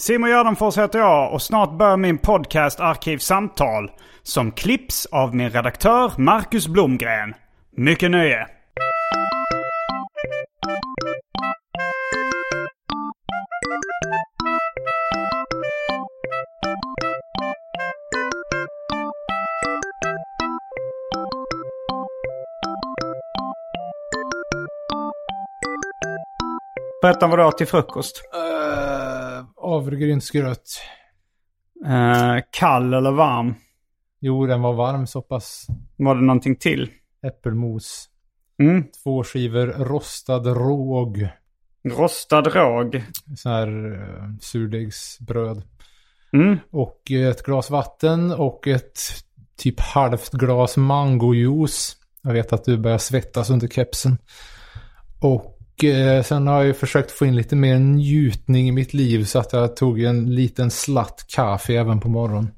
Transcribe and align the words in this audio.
Simon 0.00 0.30
Gärdenfors 0.30 0.78
heter 0.78 0.98
jag 0.98 1.32
och 1.32 1.42
snart 1.42 1.78
börjar 1.78 1.96
min 1.96 2.18
podcast 2.18 2.80
Arkivsamtal 2.80 3.90
som 4.22 4.52
klipps 4.52 5.06
av 5.06 5.34
min 5.34 5.50
redaktör 5.50 6.12
Marcus 6.16 6.68
Blomgren. 6.68 7.34
Mycket 7.76 8.10
nöje! 8.10 8.46
Berätta 27.02 27.26
vad 27.26 27.38
du 27.38 27.42
har 27.42 27.52
till 27.52 27.66
frukost. 27.66 28.22
Uh, 28.34 28.59
Havregrynsgröt. 29.62 30.80
Eh, 31.86 32.44
kall 32.50 32.94
eller 32.94 33.10
varm? 33.12 33.54
Jo, 34.20 34.46
den 34.46 34.62
var 34.62 34.72
varm 34.72 35.06
så 35.06 35.22
pass. 35.22 35.66
Var 35.96 36.14
det 36.14 36.20
någonting 36.20 36.56
till? 36.56 36.90
Äppelmos. 37.26 38.08
Mm. 38.58 38.84
Två 39.02 39.24
skivor 39.24 39.66
rostad 39.66 40.46
råg. 40.46 41.28
Rostad 41.84 42.46
råg. 42.46 43.02
Så 43.36 43.48
här 43.48 43.86
uh, 43.86 44.38
surdegsbröd. 44.40 45.62
Mm. 46.32 46.58
Och 46.70 47.10
eh, 47.10 47.28
ett 47.28 47.42
glas 47.42 47.70
vatten 47.70 48.32
och 48.32 48.68
ett 48.68 48.98
typ 49.56 49.80
halvt 49.80 50.32
glas 50.32 50.76
mangojuice. 50.76 51.96
Jag 52.22 52.32
vet 52.32 52.52
att 52.52 52.64
du 52.64 52.78
börjar 52.78 52.98
svettas 52.98 53.50
under 53.50 53.68
kepsen. 53.68 54.18
Och 55.20 55.59
eh, 55.84 56.22
sen 56.22 56.46
har 56.46 56.56
jag 56.56 56.66
ju 56.66 56.74
försökt 56.74 57.10
få 57.10 57.26
in 57.26 57.36
lite 57.36 57.56
mer 57.56 57.78
njutning 57.78 58.68
i 58.68 58.72
mitt 58.72 58.94
liv 58.94 59.24
så 59.24 59.38
att 59.38 59.52
jag 59.52 59.76
tog 59.76 60.02
en 60.02 60.34
liten 60.34 60.70
slatt 60.70 61.24
kaffe 61.28 61.74
även 61.74 62.00
på 62.00 62.08
morgonen. 62.08 62.50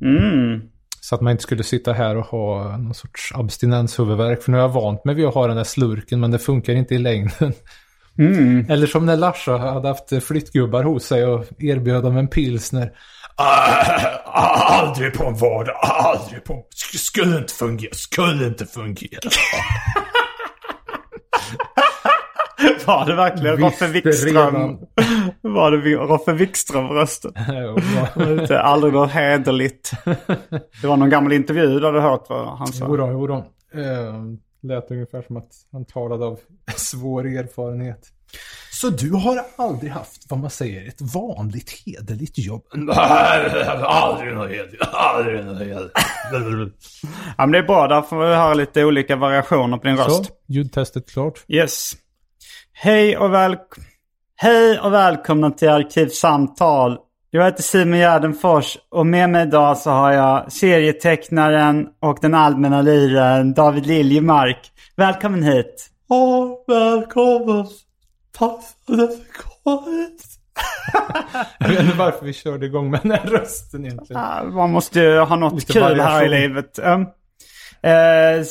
Mm. 0.00 0.60
Så 1.00 1.14
att 1.14 1.20
man 1.20 1.30
inte 1.30 1.42
skulle 1.42 1.62
sitta 1.62 1.92
här 1.92 2.16
och 2.16 2.26
ha 2.26 2.76
någon 2.76 2.94
sorts 2.94 3.32
abstinenshuvudvärk. 3.34 4.42
För 4.42 4.52
nu 4.52 4.58
är 4.58 4.62
jag 4.62 4.68
vant 4.68 5.04
med 5.04 5.16
vid 5.16 5.26
att 5.26 5.34
ha 5.34 5.46
den 5.46 5.56
där 5.56 5.64
slurken 5.64 6.20
men 6.20 6.30
det 6.30 6.38
funkar 6.38 6.72
inte 6.72 6.94
i 6.94 6.98
längden. 6.98 7.52
Mm. 8.18 8.66
Eller 8.70 8.86
som 8.86 9.06
när 9.06 9.16
Larsa 9.16 9.56
hade 9.58 9.88
haft 9.88 10.24
flyttgubbar 10.24 10.82
hos 10.82 11.04
sig 11.04 11.24
och 11.26 11.44
erbjöd 11.58 12.02
dem 12.02 12.16
en 12.16 12.28
pilsner. 12.28 12.92
Ah, 13.36 13.84
Aldrig 14.80 15.12
på 15.14 15.24
en 15.26 15.34
vardag, 15.36 15.76
aldrig 15.82 16.44
på 16.44 16.52
en... 16.52 16.58
Sk- 16.58 16.96
Skulle 16.98 17.38
inte 17.38 17.52
fungera, 17.54 17.94
skulle 17.94 18.46
inte 18.46 18.66
fungera. 18.66 19.30
Var 22.86 23.06
det 23.06 23.14
verkligen 23.14 23.56
Roffe 23.56 23.86
Wikström? 23.86 24.78
Var 25.40 25.70
det 25.70 25.76
Vi- 25.76 25.94
Roffe 25.96 26.32
Wikström-rösten? 26.32 27.32
Det 28.48 28.54
är 28.54 28.58
aldrig 28.58 28.92
något 28.92 29.10
hederligt. 29.10 29.90
Det 30.82 30.86
var 30.86 30.96
någon 30.96 31.10
gammal 31.10 31.32
intervju 31.32 31.80
där 31.80 31.92
du 31.92 32.00
hört 32.00 32.24
vad 32.28 32.58
han 32.58 32.66
sa. 32.66 32.86
Jodå, 32.86 33.10
jodå. 33.12 33.36
Eh, 33.74 34.14
lät 34.62 34.90
ungefär 34.90 35.22
som 35.22 35.36
att 35.36 35.50
han 35.72 35.84
talade 35.84 36.24
av 36.26 36.38
svår 36.76 37.26
erfarenhet. 37.26 38.12
Så 38.72 38.90
du 38.90 39.12
har 39.12 39.40
aldrig 39.56 39.90
haft, 39.92 40.30
vad 40.30 40.38
man 40.40 40.50
säger, 40.50 40.88
ett 40.88 41.00
vanligt 41.14 41.70
hederligt 41.86 42.38
jobb? 42.38 42.62
Nej, 42.74 43.64
aldrig 43.82 44.34
något 44.34 44.50
hederligt. 44.50 44.82
Aldrig 44.92 45.44
något 45.44 45.58
hederligt. 45.58 46.86
Ja, 47.38 47.46
men 47.46 47.50
det 47.52 47.58
är 47.58 47.62
bra, 47.62 47.88
där 47.88 48.02
får 48.02 48.18
vi 48.18 48.34
höra 48.34 48.54
lite 48.54 48.84
olika 48.84 49.16
variationer 49.16 49.76
på 49.78 49.86
din 49.86 49.96
röst. 49.96 50.24
Så, 50.26 50.32
ljudtestet 50.48 51.10
klart. 51.12 51.44
Yes. 51.48 51.92
Hej 52.78 53.16
och, 53.16 53.32
väl... 53.32 53.56
Hej 54.36 54.80
och 54.80 54.92
välkomna 54.92 55.50
till 55.50 55.68
Arkivsamtal. 55.68 56.98
Jag 57.30 57.44
heter 57.44 57.62
Simon 57.62 57.98
Gärdenfors 57.98 58.78
och 58.88 59.06
med 59.06 59.30
mig 59.30 59.46
idag 59.46 59.76
så 59.78 59.90
har 59.90 60.12
jag 60.12 60.52
serietecknaren 60.52 61.88
och 62.00 62.18
den 62.22 62.34
allmänna 62.34 62.82
liraren 62.82 63.54
David 63.54 63.86
Liljemark. 63.86 64.72
Välkommen 64.96 65.42
hit. 65.42 65.90
Ja, 66.08 66.64
välkommen. 66.66 67.66
Tack 68.38 68.60
för 68.86 68.92
att 68.92 69.10
du 69.10 69.24
kom 69.42 70.08
Jag 71.58 71.68
vet 71.68 71.80
inte 71.80 71.96
varför 71.96 72.26
vi 72.26 72.32
körde 72.32 72.66
igång 72.66 72.90
med 72.90 73.00
den 73.02 73.10
här 73.10 73.26
rösten 73.26 73.84
egentligen. 73.86 74.54
Man 74.54 74.70
måste 74.72 75.00
ju 75.00 75.18
ha 75.18 75.36
något 75.36 75.54
Lite 75.54 75.72
kul 75.72 75.82
här 75.82 75.94
i 75.94 75.98
variation. 75.98 76.30
livet. 76.30 76.78
Um, 76.78 77.06
eh, 77.82 78.44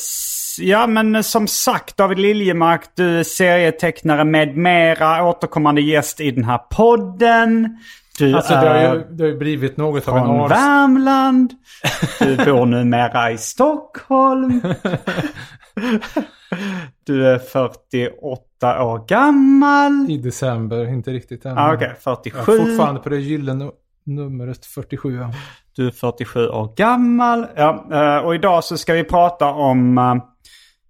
ja, 0.60 0.88
men 0.88 1.24
som 1.24 1.48
sagt, 1.48 1.98
David 1.98 2.20
Liljemark, 2.20 2.82
du 2.96 3.20
är 3.20 3.24
serietecknare 3.24 4.24
med 4.24 4.58
mera, 4.58 5.24
återkommande 5.30 5.82
gäst 5.82 6.20
i 6.20 6.32
den 6.32 6.44
här 6.44 6.58
podden. 6.58 7.78
Du 8.18 8.36
Alltså 8.36 8.54
det 8.54 8.60
har, 8.60 8.66
är 8.66 8.94
ju, 8.94 9.04
det 9.10 9.24
har 9.24 9.30
ju 9.32 9.38
blivit 9.38 9.78
något 9.78 10.08
av 10.08 10.18
en 10.18 10.24
från 10.26 10.40
ars... 10.42 10.52
Värmland. 10.52 11.54
Du 12.20 12.46
bor 12.46 12.66
numera 12.66 13.32
i 13.32 13.38
Stockholm. 13.38 14.62
Du 17.04 17.28
är 17.28 17.40
48 17.40 18.84
år 18.84 19.08
gammal. 19.08 20.10
I 20.10 20.18
december, 20.18 20.88
inte 20.88 21.12
riktigt 21.12 21.46
än. 21.46 21.58
Ah, 21.58 21.74
Okej, 21.74 21.88
Jag 21.88 22.18
47. 22.18 22.52
är 22.52 22.58
fortfarande 22.58 23.02
på 23.02 23.10
det 23.10 23.18
gyllene 23.18 23.72
numret 24.06 24.66
47. 24.66 25.20
Du 25.76 25.88
är 25.88 25.92
47 25.92 26.48
år 26.48 26.74
gammal. 26.76 27.48
Ja, 27.56 27.88
eh, 27.92 28.18
och 28.18 28.36
idag 28.36 28.64
så 28.64 28.78
ska 28.78 28.94
vi 28.94 29.04
prata 29.04 29.46
om 29.46 29.98
eh, 29.98 30.16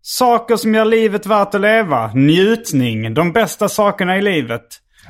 saker 0.02 0.56
som 0.56 0.74
gör 0.76 0.86
livet 0.86 1.26
värt 1.26 1.56
att 1.56 1.62
leva. 1.62 2.12
Njutning, 2.14 3.14
de 3.14 3.32
bästa 3.32 3.70
sakerna 3.70 4.18
i 4.18 4.22
livet. 4.22 4.66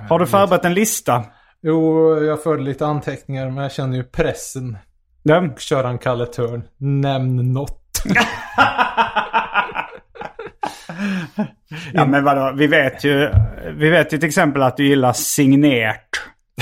Har 0.10 0.20
du 0.20 0.28
förberett 0.28 0.66
en 0.66 0.74
lista? 0.74 1.24
Jo, 1.62 2.16
jag 2.24 2.44
förde 2.44 2.64
lite 2.64 2.86
anteckningar 2.86 3.50
men 3.50 3.64
jag 3.64 3.72
känner 3.72 3.98
ju 3.98 4.04
pressen. 4.04 4.78
Ja. 5.24 5.50
Kör 5.58 5.84
han 5.84 5.98
Kalle 5.98 6.26
Törn. 6.26 6.64
Nämn 6.78 7.54
något. 7.54 7.82
ja, 11.94 12.06
men 12.06 12.24
vadå? 12.24 12.54
Vi 12.56 12.68
vet 12.68 13.04
ju, 13.04 13.30
vi 13.78 13.90
vet 13.90 14.14
ju 14.14 14.18
till 14.18 14.28
exempel 14.28 14.62
att 14.62 14.78
du 14.78 14.88
gillar 14.88 15.14
signerat. 15.14 16.10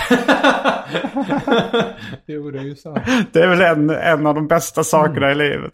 jo, 2.25 2.51
det 2.51 2.59
är 2.59 2.63
ju 2.63 2.75
sant. 2.75 2.99
Det 3.31 3.39
är 3.39 3.47
väl 3.47 3.61
en, 3.61 3.89
en 3.89 4.27
av 4.27 4.35
de 4.35 4.47
bästa 4.47 4.83
sakerna 4.83 5.31
i 5.31 5.35
livet. 5.35 5.73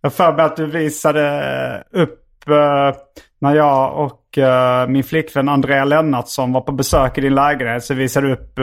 Jag 0.00 0.12
för 0.12 0.32
mig 0.32 0.44
att 0.44 0.56
du 0.56 0.66
visade 0.66 1.84
upp 1.90 2.48
eh, 2.48 2.96
när 3.40 3.54
jag 3.54 3.98
och 3.98 4.38
eh, 4.38 4.88
min 4.88 5.04
flickvän 5.04 5.48
Andrea 5.48 5.84
Lennartsson 5.84 6.52
var 6.52 6.60
på 6.60 6.72
besök 6.72 7.18
i 7.18 7.20
din 7.20 7.34
lägenhet. 7.34 7.84
Så 7.84 7.94
visade 7.94 8.26
du 8.26 8.32
upp. 8.32 8.60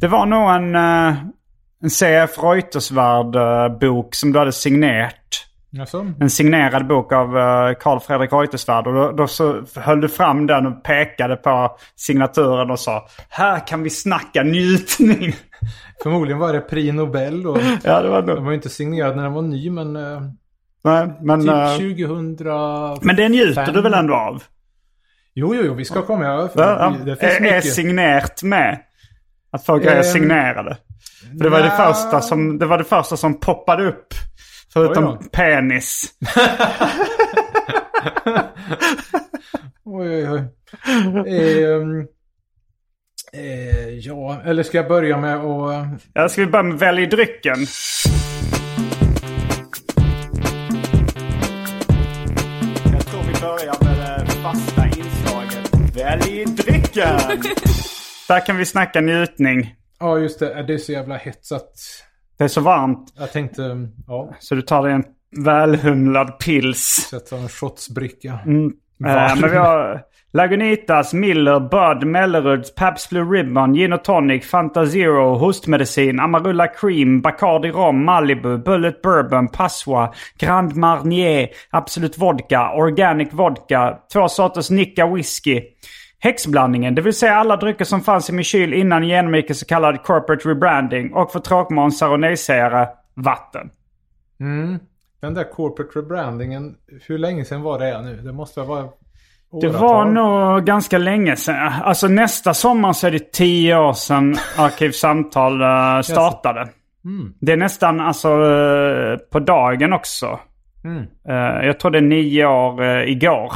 Det 0.00 0.08
var 0.08 0.26
nog 0.26 0.50
en, 0.50 0.76
uh, 0.76 1.14
en 1.82 1.90
CF 1.90 2.38
Reuterswärd-bok 2.38 4.14
som 4.14 4.32
du 4.32 4.38
hade 4.38 4.52
signerat. 4.52 5.45
Jaså? 5.78 6.06
En 6.20 6.30
signerad 6.30 6.86
bok 6.86 7.12
av 7.12 7.36
uh, 7.36 7.74
Carl 7.80 8.00
Fredrik 8.00 8.32
Reuterswärd. 8.32 8.86
Och 8.86 8.94
då, 8.94 9.12
då 9.12 9.26
så 9.26 9.62
höll 9.76 10.00
du 10.00 10.08
fram 10.08 10.46
den 10.46 10.66
och 10.66 10.84
pekade 10.84 11.36
på 11.36 11.76
signaturen 11.96 12.70
och 12.70 12.78
sa 12.80 13.08
Här 13.28 13.66
kan 13.66 13.82
vi 13.82 13.90
snacka 13.90 14.42
njutning. 14.42 15.34
Förmodligen 16.02 16.38
var 16.38 16.52
det 16.52 16.60
Prix 16.60 16.94
Nobel 16.94 17.46
och 17.46 17.58
ja, 17.84 18.02
det 18.02 18.08
var 18.08 18.22
nog. 18.22 18.36
den 18.36 18.44
var 18.44 18.50
ju 18.50 18.56
inte 18.56 18.68
signerad 18.68 19.16
när 19.16 19.22
den 19.22 19.32
var 19.32 19.42
ny 19.42 19.70
men... 19.70 19.96
eh, 19.96 20.20
Nej, 20.84 21.08
men, 21.20 21.40
typ 21.40 21.50
eh, 21.50 21.72
2000... 21.72 22.36
men 23.02 23.16
det 23.16 23.28
njuter 23.28 23.72
du 23.72 23.80
väl 23.82 23.94
ändå 23.94 24.14
av? 24.14 24.42
Jo, 25.34 25.54
jo, 25.54 25.62
jo, 25.64 25.74
vi 25.74 25.84
ska 25.84 26.02
komma. 26.02 26.24
Ja, 26.24 26.48
Ja, 26.54 26.94
det 27.04 27.16
finns 27.16 27.32
är, 27.32 27.36
är 27.36 27.40
mycket. 27.56 27.72
signerat 27.74 28.42
med? 28.42 28.78
Att 29.50 29.66
få 29.66 29.78
grejer 29.78 29.96
Ehm, 29.96 30.02
signerade? 30.02 30.76
För 31.38 31.44
det 31.44 31.50
var, 31.50 31.62
det, 31.62 31.70
första 31.70 32.20
som, 32.20 32.58
det 32.58 32.66
var 32.66 32.78
det 32.78 32.84
första 32.84 33.16
som 33.16 33.40
poppade 33.40 33.84
upp. 33.88 34.06
Förutom 34.76 35.18
penis. 35.32 36.04
Oj, 39.84 40.30
oj, 40.30 40.30
oj. 40.30 41.64
Ehm, 41.64 42.06
eh, 43.32 43.88
ja, 43.88 44.42
eller 44.44 44.62
ska 44.62 44.76
jag 44.76 44.88
börja 44.88 45.18
med 45.18 45.36
att... 45.36 45.86
Ja, 46.12 46.28
ska 46.28 46.40
vi 46.40 46.46
börja 46.46 46.62
med 46.62 46.78
välj 46.78 47.06
drycken? 47.06 47.66
Jag 52.92 53.06
tror 53.06 53.22
vi 53.22 53.40
börjar 53.40 53.84
med 53.84 54.26
det 54.26 54.32
fasta 54.32 54.86
inslaget. 54.86 55.96
Välj 55.96 56.44
drycken! 56.44 57.18
Där 58.28 58.46
kan 58.46 58.56
vi 58.56 58.64
snacka 58.64 59.00
njutning. 59.00 59.74
Ja, 60.00 60.18
just 60.18 60.38
det. 60.38 60.62
Det 60.62 60.74
är 60.74 60.78
så 60.78 60.92
jävla 60.92 61.18
att 61.52 62.05
Det 62.38 62.44
är 62.44 62.48
så 62.48 62.60
varmt. 62.60 63.12
jag 63.18 63.32
tänkte... 63.32 63.88
Ja, 64.06 64.30
Så 64.38 64.54
du 64.54 64.62
tar 64.62 64.82
dig 64.82 64.92
en 64.92 65.04
välhumlad 65.44 66.38
pils. 66.38 67.08
sätta 67.10 67.36
en 67.36 67.48
shotsbricka. 67.48 68.28
Eh, 68.28 69.40
men 69.40 69.50
vi 69.50 69.56
har 69.56 70.02
Lagunitas, 70.32 71.14
Miller, 71.14 71.60
Bud, 71.60 72.08
Melleruds, 72.08 72.74
Pabst 72.74 73.10
Blue 73.10 73.24
Ribbon, 73.24 73.74
Gin 73.74 73.92
och 73.92 74.04
Tonic, 74.04 74.46
Fanta 74.46 74.86
Zero, 74.86 75.34
Hostmedicin, 75.38 76.20
Amarula 76.20 76.68
Cream, 76.68 77.20
Bacardi 77.20 77.70
Rom, 77.70 78.04
Malibu, 78.04 78.58
Bullet 78.58 79.02
Bourbon, 79.02 79.48
Passoa, 79.48 80.12
Grand 80.38 80.76
Marnier, 80.76 81.48
Absolut 81.70 82.18
Vodka, 82.18 82.72
Organic 82.74 83.32
Vodka, 83.32 83.98
två 84.12 84.28
sorters 84.28 84.70
Nicka 84.70 85.06
Whisky. 85.06 85.62
Häxblandningen, 86.18 86.94
det 86.94 87.02
vill 87.02 87.14
säga 87.14 87.34
alla 87.34 87.56
drycker 87.56 87.84
som 87.84 88.00
fanns 88.00 88.30
i 88.30 88.32
min 88.32 88.44
kyl 88.44 88.74
innan 88.74 89.04
genomgick 89.08 89.50
en 89.50 89.56
så 89.56 89.66
kallad 89.66 90.02
corporate 90.02 90.48
rebranding. 90.48 91.12
Och 91.14 91.32
för 91.32 91.38
tråkmånsar 91.40 92.08
och 92.08 92.20
nejsägare, 92.20 92.86
vatten. 93.14 93.70
Mm. 94.40 94.78
Den 95.20 95.34
där 95.34 95.44
corporate 95.52 95.98
rebrandingen, 95.98 96.74
hur 97.08 97.18
länge 97.18 97.44
sedan 97.44 97.62
var 97.62 97.78
det 97.78 98.02
nu? 98.02 98.16
Det 98.16 98.32
måste 98.32 98.60
vara 98.60 98.82
Det 98.82 99.68
åratal. 99.68 99.80
var 99.80 100.04
nog 100.04 100.64
ganska 100.64 100.98
länge 100.98 101.36
sedan. 101.36 101.72
Alltså 101.82 102.08
nästa 102.08 102.54
sommar 102.54 102.92
så 102.92 103.06
är 103.06 103.10
det 103.10 103.32
tio 103.32 103.76
år 103.78 103.92
sedan 103.92 104.36
Arkivsamtal 104.56 105.60
eh, 105.62 106.00
startade. 106.02 106.68
Det 107.40 107.52
är 107.52 107.56
nästan 107.56 108.00
alltså 108.00 108.28
eh, 108.28 109.18
på 109.32 109.38
dagen 109.38 109.92
också. 109.92 110.40
Mm. 110.84 111.02
Eh, 111.28 111.66
jag 111.66 111.80
tror 111.80 111.90
det 111.90 111.98
är 111.98 112.02
nio 112.02 112.46
år 112.46 112.82
igår. 113.02 113.52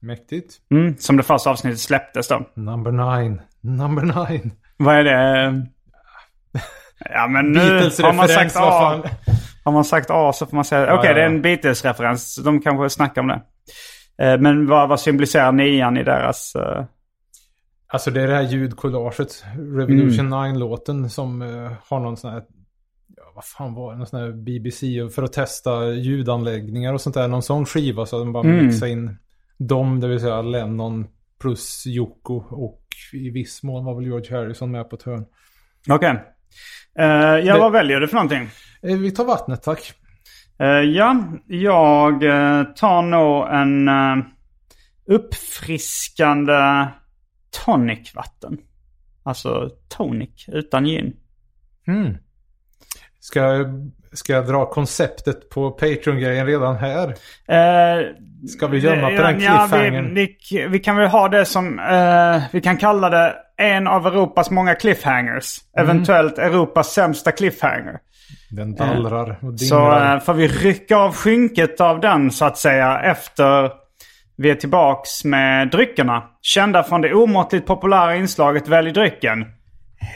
Mäktigt. 0.00 0.54
Mm, 0.70 0.96
som 0.98 1.16
det 1.16 1.22
första 1.22 1.50
avsnittet 1.50 1.80
släpptes 1.80 2.28
då. 2.28 2.48
Number 2.54 2.92
nine. 2.92 3.40
Number 3.60 4.02
nine. 4.02 4.50
Vad 4.76 4.94
är 4.96 5.04
det? 5.04 5.66
Ja 7.14 7.28
men 7.28 7.52
nu 7.52 7.60
har 7.80 8.12
man 8.12 8.28
sagt 8.28 8.56
A. 8.56 9.02
Har 9.64 9.72
man 9.72 9.84
sagt 9.84 10.10
A 10.10 10.32
så 10.32 10.46
får 10.46 10.54
man 10.56 10.64
säga 10.64 10.94
okej 10.94 11.08
ja, 11.10 11.14
det 11.14 11.20
är 11.20 11.24
ja. 11.24 11.30
en 11.34 11.42
Beatles-referens. 11.42 12.44
De 12.44 12.60
kanske 12.60 12.90
snackar 12.90 13.20
om 13.22 13.28
det. 13.28 13.40
Eh, 14.24 14.40
Men 14.40 14.66
vad, 14.66 14.88
vad 14.88 15.00
symboliserar 15.00 15.52
nian 15.52 15.96
i 15.96 16.04
deras... 16.04 16.54
eh, 16.56 16.84
Alltså 17.90 18.10
det 18.10 18.22
är 18.22 18.26
det 18.28 18.34
här 18.34 18.42
ljudcollaget, 18.42 19.44
Revolution 19.56 20.26
Mm. 20.32 20.54
9-låten 20.54 21.10
som 21.10 21.42
eh, 21.42 21.72
har 21.88 22.00
någon 22.00 22.16
sån 22.16 22.30
här, 22.32 22.42
ja 23.16 23.22
vad 23.34 23.44
fan 23.44 23.74
var 23.74 23.92
det, 23.92 23.98
någon 23.98 24.06
sån 24.06 24.20
här 24.20 24.32
BBC 24.32 24.86
för 25.14 25.22
att 25.22 25.32
testa 25.32 25.86
ljudanläggningar 25.86 26.92
och 26.92 27.00
sånt 27.00 27.14
där. 27.14 27.28
Någon 27.28 27.42
sån 27.42 27.66
skiva 27.66 28.06
så 28.06 28.16
att 28.16 28.22
de 28.22 28.32
bara 28.32 28.44
Mm. 28.48 28.66
mixade 28.66 28.90
in 28.90 29.18
dem, 29.58 30.00
det 30.00 30.08
vill 30.08 30.20
säga 30.20 30.42
Lennon 30.42 31.06
plus 31.40 31.86
Yoko 31.86 32.34
och 32.50 32.82
i 33.12 33.30
viss 33.30 33.62
mån 33.62 33.84
var 33.84 33.94
väl 33.94 34.04
George 34.04 34.36
Harrison 34.36 34.70
med 34.70 34.90
på 34.90 34.96
ett 34.96 35.02
hörn. 35.02 35.24
Okej. 35.90 36.10
Eh, 36.98 37.04
ja, 37.06 37.54
Det- 37.54 37.58
vad 37.60 37.72
väljer 37.72 38.00
du 38.00 38.08
för 38.08 38.14
någonting? 38.14 38.48
Eh, 38.82 38.96
Vi 38.98 39.10
tar 39.10 39.24
vattnet 39.24 39.62
tack. 39.62 39.92
Eh, 40.58 40.66
ja, 40.66 41.24
jag 41.46 42.20
tar 42.76 43.02
nog 43.02 43.48
en 43.48 43.88
uh, 43.88 44.24
uppfriskande 45.06 46.86
tonicvatten. 47.64 48.58
Alltså 49.22 49.70
tonic 49.88 50.44
utan 50.48 50.84
gin. 50.84 51.16
Mm. 51.86 52.16
Ska, 53.28 53.40
jag- 53.40 53.90
ska 54.12 54.32
jag 54.32 54.46
dra 54.46 54.66
konceptet 54.66 55.50
på 55.50 55.70
Patreon-grejen 55.70 56.46
redan 56.46 56.76
här? 56.76 57.08
Eh, 57.48 58.04
Ska 58.48 58.66
vi 58.66 58.78
gömma 58.78 59.08
på 59.10 59.22
den 59.22 59.40
ja, 59.40 59.68
vi, 59.72 59.78
cliffhangern? 59.78 60.14
vi, 60.14 60.66
vi 60.68 60.78
kan 60.78 60.96
väl 60.96 61.06
ha 61.08 61.28
det 61.28 61.44
som, 61.44 61.78
eh, 61.78 62.42
vi 62.52 62.60
kan 62.60 62.76
kalla 62.76 63.10
det 63.10 63.34
en 63.56 63.86
av 63.86 64.06
Europas 64.06 64.50
många 64.50 64.74
cliffhangers. 64.74 65.58
Mm. 65.78 65.88
Eventuellt 65.90 66.38
Europas 66.38 66.92
sämsta 66.92 67.32
cliffhanger. 67.32 67.98
Den 68.50 68.74
dallrar 68.74 69.30
och 69.30 69.60
Så 69.60 69.74
dinglar. 69.78 70.14
eh, 70.14 70.20
får 70.20 70.34
vi 70.34 70.48
rycka 70.48 70.96
av 70.96 71.14
skynket 71.14 71.80
av 71.80 72.00
den 72.00 72.30
så 72.30 72.44
att 72.44 72.58
säga 72.58 73.00
efter 73.00 73.70
vi 74.36 74.50
är 74.50 74.54
tillbaks 74.54 75.24
med 75.24 75.68
dryckerna. 75.70 76.22
Kända 76.42 76.82
från 76.82 77.00
det 77.00 77.14
omåttligt 77.14 77.66
populära 77.66 78.16
inslaget 78.16 78.68
Välj 78.68 78.92
drycken. 78.92 79.44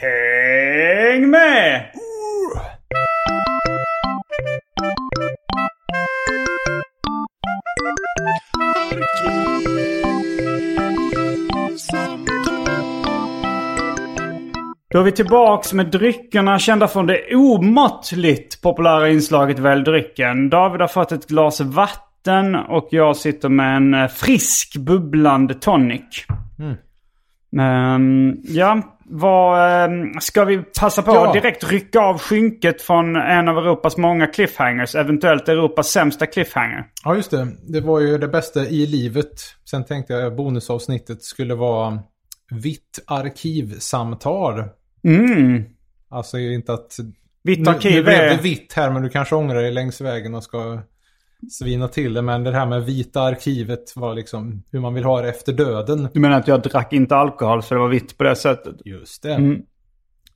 Häng 0.01 1.29
med! 1.29 1.85
Då 14.93 14.99
är 14.99 15.03
vi 15.03 15.11
tillbaks 15.11 15.73
med 15.73 15.85
dryckerna 15.85 16.59
kända 16.59 16.87
från 16.87 17.07
det 17.07 17.35
omåttligt 17.35 18.61
populära 18.61 19.09
inslaget 19.09 19.59
Välj 19.59 19.83
drycken. 19.83 20.49
David 20.49 20.81
har 20.81 20.87
fått 20.87 21.11
ett 21.11 21.27
glas 21.27 21.61
vatten 21.61 22.55
och 22.55 22.87
jag 22.91 23.15
sitter 23.15 23.49
med 23.49 23.75
en 23.75 23.93
eh, 23.93 24.07
frisk 24.07 24.77
bubblande 24.77 25.53
tonic. 25.53 26.25
Ehm, 27.59 28.37
ja, 28.43 28.81
vad, 29.15 29.83
ehm, 29.83 30.19
ska 30.19 30.45
vi 30.45 30.57
passa 30.79 31.01
på 31.01 31.11
Ja. 31.11 31.27
att 31.27 31.33
direkt 31.33 31.71
rycka 31.71 31.99
av 31.99 32.17
skynket 32.19 32.81
från 32.81 33.15
en 33.15 33.47
av 33.47 33.57
Europas 33.57 33.97
många 33.97 34.27
cliffhangers, 34.27 34.95
eventuellt 34.95 35.49
Europas 35.49 35.87
sämsta 35.87 36.25
cliffhanger? 36.25 36.85
Ja, 37.03 37.15
just 37.15 37.31
det. 37.31 37.47
Det 37.63 37.81
var 37.81 37.99
ju 37.99 38.17
det 38.17 38.27
bästa 38.27 38.65
i 38.67 38.85
livet. 38.85 39.41
Sen 39.69 39.85
tänkte 39.85 40.13
jag 40.13 40.25
att 40.27 40.37
bonusavsnittet 40.37 41.23
skulle 41.23 41.55
vara 41.55 41.99
vitt 42.51 43.03
arkivsamtal. 43.07 44.63
Mm. 45.03 45.63
Alltså 46.09 46.37
inte 46.37 46.73
att... 46.73 46.91
Vitt 47.43 47.59
Nu, 47.59 47.65
nu 47.65 47.71
arkiv 47.71 48.03
blev 48.03 48.19
det 48.29 48.39
vitt 48.41 48.73
här 48.73 48.91
men 48.91 49.01
du 49.01 49.09
kanske 49.09 49.35
ångrar 49.35 49.61
dig 49.61 49.71
längs 49.71 50.01
vägen 50.01 50.35
och 50.35 50.43
ska 50.43 50.81
svina 51.51 51.87
till 51.87 52.13
det. 52.13 52.21
Men 52.21 52.43
det 52.43 52.51
här 52.51 52.65
med 52.65 52.83
vita 52.85 53.21
arkivet 53.21 53.93
var 53.95 54.13
liksom 54.13 54.63
hur 54.71 54.79
man 54.79 54.93
vill 54.93 55.03
ha 55.03 55.21
det 55.21 55.29
efter 55.29 55.53
döden. 55.53 56.09
Du 56.13 56.19
menar 56.19 56.37
att 56.39 56.47
jag 56.47 56.61
drack 56.61 56.93
inte 56.93 57.15
alkohol 57.15 57.63
så 57.63 57.73
det 57.73 57.79
var 57.79 57.87
vitt 57.87 58.17
på 58.17 58.23
det 58.23 58.35
sättet? 58.35 58.75
Just 58.85 59.23
det. 59.23 59.33
Mm. 59.33 59.61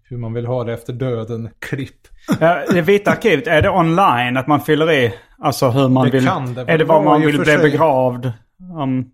Hur 0.10 0.18
man 0.18 0.34
vill 0.34 0.46
ha 0.46 0.64
det 0.64 0.74
efter 0.74 0.94
döden. 0.94 1.50
Klipp. 1.60 2.08
Ja, 2.40 2.64
det 2.74 2.82
vita 2.82 3.12
arkivet, 3.12 3.48
är 3.48 3.62
det 3.62 3.70
online? 3.70 4.38
Att 4.38 4.48
man 4.48 4.62
fyller 4.62 4.92
i? 4.92 5.14
Alltså 5.40 5.70
hur 5.70 5.90
man 5.90 6.06
Det 6.06 6.12
vill... 6.12 6.26
kan 6.26 6.54
det 6.54 6.62
är 6.68 6.78
det 6.78 6.84
var 6.86 7.04
man 7.04 7.22
vill 7.22 7.36
bli 7.38 7.46
sig. 7.46 7.58
begravd? 7.58 8.32
Om 8.78 9.06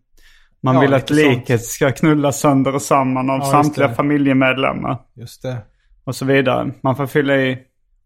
man 0.63 0.75
Ja, 0.75 0.81
vill 0.81 0.93
att 0.93 1.09
lite 1.09 1.23
sånt. 1.23 1.37
liket 1.37 1.61
ska 1.65 1.91
knullas 1.91 2.39
sönder 2.39 2.75
och 2.75 2.81
samman 2.81 3.29
av 3.29 3.39
Ja, 3.39 3.45
samtliga 3.45 3.87
det. 3.87 3.95
familjemedlemmar. 3.95 4.97
Just 5.15 5.41
det. 5.41 5.57
Och 6.03 6.15
så 6.15 6.25
vidare. 6.25 6.71
Man 6.83 6.95
får 6.95 7.05
fylla 7.07 7.35
i... 7.37 7.57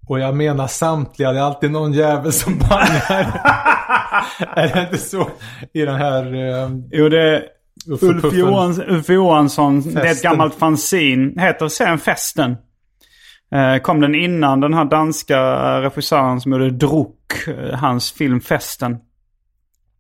Och 0.08 0.20
jag 0.20 0.36
menar 0.36 0.68
samtliga. 0.68 1.32
Det 1.32 1.40
är 1.40 1.44
alltid 1.44 1.72
någon 1.72 1.94
jävel 1.94 2.32
som 2.34 2.58
bangar. 2.58 3.42
är 4.56 4.74
det 4.76 4.82
inte 4.82 4.98
så 4.98 5.30
i 5.74 5.82
den 5.82 5.96
här... 5.96 6.34
Eh, 6.34 6.70
Jo, 6.92 7.10
det 7.10 7.22
är 7.22 7.44
Ulf? 8.02 8.34
Johans, 8.34 8.80
Ulf 8.80 9.10
Johansson. 9.10 9.82
Det 9.82 9.90
är 9.90 10.04
ett 10.04 10.08
Festen. 10.10 10.32
gammalt 10.32 10.56
fanzine. 10.56 11.42
Heter 11.42 11.68
serien 11.68 12.00
Festen. 12.00 12.56
Eh, 13.52 13.78
kom 13.82 14.00
den 14.02 14.16
innan 14.16 14.60
den 14.60 14.74
här 14.74 14.86
danska 14.86 15.42
regissören 15.82 16.42
som 16.42 16.52
gjorde 16.52 16.70
Druck. 16.70 17.48
eh, 17.48 17.74
hans 17.74 18.12
film 18.12 18.42
Festen. 18.42 18.98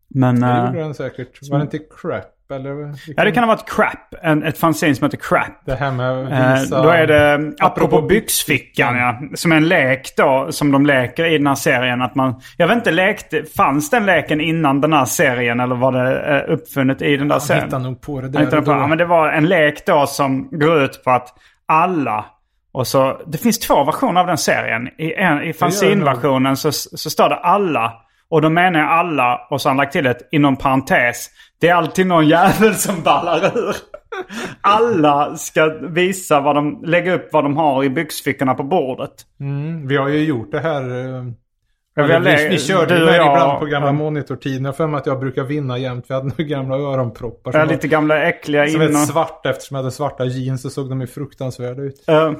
Men... 0.09 0.39
det 0.41 0.47
eh, 0.47 0.65
gjorde 0.65 0.79
den 0.79 0.93
säkert. 0.93 1.49
Var 1.49 1.57
det 1.57 1.63
inte 1.63 1.79
crap? 1.79 2.25
Eller? 2.51 2.95
Ja, 3.15 3.23
det 3.23 3.31
kan 3.31 3.43
ha 3.43 3.47
varit 3.47 3.69
Crap. 3.69 4.15
En, 4.21 4.43
ett 4.43 4.57
fanzine 4.57 4.95
som 4.95 5.05
heter 5.05 5.17
Crap. 5.17 5.65
Det 5.65 5.75
här 5.75 5.91
med 5.91 6.31
Eh, 6.31 6.59
visa... 6.59 6.83
då 6.83 6.89
är 6.89 7.07
det, 7.07 7.33
apropå 7.33 7.65
Apropå 7.65 8.07
byxfickan, 8.07 8.97
ja. 8.97 9.19
Som 9.35 9.51
en 9.51 9.67
lek 9.67 10.13
då, 10.17 10.47
som 10.49 10.71
de 10.71 10.85
leker 10.85 11.25
i 11.25 11.37
den 11.37 11.47
här 11.47 11.55
serien. 11.55 12.01
Att 12.01 12.15
man, 12.15 12.41
jag 12.57 12.67
vet 12.67 12.77
inte, 12.77 12.91
lekte, 12.91 13.43
fanns 13.43 13.89
den 13.89 14.05
leken 14.05 14.41
innan 14.41 14.81
den 14.81 14.93
här 14.93 15.05
serien 15.05 15.59
eller 15.59 15.75
var 15.75 15.91
det 15.91 16.37
eh, 16.37 16.53
uppfunnet 16.53 17.01
i 17.01 17.17
den 17.17 17.27
där 17.27 17.39
serien? 17.39 17.63
hittar 17.63 17.79
nog 17.79 18.01
på 18.01 18.21
det 18.21 18.29
där 18.29 18.39
hittade 18.39 18.61
på, 18.61 18.71
ja, 18.71 18.87
men 18.87 18.97
det 18.97 19.05
var 19.05 19.29
en 19.29 19.45
lek 19.45 19.85
då 19.85 20.07
som 20.07 20.49
går 20.51 20.83
ut 20.83 21.03
på 21.03 21.11
att 21.11 21.33
alla 21.65 22.25
och 22.71 22.87
så, 22.87 23.21
det 23.27 23.37
finns 23.37 23.59
två 23.59 23.83
versioner 23.83 24.21
av 24.21 24.27
den 24.27 24.37
serien. 24.37 24.87
I, 24.97 25.13
en, 25.13 25.43
i 25.43 25.53
fanzine-versionen 25.53 26.57
så, 26.57 26.71
så 26.71 27.09
står 27.09 27.29
det 27.29 27.35
alla. 27.35 27.93
Och 28.29 28.41
då 28.41 28.49
menar 28.49 28.79
jag 28.79 28.89
alla 28.89 29.47
och 29.49 29.61
så 29.61 29.69
har 29.69 29.71
han 29.71 29.77
lagt 29.77 29.91
till 29.91 30.05
ett 30.05 30.27
inom 30.31 30.55
parentes. 30.55 31.29
Det 31.59 31.67
är 31.69 31.73
alltid 31.75 32.07
någon 32.07 32.27
jävel 32.27 32.75
som 32.75 33.01
ballar 33.01 33.57
ur. 33.57 33.75
Alla 34.61 35.35
ska 35.37 35.65
visa 35.89 36.39
vad 36.41 36.55
de, 36.55 36.81
lägga 36.85 37.13
upp 37.13 37.29
vad 37.31 37.43
de 37.43 37.57
har 37.57 37.83
i 37.83 37.89
byxfickorna 37.89 38.53
på 38.53 38.63
bordet. 38.63 39.11
Mm, 39.39 39.87
vi 39.87 39.97
har 39.97 40.07
ju 40.07 40.23
gjort 40.23 40.51
det 40.51 40.59
här. 40.59 40.81
eh, 40.81 41.23
Ja, 41.99 42.03
vi 42.05 42.13
har 42.13 42.19
vi, 42.19 42.47
vi 42.49 42.59
körde 42.59 42.97
du 42.97 43.03
och 43.03 43.09
jag- 43.15 43.15
ibland 43.33 43.59
på 43.59 43.65
gamla 43.65 43.87
ja. 43.87 43.93
monitortiden. 43.93 44.65
Jag 44.65 44.77
för 44.77 44.87
mig 44.87 44.97
att 44.97 45.05
jag 45.05 45.19
brukar 45.19 45.43
vinna 45.43 45.77
jämt. 45.77 46.05
Vi 46.07 46.13
hade 46.13 46.25
några 46.25 46.43
gamla 46.43 46.75
öronproppar. 46.75 47.51
Ja, 47.53 47.59
Som, 47.61 47.69
lite 47.69 47.87
gamla 47.87 48.21
äckliga 48.23 48.61
var, 48.61 48.67
som 48.67 48.81
ett 48.81 48.89
och, 48.89 48.95
svart 48.97 49.45
eftersom 49.45 49.75
jag 49.75 49.83
hade 49.83 49.91
svarta 49.91 50.25
jeans 50.25 50.61
så 50.61 50.69
såg 50.69 50.89
de 50.89 51.01
ju 51.01 51.07
fruktansvärda 51.07 51.81
ut. 51.81 52.03
Eh, 52.07 52.31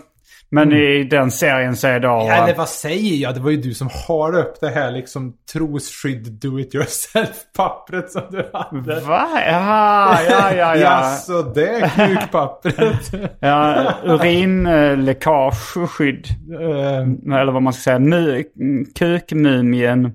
Men 0.49 0.73
i 0.73 1.03
den 1.03 1.31
serien 1.31 1.75
så 1.75 1.87
är 1.87 1.99
då... 1.99 2.07
Ja, 2.07 2.33
eller 2.33 2.55
vad 2.55 2.69
säger 2.69 3.15
jag? 3.15 3.33
Det 3.33 3.39
var 3.39 3.51
ju 3.51 3.57
du 3.57 3.73
som 3.73 3.89
har 4.07 4.37
upp 4.37 4.61
det 4.61 4.69
här 4.69 4.91
liksom 4.91 5.33
trosskydd 5.53 6.31
do 6.31 6.59
it 6.59 6.75
yourself-pappret 6.75 8.09
som 8.09 8.21
du 8.31 8.49
hade. 8.53 8.99
Va? 8.99 9.27
Jaha, 9.45 10.17
ja, 10.29 10.53
ja, 10.53 10.75
ja. 10.75 10.75
Jaså, 10.81 11.41
det 11.41 11.91
kukpappret. 11.95 13.11
ja 13.39 13.93
urinläckageskydd. 14.03 16.27
Eh, 16.61 17.01
Eller 17.41 17.51
vad 17.51 17.61
man 17.61 17.73
ska 17.73 17.81
säga. 17.81 17.99
Mu- 17.99 18.85
kukmumien. 18.95 20.11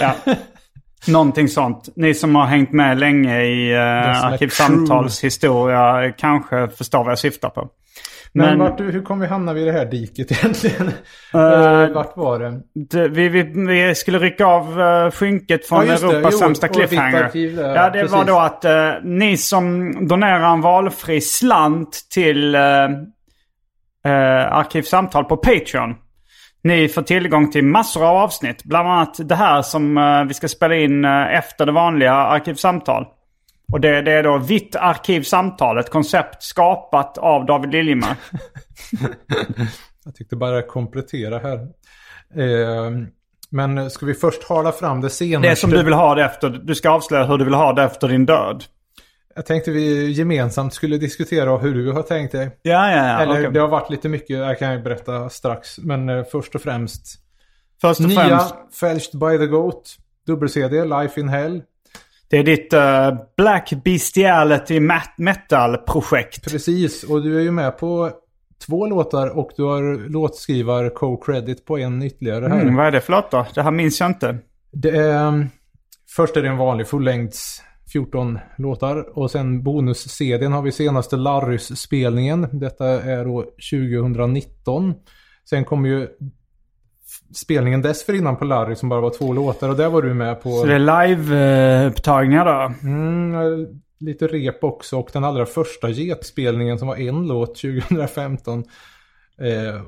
Ja. 0.00 0.14
Någonting 1.08 1.48
sånt. 1.48 1.88
Ni 1.96 2.14
som 2.14 2.34
har 2.34 2.46
hängt 2.46 2.72
med 2.72 2.98
länge 2.98 3.42
i 3.42 3.74
uh, 3.74 3.80
som 4.14 4.20
är 4.28 4.32
Arkivsamtals 4.32 5.24
historia 5.24 6.12
kanske 6.18 6.68
förstår 6.68 7.04
vad 7.04 7.10
jag 7.10 7.18
syftar 7.18 7.48
på. 7.48 7.68
Men, 8.32 8.46
Men, 8.46 8.58
vart, 8.58 8.80
hur 8.80 9.02
kom 9.02 9.20
vi 9.20 9.26
hamna 9.26 9.52
vid 9.52 9.66
det 9.66 9.72
här 9.72 9.84
diket 9.86 10.32
egentligen? 10.32 10.90
Eh, 11.34 11.88
vart 11.94 12.16
var 12.16 12.38
det? 12.38 12.60
det, 12.74 13.08
vi, 13.08 13.28
vi, 13.28 13.42
vi 13.42 13.94
skulle 13.94 14.18
rycka 14.18 14.46
av 14.46 14.80
uh, 14.80 15.10
skynket 15.10 15.66
från 15.66 15.86
Ja. 15.86 15.92
Europas 15.92 16.32
Jo, 16.32 16.38
sämsta 16.38 16.68
cliffhanger. 16.68 17.24
arkiv 17.24 17.56
där, 17.56 17.76
ja, 17.76 17.90
det 17.90 18.02
var 18.02 18.08
precis. 18.08 18.26
då 18.26 18.38
att 18.38 18.64
eh, 18.64 18.92
ni 19.02 19.36
som 19.36 19.94
donerar 20.08 20.52
en 20.52 20.60
valfri 20.60 21.20
slant 21.20 22.00
till 22.14 22.54
uh, 22.54 22.90
Arkivsamtal 24.50 25.24
på 25.24 25.36
Patreon. 25.36 25.94
Ni 26.62 26.88
får 26.88 27.02
tillgång 27.02 27.50
till 27.50 27.64
massor 27.64 28.04
av 28.04 28.16
avsnitt. 28.16 28.64
Bland 28.64 28.88
annat 28.88 29.28
det 29.28 29.34
här 29.34 29.62
som 29.62 29.94
vi 30.28 30.34
ska 30.34 30.48
spela 30.48 30.74
in 30.74 31.04
efter 31.04 31.66
det 31.66 31.72
vanliga 31.72 32.12
Arkivsamtal. 32.12 33.06
Och 33.72 33.80
det, 33.80 34.02
det 34.02 34.12
är 34.12 34.22
då 34.22 34.38
Vitt 34.38 34.76
Arkivsamtal, 34.76 35.78
ett 35.78 35.90
koncept 35.90 36.42
skapat 36.42 37.18
av 37.18 37.46
David 37.46 37.72
Liljemark. 37.72 38.18
Jag 40.04 40.14
tyckte 40.14 40.36
bara 40.36 40.62
komplettera 40.62 41.38
här. 41.38 41.58
Eh, 42.42 42.90
men 43.50 43.90
ska 43.90 44.06
vi 44.06 44.14
först 44.14 44.48
hala 44.48 44.72
fram 44.72 45.00
det 45.00 45.10
senaste? 45.10 45.48
Det 45.48 45.56
som 45.56 45.70
du 45.70 45.82
vill 45.82 45.94
ha 45.94 46.14
det 46.14 46.24
efter. 46.24 46.48
Du 46.48 46.74
ska 46.74 46.90
avslöja 46.90 47.24
hur 47.24 47.38
du 47.38 47.44
vill 47.44 47.54
ha 47.54 47.72
det 47.72 47.82
efter 47.82 48.08
din 48.08 48.26
död. 48.26 48.64
Jag 49.34 49.46
tänkte 49.46 49.70
vi 49.70 50.10
gemensamt 50.10 50.74
skulle 50.74 50.98
diskutera 50.98 51.56
hur 51.56 51.74
du 51.74 51.92
har 51.92 52.02
tänkt 52.02 52.32
dig. 52.32 52.58
Ja, 52.62 52.90
ja, 52.90 52.96
ja. 52.96 53.20
Eller 53.20 53.32
okej. 53.32 53.50
det 53.52 53.60
har 53.60 53.68
varit 53.68 53.90
lite 53.90 54.08
mycket, 54.08 54.38
jag 54.38 54.58
kan 54.58 54.82
berätta 54.82 55.28
strax. 55.28 55.78
Men 55.78 56.08
eh, 56.08 56.24
först 56.24 56.54
och 56.54 56.62
främst. 56.62 57.18
Först 57.80 58.00
och 58.00 58.08
Nya 58.08 58.38
främst, 58.38 58.54
Fälshed 58.80 59.20
by 59.20 59.38
the 59.38 59.46
Goat. 59.46 59.96
Dubbel-CD, 60.26 60.84
Life 60.84 61.20
in 61.20 61.28
Hell. 61.28 61.62
Det 62.30 62.38
är 62.38 62.44
ditt 62.44 62.72
eh, 62.72 63.14
Black 63.36 63.72
Bestiality 63.84 64.80
Metal-projekt. 65.16 66.50
Precis, 66.50 67.04
och 67.04 67.22
du 67.22 67.38
är 67.38 67.42
ju 67.42 67.50
med 67.50 67.78
på 67.78 68.10
två 68.66 68.86
låtar 68.86 69.38
och 69.38 69.50
du 69.56 69.62
har 69.62 70.08
låtskrivar 70.08 70.90
co-credit 70.90 71.64
på 71.64 71.78
en 71.78 72.02
ytterligare 72.02 72.48
här. 72.48 72.60
Mm, 72.60 72.76
vad 72.76 72.86
är 72.86 72.90
det 72.90 73.00
för 73.00 73.12
låt 73.12 73.30
då? 73.30 73.46
Det 73.54 73.62
här 73.62 73.70
minns 73.70 74.00
jag 74.00 74.10
inte. 74.10 74.38
Det 74.72 74.90
är, 74.90 75.48
först 76.16 76.36
är 76.36 76.42
det 76.42 76.48
en 76.48 76.56
vanlig 76.56 76.88
fullängds 76.88 77.62
14 77.92 78.38
låtar 78.58 79.18
och 79.18 79.30
sen 79.30 79.62
bonus-CDn 79.62 80.52
har 80.52 80.62
vi 80.62 80.72
senaste 80.72 81.16
Larrys-spelningen. 81.16 82.48
Detta 82.52 82.86
är 82.86 83.24
då 83.24 83.44
2019. 83.70 84.94
Sen 85.50 85.64
kommer 85.64 85.88
ju 85.88 86.08
spelningen 87.34 87.82
dessförinnan 87.82 88.36
på 88.36 88.44
Larry 88.44 88.74
som 88.76 88.88
bara 88.88 89.00
var 89.00 89.10
två 89.18 89.32
låtar 89.32 89.68
och 89.68 89.76
där 89.76 89.88
var 89.88 90.02
du 90.02 90.14
med 90.14 90.42
på 90.42 90.50
Så 90.50 90.66
det 90.66 90.74
är 90.74 90.78
live-upptagningar 90.78 92.44
då? 92.44 92.88
mm, 92.88 93.66
lite 94.00 94.26
rep 94.26 94.64
också 94.64 94.96
och 94.98 95.10
den 95.12 95.24
allra 95.24 95.46
första 95.46 95.88
Get-spelningen 95.88 96.78
som 96.78 96.88
var 96.88 96.96
en 96.96 97.26
låt 97.26 97.56
2015. 97.56 98.58
Eh, 99.40 99.80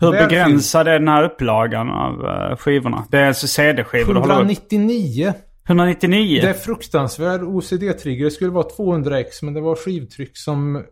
Hur 0.00 0.10
begränsad 0.12 0.88
är 0.88 0.92
den 0.98 1.08
här 1.08 1.24
upplagan 1.24 1.90
av 1.90 2.24
eh, 2.26 2.56
skivorna? 2.56 3.04
Det 3.10 3.18
är 3.18 3.26
alltså 3.26 3.46
CD-skivor 3.46 4.14
du 4.14 4.20
håller 4.20 4.34
upp. 4.34 4.38
199. 4.40 5.32
199? 5.68 6.40
Det 6.42 6.48
är 6.48 6.52
fruktansvärd 6.52 7.42
OCD-trigger. 7.42 8.24
Det 8.24 8.30
skulle 8.30 8.50
vara 8.50 8.66
200x 8.78 9.24
men 9.42 9.54
det 9.54 9.60
var 9.60 9.74
skivtryck 9.74 10.36
som 10.36 10.82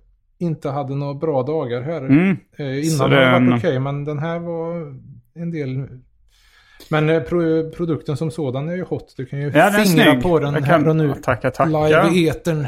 inte 0.40 0.70
hade 0.70 0.94
några 0.94 1.14
bra 1.14 1.42
dagar 1.42 1.82
här. 1.82 2.00
Mm. 2.00 2.30
Eh, 2.30 2.37
Så 2.56 2.62
innan 2.64 3.11
det 3.11 3.16
det 3.16 3.50
var 3.50 3.56
okej 3.58 3.78
men 3.80 4.04
den 4.04 4.18
här 4.18 4.38
var 4.38 4.94
en 5.42 5.50
del... 5.50 5.87
Men 6.90 7.09
eh, 7.09 7.21
pro 7.23 7.71
produkten 7.71 8.16
som 8.16 8.30
sådan 8.30 8.68
är 8.68 8.76
ju 8.76 8.83
hot. 8.85 9.14
Du 9.16 9.26
kan 9.26 9.38
ju 9.40 9.45
Ja, 9.54 9.71
den 9.71 9.85
fingra 9.85 10.04
snygg. 10.04 10.23
på 10.23 10.38
den 10.38 10.54
Jag 10.54 10.61
här 10.61 10.68
kan- 10.78 10.88
och 10.88 10.97
nu. 10.97 11.14
Tackar, 11.23 11.50
tackar. 11.50 11.88
Live 11.88 12.09
i 12.18 12.28
etern. 12.28 12.66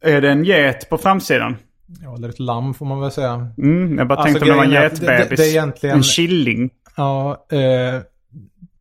Är 0.00 0.20
det 0.20 0.30
en 0.30 0.44
get 0.44 0.88
på 0.90 0.98
framsidan? 0.98 1.56
Ja, 2.02 2.14
eller 2.16 2.28
ett 2.28 2.38
lamm 2.38 2.74
får 2.74 2.86
man 2.86 3.00
väl 3.00 3.10
säga. 3.10 3.48
Mm, 3.58 3.98
jag 3.98 4.08
bara 4.08 4.18
Alltså, 4.18 4.24
tänkte 4.38 4.42
om 4.44 4.48
det 4.50 4.56
var 4.68 4.76
en 4.80 4.86
att 4.86 5.00
det- 5.00 5.06
det- 5.06 5.12
getbebis. 5.18 5.40
det 5.40 5.46
är 5.46 5.50
egentligen- 5.50 5.96
En 5.96 6.02
killing. 6.02 6.70
Ja, 6.96 7.46
eh, 7.52 8.02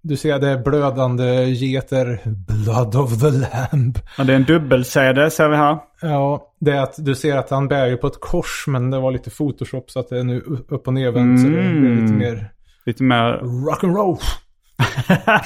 du 0.03 0.17
ser 0.17 0.39
det 0.39 0.50
är 0.50 0.58
blödande 0.58 1.43
geter. 1.46 2.22
Blood 2.25 2.96
of 2.96 3.20
the 3.22 3.29
lamb. 3.29 4.00
Och 4.17 4.25
det 4.25 4.34
är 4.34 4.36
en 4.36 4.43
dubbel-CD 4.43 5.29
ser 5.31 5.50
vi 5.50 5.55
här. 5.55 5.77
Ja, 6.01 6.48
det 6.60 6.72
är 6.72 6.81
att 6.81 6.96
du 6.98 7.15
ser 7.15 7.38
att 7.38 7.50
han 7.50 7.67
bär 7.67 7.88
ju 7.88 7.98
på 7.98 8.08
ett 8.08 8.20
kors 8.20 8.63
men 8.67 8.91
det 8.91 9.00
var 9.00 9.12
lite 9.12 9.29
photoshop 9.29 9.91
så 9.91 10.00
att 10.00 10.10
det 10.10 10.20
är 10.20 10.24
nu 10.24 10.41
upp 10.70 10.88
och 10.88 10.93
nervänt 10.93 11.39
så 11.41 11.46
det 11.48 11.51
blir 11.53 12.01
lite 12.01 12.13
mer 12.13 12.51
Lite 12.86 13.03
mer... 13.03 13.39
rock'n'roll. 13.43 14.17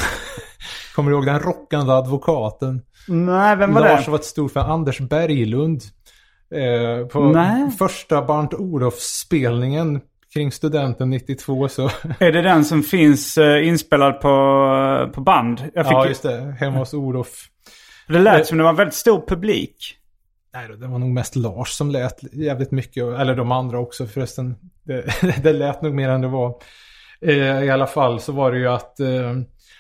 Kommer 0.96 1.12
du 1.12 1.16
ihåg 1.18 1.26
den 1.26 1.40
rockande 1.40 1.94
advokaten? 1.94 2.82
Nej, 3.08 3.56
vem 3.56 3.74
var 3.74 3.82
Lars 3.82 4.06
det? 4.06 4.12
var 4.12 4.18
ett 4.20 4.26
stort 4.26 4.52
fan. 4.52 4.72
Anders 4.72 5.00
Berglund. 5.00 5.82
Eh, 6.56 7.08
på 7.08 7.20
Nej. 7.20 7.72
första 7.80 8.22
Barnt 8.26 8.54
Olof-spelningen 8.54 10.02
kring 10.36 10.52
studenten 10.52 11.10
92 11.10 11.68
så... 11.68 11.90
Är 12.20 12.32
det 12.32 12.42
den 12.42 12.66
som 12.66 12.84
finns 12.84 13.38
eh, 13.38 13.68
inspelad 13.68 14.22
på, 14.22 14.28
eh, 15.02 15.12
på 15.12 15.22
band? 15.22 15.62
Jag 15.74 15.86
fick, 15.86 15.94
ja, 15.94 16.08
just 16.08 16.24
det. 16.24 16.56
Hemma 16.60 16.78
hos 16.78 16.94
Olof. 16.94 17.48
Det 18.08 18.20
lät 18.20 18.48
som 18.48 18.58
det 18.58 18.64
var 18.64 18.70
en 18.70 18.76
väldigt 18.76 18.96
stor 18.96 19.28
publik. 19.28 19.98
Nej 20.54 20.68
det 20.68 20.88
var 20.88 21.00
nog 21.00 21.10
mest 21.10 21.36
Lars 21.36 21.70
som 21.70 21.92
lät 21.92 22.34
jävligt 22.34 22.72
mycket. 22.72 23.04
Eller 23.04 23.36
de 23.36 23.52
andra 23.52 23.80
också 23.80 24.08
förresten. 24.08 24.56
Det, 24.84 25.06
det 25.44 25.54
lät 25.54 25.82
nog 25.82 25.94
mer 25.94 26.10
än 26.10 26.22
det 26.22 26.28
var. 26.28 26.56
Eh, 27.22 27.64
I 27.64 27.70
alla 27.70 27.88
fall 27.88 28.20
så 28.20 28.32
var 28.32 28.52
det 28.52 28.58
ju 28.58 28.68
att 28.68 29.00
eh, 29.00 29.34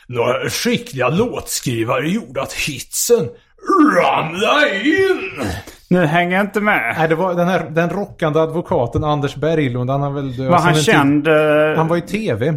några 0.07 0.49
skickliga 0.49 1.09
låtskrivare 1.09 2.09
gjorde 2.09 2.41
att 2.41 2.53
hitsen 2.53 3.29
ramlade 3.97 4.81
in. 4.83 5.31
Nu 5.89 6.05
hänger 6.05 6.35
jag 6.37 6.45
inte 6.45 6.61
med. 6.61 6.95
Nej, 6.97 7.07
det 7.07 7.15
var 7.15 7.33
den 7.33 7.47
här 7.47 7.65
den 7.69 7.89
rockande 7.89 8.39
advokaten 8.39 9.03
Anders 9.03 9.35
Berglund. 9.35 9.89
Han 9.89 10.01
har 10.01 10.11
väl 10.11 10.37
död 10.37 10.51
Var 10.51 10.57
han 10.57 10.73
känd? 10.75 11.25
Tid. 11.25 11.33
eh, 11.71 11.77
Han 11.77 11.87
var 11.87 11.97
i 11.97 12.01
tv. 12.01 12.53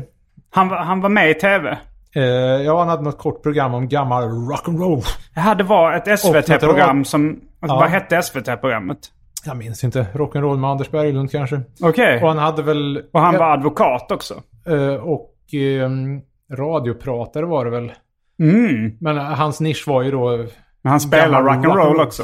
han, 0.50 0.68
var- 0.68 0.76
han 0.76 1.00
var 1.00 1.08
med 1.08 1.30
i 1.30 1.34
tv? 1.34 1.78
Eh, 2.14 2.22
ja, 2.64 2.78
han 2.78 2.88
hade 2.88 3.02
något 3.02 3.18
kort 3.18 3.42
program 3.42 3.74
om 3.74 3.88
gammal 3.88 4.22
rock'n'roll. 4.24 5.02
Ja, 5.34 5.54
det 5.54 5.64
var 5.64 5.92
ett 5.92 6.20
SVT-program 6.20 7.04
som... 7.04 7.40
Ja. 7.60 7.66
Vad 7.76 7.88
hette 7.90 8.22
SVT-programmet? 8.22 8.98
Jag 9.46 9.56
minns 9.56 9.84
inte. 9.84 10.06
Rock'n'roll 10.14 10.56
med 10.56 10.70
Anders 10.70 10.90
Berglund 10.90 11.30
kanske. 11.30 11.60
Okej. 11.82 12.22
Och 12.22 12.28
han 12.28 12.38
hade 12.38 12.62
väl... 12.62 13.02
Och 13.12 13.20
han 13.20 13.34
ja, 13.34 13.40
var 13.40 13.52
advokat 13.52 14.12
också? 14.12 14.34
eh, 14.66 14.94
och 14.94 15.34
ehm, 15.52 16.20
radiopratare 16.58 17.46
var 17.46 17.64
det 17.64 17.70
väl. 17.70 17.92
Mm. 18.40 18.92
Men 19.00 19.16
hans 19.18 19.60
nisch 19.60 19.84
var 19.88 20.02
ju 20.02 20.10
då... 20.10 20.36
Men 20.82 20.90
han 20.90 21.00
spelar 21.00 21.42
rock'n'roll 21.42 21.64
rock'n'roll. 21.76 22.02
också? 22.02 22.22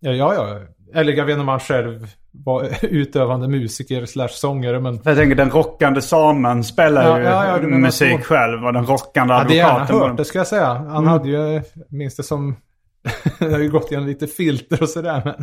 Ja, 0.00 0.12
ja, 0.12 0.34
ja. 0.34 0.58
Eller 1.00 1.12
jag 1.12 1.24
vet 1.24 1.32
inte 1.32 1.40
om 1.40 1.48
han 1.48 1.60
själv 1.60 2.06
var 2.32 2.68
utövande 2.84 3.48
musiker 3.48 4.06
slash 4.06 4.28
sångare. 4.28 4.80
Men 4.80 5.00
Jag 5.04 5.16
tänker 5.16 5.34
den 5.34 5.50
rockande 5.50 6.02
samen 6.02 6.64
spelar 6.64 7.02
Ja, 7.02 7.18
ju 7.18 7.24
ja, 7.24 7.58
ja, 7.62 7.66
musik 7.68 8.18
så. 8.20 8.24
själv 8.24 8.64
och 8.64 8.72
den 8.72 8.86
rockande 8.86 9.34
jag 9.34 9.38
hade 9.38 9.54
gärna 9.54 9.72
advokaten. 9.72 9.98
var- 10.00 10.08
hört 10.08 10.16
det 10.16 10.24
ska 10.24 10.38
jag 10.38 10.46
säga. 10.46 10.66
Han 10.74 11.06
hade 11.06 11.28
ju, 11.28 11.62
minns 11.88 12.16
det 12.16 12.22
som... 12.22 12.56
det 13.38 13.50
har 13.50 13.58
ju 13.58 13.70
gått 13.70 13.90
igenom 13.90 14.08
lite 14.08 14.26
filter 14.26 14.82
och 14.82 14.88
sådär 14.88 15.22
men... 15.24 15.34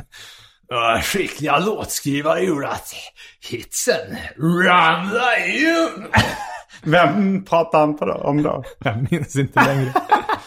Ja, 0.70 1.00
skickliga 1.04 1.60
låtskrivare 1.60 2.40
gjorde 2.42 2.68
att 2.68 2.94
hitsen 3.52 4.18
ramlade 4.38 5.48
in. 5.48 6.06
Vem 6.84 7.46
pratar 7.46 7.80
han 7.80 7.98
på 7.98 8.06
då, 8.06 8.14
om 8.14 8.44
då? 8.44 8.64
Jag 8.80 9.08
minns 9.12 9.36
inte 9.36 9.66
längre. 9.66 9.94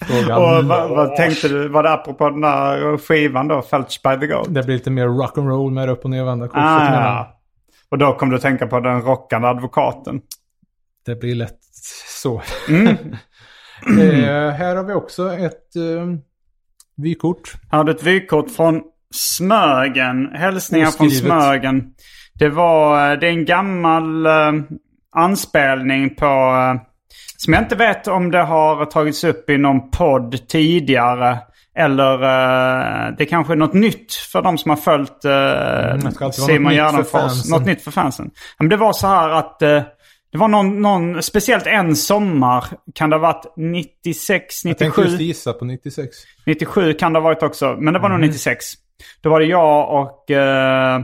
Frågan 0.00 0.42
Och 0.42 0.64
vad, 0.64 0.90
vad 0.90 1.16
tänkte 1.16 1.48
du? 1.48 1.68
Var 1.68 1.82
det 1.82 1.92
apropå 1.92 2.30
den 2.30 2.40
där 2.40 2.98
skivan 2.98 3.48
då? 3.48 3.62
Felch 3.62 4.00
by 4.02 4.20
the 4.20 4.26
Goat? 4.26 4.54
Det 4.54 4.62
blir 4.62 4.74
lite 4.74 4.90
mer 4.90 5.06
rock'n'roll 5.06 5.70
med 5.70 5.90
upp 5.90 6.04
och 6.04 6.10
nervända 6.10 6.48
korset. 6.48 6.64
Ah, 6.64 6.94
ja. 6.94 7.40
Och 7.88 7.98
då 7.98 8.12
kom 8.12 8.30
du 8.30 8.36
att 8.36 8.42
tänka 8.42 8.66
på 8.66 8.80
den 8.80 9.02
rockande 9.02 9.48
advokaten. 9.48 10.20
Det 11.06 11.14
blir 11.20 11.34
lätt 11.34 11.58
så. 12.22 12.42
Eh, 13.86 14.50
här 14.50 14.76
har 14.76 14.84
vi 14.84 14.94
också 14.94 15.32
ett 15.32 15.76
eh, 15.76 16.06
vykort. 16.96 17.52
Här 17.70 17.78
har 17.78 17.84
du 17.84 17.92
ett 17.92 18.02
vykort 18.02 18.50
från 18.50 18.82
Smögen. 19.14 20.30
Hälsningar 20.34 20.86
från 20.90 21.06
Oskrivet. 21.06 21.26
Smögen. 21.26 21.94
Det 22.34 22.48
var, 22.48 23.10
eh, 23.12 23.18
det 23.18 23.26
är 23.26 23.30
en 23.30 23.44
gammal 23.44 24.26
eh, 24.26 24.52
anspelning 25.16 26.14
på, 26.14 26.24
eh, 26.24 26.80
som 27.44 27.52
jag 27.52 27.62
inte 27.62 27.76
vet 27.76 28.08
om 28.08 28.30
det 28.30 28.42
har 28.42 28.84
tagits 28.84 29.24
upp 29.24 29.50
i 29.50 29.58
någon 29.58 29.90
podd 29.90 30.48
tidigare. 30.48 31.38
Eller 31.76 32.22
eh, 32.22 33.12
det 33.18 33.26
kanske 33.26 33.52
är 33.52 33.56
något 33.56 33.72
nytt 33.74 34.14
för 34.14 34.42
de 34.42 34.58
som 34.58 34.70
har 34.70 34.76
följt 34.76 35.24
eh, 35.24 35.30
vara 36.20 36.32
Simon 36.32 36.72
Gärdenfors. 36.72 37.50
Något 37.50 37.66
nytt 37.66 37.82
för 37.82 37.90
fansen. 37.90 38.30
Men 38.58 38.68
det 38.68 38.76
var 38.76 38.92
så 38.92 39.06
här 39.06 39.30
att 39.30 39.62
eh, 39.62 39.82
det 40.32 40.38
var 40.38 40.48
någon, 40.48 40.82
någon, 40.82 41.22
speciellt 41.22 41.66
en 41.66 41.96
sommar, 41.96 42.64
kan 42.94 43.10
det 43.10 43.16
ha 43.16 43.20
varit 43.20 43.56
96, 43.56 44.64
Jag 44.64 44.78
tänkte 44.78 45.00
97? 45.00 45.02
just 45.02 45.20
gissa 45.20 45.52
på 45.52 45.64
96. 45.64 46.16
97 46.46 46.92
kan 46.92 47.12
det 47.12 47.18
ha 47.18 47.24
varit 47.24 47.42
också, 47.42 47.76
men 47.78 47.94
det 47.94 48.00
var 48.00 48.08
nog 48.08 48.18
Mm. 48.18 48.28
96. 48.28 48.64
Då 49.20 49.30
var 49.30 49.40
det 49.40 49.46
jag 49.46 50.02
och 50.02 50.30
eh, 50.30 51.00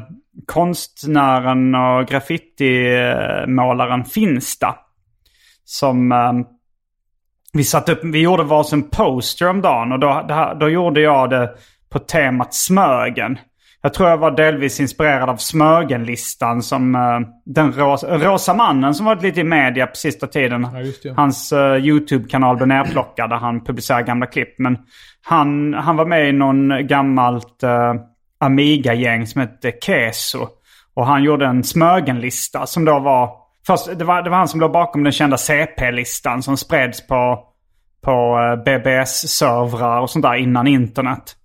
konstnären 0.47 1.75
och 1.75 2.07
graffitimålaren 2.09 4.05
Finsta. 4.05 4.75
Som 5.71 6.13
eh, 6.13 6.33
vi 7.53 7.65
satte 7.65 7.93
upp, 7.93 8.05
vi 8.05 8.23
gjorde 8.23 8.43
varsin 8.43 8.91
poster 8.91 9.49
om 9.49 9.61
dagen 9.61 9.93
och 9.93 9.99
då, 9.99 10.27
då 10.61 10.69
gjorde 10.69 11.01
jag 11.01 11.31
det 11.31 11.51
på 11.93 11.99
temat 11.99 12.55
Smögen. 12.55 13.39
Jag 13.83 13.95
tror 13.95 14.09
jag 14.09 14.17
var 14.17 14.31
delvis 14.31 14.81
inspirerad 14.81 15.29
av 15.31 15.37
Smögenlistan 15.37 16.63
som 16.63 16.95
eh, 16.95 17.21
den 17.45 17.73
rosa, 17.73 18.19
rosa 18.19 18.55
mannen 18.55 18.95
som 18.95 19.07
varit 19.07 19.23
lite 19.23 19.41
i 19.41 19.45
media 19.45 19.87
på 19.87 19.97
sista 19.97 20.27
tiden. 20.27 20.69
Ja. 21.03 21.13
Hans 21.17 21.53
eh, 21.53 21.77
YouTube-kanal 21.77 22.57
blev 22.57 22.69
nerplockad 22.69 23.31
där 23.31 23.37
han 23.37 23.65
publicerar 23.65 24.03
gamla 24.03 24.27
klipp. 24.27 24.59
Men 24.59 24.79
han, 25.23 25.75
han 25.75 25.97
var 25.97 26.05
med 26.05 26.29
i 26.29 26.33
någon 26.33 26.87
gammalt 26.87 27.63
uh, 27.65 27.95
Amiga-gäng 28.41 29.27
som 29.27 29.41
hette 29.41 29.73
Keso. 29.83 30.47
Och 30.95 31.07
han 31.07 31.23
gjorde 31.23 31.47
en 31.47 31.65
Smögenlista 31.65 32.67
som 32.67 32.85
då 32.85 32.99
var... 32.99 33.40
Först, 33.67 33.99
det, 33.99 34.05
var 34.05 34.23
det 34.23 34.31
var 34.31 34.37
han 34.37 34.49
som 34.49 34.61
låg 34.61 34.73
bakom 34.73 35.03
den 35.03 35.13
kända 35.13 35.37
CP-listan 35.37 36.43
som 36.43 36.57
spreds 36.57 37.07
på, 37.07 37.45
på 38.05 38.39
eh, 38.39 38.65
BBS-servrar 38.65 40.01
och 40.01 40.11
sånt 40.11 40.23
där 40.23 40.35
innan 40.35 40.67
internet. 40.67 41.37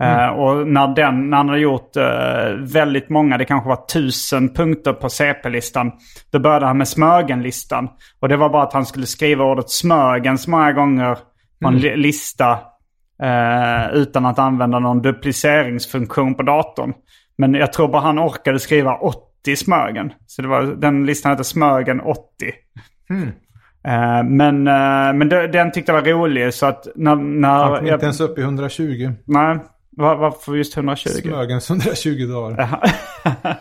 Eh, 0.00 0.26
och 0.26 0.68
när, 0.68 0.94
den, 0.94 1.30
när 1.30 1.36
han 1.36 1.48
hade 1.48 1.60
gjort 1.60 1.96
eh, 1.96 2.50
väldigt 2.58 3.08
många, 3.08 3.38
det 3.38 3.44
kanske 3.44 3.68
var 3.68 3.86
tusen 3.86 4.54
punkter 4.54 4.92
på 4.92 5.08
CP-listan. 5.08 5.92
Då 6.30 6.38
började 6.38 6.66
han 6.66 6.78
med 6.78 6.88
Smögen-listan. 6.88 7.88
Och 8.20 8.28
det 8.28 8.36
var 8.36 8.48
bara 8.48 8.62
att 8.62 8.72
han 8.72 8.86
skulle 8.86 9.06
skriva 9.06 9.44
ordet 9.44 9.70
Smögen 9.70 10.38
så 10.38 10.50
många 10.50 10.72
gånger 10.72 11.18
på 11.62 11.68
en 11.68 11.76
li- 11.78 11.96
lista. 11.96 12.58
Eh, 13.22 13.92
utan 13.92 14.26
att 14.26 14.38
använda 14.38 14.78
någon 14.78 15.02
dupliceringsfunktion 15.02 16.34
på 16.34 16.42
datorn. 16.42 16.92
Men 17.38 17.54
jag 17.54 17.72
tror 17.72 17.88
bara 17.88 18.02
han 18.02 18.18
orkade 18.18 18.58
skriva 18.58 18.98
80 19.44 19.56
Smögen. 19.56 20.12
Så 20.26 20.42
det 20.42 20.48
var, 20.48 20.62
den 20.62 21.06
listan 21.06 21.30
hette 21.30 21.44
Smögen 21.44 22.00
80. 22.00 22.24
Eh, 23.86 24.22
men 24.24 24.66
eh, 24.68 25.12
men 25.14 25.28
det, 25.28 25.46
den 25.46 25.72
tyckte 25.72 25.92
jag 25.92 26.02
var 26.02 26.08
rolig 26.08 26.54
så 26.54 26.66
att 26.66 26.86
när... 26.96 27.14
när 27.16 27.48
Han 27.48 27.76
kom 27.78 27.86
jag- 27.86 27.94
inte 27.96 28.06
ens 28.06 28.20
upp 28.20 28.38
i 28.38 28.42
120. 28.42 29.10
Nej, 29.24 29.58
var, 29.90 30.16
varför 30.16 30.54
just 30.54 30.76
120? 30.76 31.08
Smögens 31.08 31.70
120 31.70 32.26
dagar. 32.32 32.78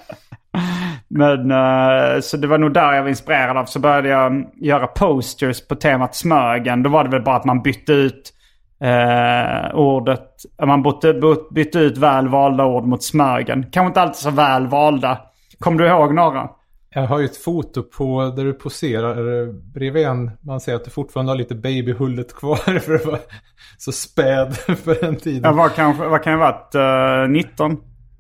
Men 1.08 1.52
eh, 1.52 2.20
så 2.22 2.38
det 2.38 2.48
var 2.48 2.58
nog 2.58 2.74
där 2.74 2.94
jag 2.94 3.02
var 3.02 3.10
inspirerad 3.10 3.58
av. 3.58 3.66
Så 3.66 3.80
började 3.80 4.10
jag 4.10 4.46
göra 4.56 4.88
posters 4.88 5.68
på 5.68 5.76
temat 5.76 6.16
Smögen. 6.16 6.84
Då 6.84 6.90
var 6.90 7.04
det 7.04 7.10
väl 7.10 7.22
bara 7.22 7.36
att 7.36 7.46
man 7.46 7.62
bytte 7.62 7.94
ut 7.94 8.34
eh, 8.82 9.76
ordet. 9.76 10.28
Man 10.66 10.84
bytte, 10.84 11.22
bytte 11.52 11.80
ut 11.80 11.98
väl 11.98 12.28
valda 12.28 12.66
ord 12.66 12.84
mot 12.84 13.04
Smögen. 13.04 13.66
Kanske 13.72 13.88
inte 13.88 14.02
alltid 14.02 14.16
så 14.16 14.30
väl 14.32 14.68
valda. 14.68 15.18
Kommer 15.64 15.78
du 15.78 15.88
ihåg 15.88 16.14
några? 16.14 16.50
Jag 16.90 17.08
har 17.08 17.20
ju 17.20 17.26
ett 17.26 17.38
foto 17.38 17.84
på 17.84 18.34
där 18.36 18.44
du 18.44 18.54
poserar 18.54 19.42
eh, 19.42 19.54
bredvid 19.54 20.06
en. 20.06 20.32
Man 20.42 20.60
ser 20.60 20.76
att 20.76 20.86
du 20.86 20.92
fortfarande 20.92 21.32
har 21.32 21.38
lite 21.38 21.56
babyhullet 21.56 22.36
kvar 22.36 22.80
för 22.80 22.96
att 22.96 23.06
vara 23.06 23.20
så 23.78 23.92
späd 23.92 24.56
för 24.56 25.02
den 25.02 25.16
tiden. 25.16 25.44
Jag 25.44 25.54
var 25.54 25.70
kanske, 25.70 26.08
vad 26.08 26.24
kan 26.24 26.34
jag 26.34 26.40
varit? 26.40 26.76
Eh, 26.76 27.32
19? 27.32 27.78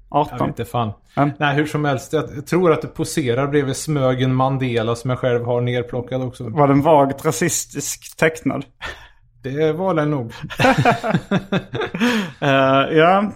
Jag 0.10 0.20
18? 0.20 0.38
vet 0.38 0.48
inte 0.48 0.65
fan. 0.65 0.91
Mm. 1.15 1.30
Nej, 1.39 1.56
hur 1.56 1.65
som 1.65 1.86
helst. 1.86 2.13
Jag 2.13 2.24
jag 2.36 2.48
tror 2.48 2.72
att 2.72 2.82
du 2.82 2.88
poserar 2.88 3.48
bredvid 3.48 3.76
Smögen 3.76 4.36
Mandela 4.36 4.96
som 4.96 5.10
jag 5.10 5.20
själv 5.20 5.46
har 5.46 5.62
nerplockad 5.62 6.22
också. 6.22 6.50
Var 6.50 6.67
den 6.67 6.82
vagt 6.82 7.26
rasistisk 7.26 8.17
tecknad? 8.17 8.65
Det 9.41 9.74
var 9.74 9.94
den 9.94 10.12
nog. 10.12 10.34
Eh, 12.41 12.98
ja. 12.98 13.32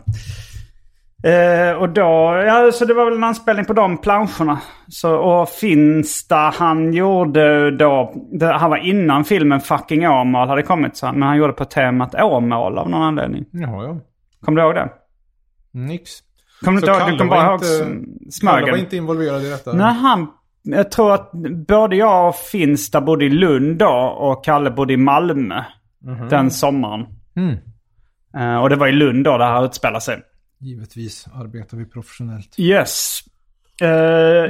Eh, 1.23 1.77
och 1.77 1.89
då, 1.89 2.01
ja 2.47 2.71
så 2.73 2.85
det 2.85 2.93
var 2.93 3.05
väl 3.05 3.13
en 3.13 3.23
anspelning 3.23 3.65
på 3.65 3.73
de 3.73 3.97
planscherna. 3.97 4.59
Så, 4.87 5.15
och 5.15 5.49
Finsta 5.49 6.35
han 6.35 6.93
gjorde 6.93 7.71
då, 7.77 8.13
det, 8.31 8.45
han 8.53 8.69
var 8.69 8.77
innan 8.77 9.23
filmen 9.25 9.59
Fucking 9.59 10.07
Åmål 10.07 10.47
hade 10.47 10.61
kommit 10.63 10.97
så 10.97 11.05
han, 11.05 11.19
men 11.19 11.27
han 11.27 11.37
gjorde 11.37 11.53
på 11.53 11.65
temat 11.65 12.15
Åmål 12.15 12.77
av 12.77 12.89
någon 12.89 13.01
anledning. 13.03 13.45
Jaha, 13.51 13.83
ja. 13.83 13.97
Kommer 14.45 14.61
du 14.61 14.67
ihåg 14.67 14.75
det? 14.75 14.89
Nix. 15.71 16.11
Kommer 16.61 16.81
du 16.81 16.87
inte 16.87 17.01
ihåg? 17.03 17.11
Du 17.11 17.17
kommer 17.17 17.31
bara 17.31 17.45
ihåg 17.45 17.53
inte- 17.53 17.65
S- 18.27 18.39
Kalle 18.41 18.51
var 18.51 18.59
Smögen? 18.61 18.79
inte 18.79 18.97
involverad 18.97 19.43
i 19.43 19.49
detta. 19.49 19.73
Nej, 19.73 19.93
han, 19.93 20.27
jag 20.63 20.91
tror 20.91 21.13
att 21.13 21.31
både 21.67 21.95
jag 21.95 22.27
och 22.29 22.35
Finsta 22.35 23.01
bodde 23.01 23.25
i 23.25 23.29
Lund 23.29 23.77
då 23.77 24.15
och 24.17 24.43
Kalle 24.45 24.71
bodde 24.71 24.93
i 24.93 24.97
Malmö 24.97 25.63
den 26.29 26.51
sommaren. 26.51 27.05
Mm. 27.35 27.55
Eh, 28.37 28.61
och 28.61 28.69
det 28.69 28.75
var 28.75 28.87
i 28.87 28.91
Lund 28.91 29.23
då 29.23 29.37
det 29.37 29.45
här 29.45 29.65
utspelade 29.65 30.01
sig. 30.01 30.17
Givetvis 30.59 31.27
arbetar 31.33 31.77
vi 31.77 31.85
professionellt. 31.85 32.59
Yes. 32.59 33.19
Eh, 33.81 33.87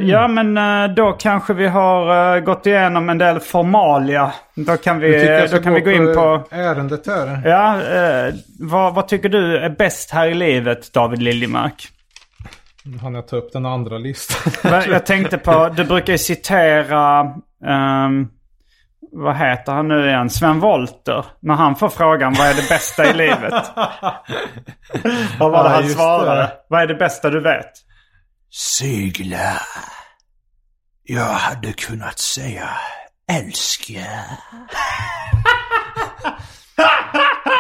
Ja, 0.10 0.28
men 0.28 0.58
eh, 0.58 0.96
då 0.96 1.12
kanske 1.12 1.54
vi 1.54 1.68
har 1.68 2.36
eh, 2.36 2.42
gått 2.42 2.66
igenom 2.66 3.10
en 3.10 3.18
del 3.18 3.40
formalia. 3.40 4.34
Då 4.56 4.78
kan 4.78 5.00
vi, 5.00 5.48
då 5.52 5.58
kan 5.60 5.74
vi 5.74 5.82
gå 5.82 5.92
in 5.92 6.14
på... 6.14 6.44
ärendet 6.52 7.08
här. 7.08 7.42
Ja, 7.50 7.82
vad, 8.60 8.94
vad 8.94 9.08
tycker 9.08 9.30
du 9.30 9.58
är 9.58 9.70
bäst 9.70 10.12
här 10.12 10.28
i 10.28 10.34
livet, 10.34 10.94
David 10.94 11.22
Liljemark? 11.22 11.88
Nu 12.84 12.98
hann 12.98 13.16
jag 13.16 13.28
ta 13.28 13.36
upp 13.36 13.54
den 13.54 13.66
andra 13.66 13.98
listan. 13.98 14.54
Jag 14.64 15.06
tänkte 15.06 15.38
på, 15.38 15.70
du 15.76 15.84
brukar 15.84 16.14
ju 16.14 16.18
citera, 16.18 17.20
ehm, 17.66 18.28
vad 19.24 19.36
heter 19.38 19.72
han 19.72 19.88
nu 19.88 20.08
igen, 20.08 20.30
Sven 20.30 20.60
Wollter. 20.60 21.26
När 21.40 21.54
han 21.54 21.76
får 21.76 21.90
frågan 21.90 22.34
vad 22.34 22.48
är 22.48 22.54
det 22.54 22.70
bästa 22.70 23.06
i 23.10 23.14
livet? 23.14 23.54
vad 25.40 25.52
var 25.52 25.64
det 25.64 25.70
Ja, 25.70 25.76
han 25.76 25.90
svarade? 25.90 26.42
det. 26.42 26.52
Vad 26.70 26.82
är 26.82 26.88
det 26.88 26.96
bästa 26.96 27.30
du 27.30 27.42
vet? 27.42 27.72
Segla. 28.54 29.54
Jag 31.04 31.24
hade 31.26 31.74
kunnat 31.74 32.20
säga 32.20 32.70
älska. 33.32 34.00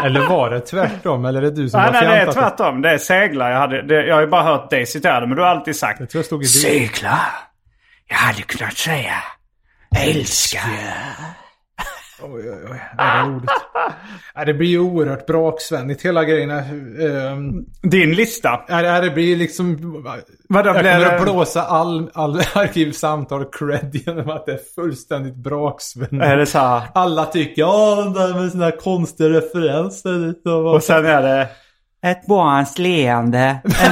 eller 0.03 0.27
var 0.27 0.49
det 0.49 0.59
tvärtom? 0.59 1.25
Eller 1.25 1.39
är 1.41 1.43
det 1.43 1.51
du 1.51 1.69
som 1.69 1.81
Nej, 1.81 1.93
har 1.93 2.01
nej, 2.01 2.07
det 2.07 2.21
är 2.31 2.31
tvärtom. 2.31 2.81
Det 2.81 2.89
är 2.89 2.97
segla. 2.97 3.49
Jag, 3.51 3.59
hade, 3.59 3.81
det, 3.87 4.05
jag 4.05 4.15
har 4.15 4.21
ju 4.21 4.27
bara 4.27 4.43
hört 4.43 4.69
dig 4.69 4.85
citera 4.85 5.19
det, 5.19 5.27
men 5.27 5.35
du 5.35 5.41
har 5.43 5.49
alltid 5.49 5.75
sagt. 5.75 5.99
Jag 5.99 6.09
tror 6.09 6.19
jag 6.19 6.25
stod 6.25 6.43
i. 6.43 6.45
Segla. 6.45 7.19
Jag 8.09 8.17
hade 8.17 8.41
kunnat 8.41 8.77
säga 8.77 9.13
älska. 9.97 10.59
Oj, 12.21 12.49
oj, 12.49 12.57
oj. 12.71 12.81
Det 12.97 13.03
var 13.03 13.25
roligt. 13.29 13.49
Ja, 14.35 14.45
det 14.45 14.53
blir 14.53 14.67
ju 14.67 14.79
oerhört 14.79 15.25
braksvänligt 15.25 16.05
hela 16.05 16.23
grejen. 16.23 16.51
Um, 16.51 17.65
Din 17.91 18.13
lista. 18.13 18.59
ja, 18.67 18.81
det- 18.81 19.01
det 19.01 19.11
blir 19.11 19.35
liksom... 19.35 19.77
Vadå, 20.49 20.69
jag 20.69 20.75
kommer 20.75 20.83
det- 20.99 21.15
att 21.15 21.21
blåsa 21.23 21.61
all, 21.63 22.09
all 22.13 22.35
arkivsamtal 22.55 23.45
cred 23.51 23.89
genom 24.05 24.29
att 24.29 24.45
det 24.45 24.51
är 24.51 24.59
fullständigt 24.75 25.35
braksvänligt. 25.35 26.23
Är 26.25 26.37
det 26.37 26.45
så 26.45 26.59
här? 26.59 26.81
Alla 26.93 27.25
tycker 27.25 27.61
ja, 27.61 27.95
de 27.95 28.13
där 28.13 28.33
med 28.41 28.51
såna 28.51 28.63
här 28.65 28.77
konstiga 28.79 29.29
referenser. 29.29 30.33
Och 30.45 30.73
Och 30.75 30.83
sen 30.83 31.05
är 31.05 31.21
det... 31.21 31.49
Ett 32.01 32.27
barns 32.27 32.77
leende. 32.77 33.39
En, 33.63 33.71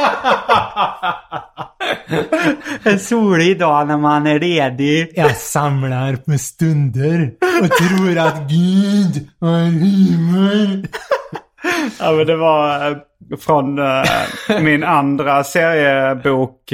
en 2.82 2.98
solig 2.98 3.58
dag 3.58 3.86
när 3.86 3.96
man 3.96 4.26
är 4.26 4.40
ledig. 4.40 5.12
Jag 5.14 5.36
samlar 5.36 6.16
på 6.16 6.38
stunder 6.38 7.30
och 7.62 7.70
tror 7.70 8.18
att 8.18 8.48
Gud 8.48 9.28
har 9.40 9.64
humor. 9.64 10.86
Ja, 12.00 12.12
men 12.12 12.26
det 12.26 12.36
var 12.36 12.90
eh, 12.90 12.96
från 13.40 13.78
eh, 13.78 14.04
min 14.60 14.84
andra 14.84 15.44
seriebok 15.44 16.72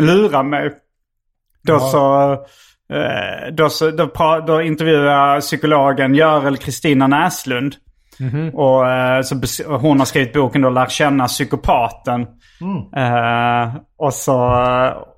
Lura 0.00 0.42
mig. 0.42 0.70
Då 1.62 1.72
Ja. 1.72 1.80
så... 1.80 2.32
eh, 2.94 3.52
Då, 3.52 3.68
så 3.70 3.90
då, 3.90 4.10
då 4.46 4.62
intervjuade 4.62 5.10
jag 5.10 5.40
psykologen 5.40 6.14
Görel 6.14 6.56
Kristina 6.56 7.06
Näslund. 7.06 7.74
Och 8.54 8.90
eh, 8.90 9.22
så 9.22 9.34
bes- 9.34 9.78
hon 9.78 9.98
har 9.98 10.06
skrivit 10.06 10.32
boken 10.32 10.62
då 10.62 10.70
Lär 10.70 10.86
känna 10.86 11.26
psykopaten. 11.26 12.26
Eh, 12.96 13.74
och, 13.98 14.14
så, 14.14 14.56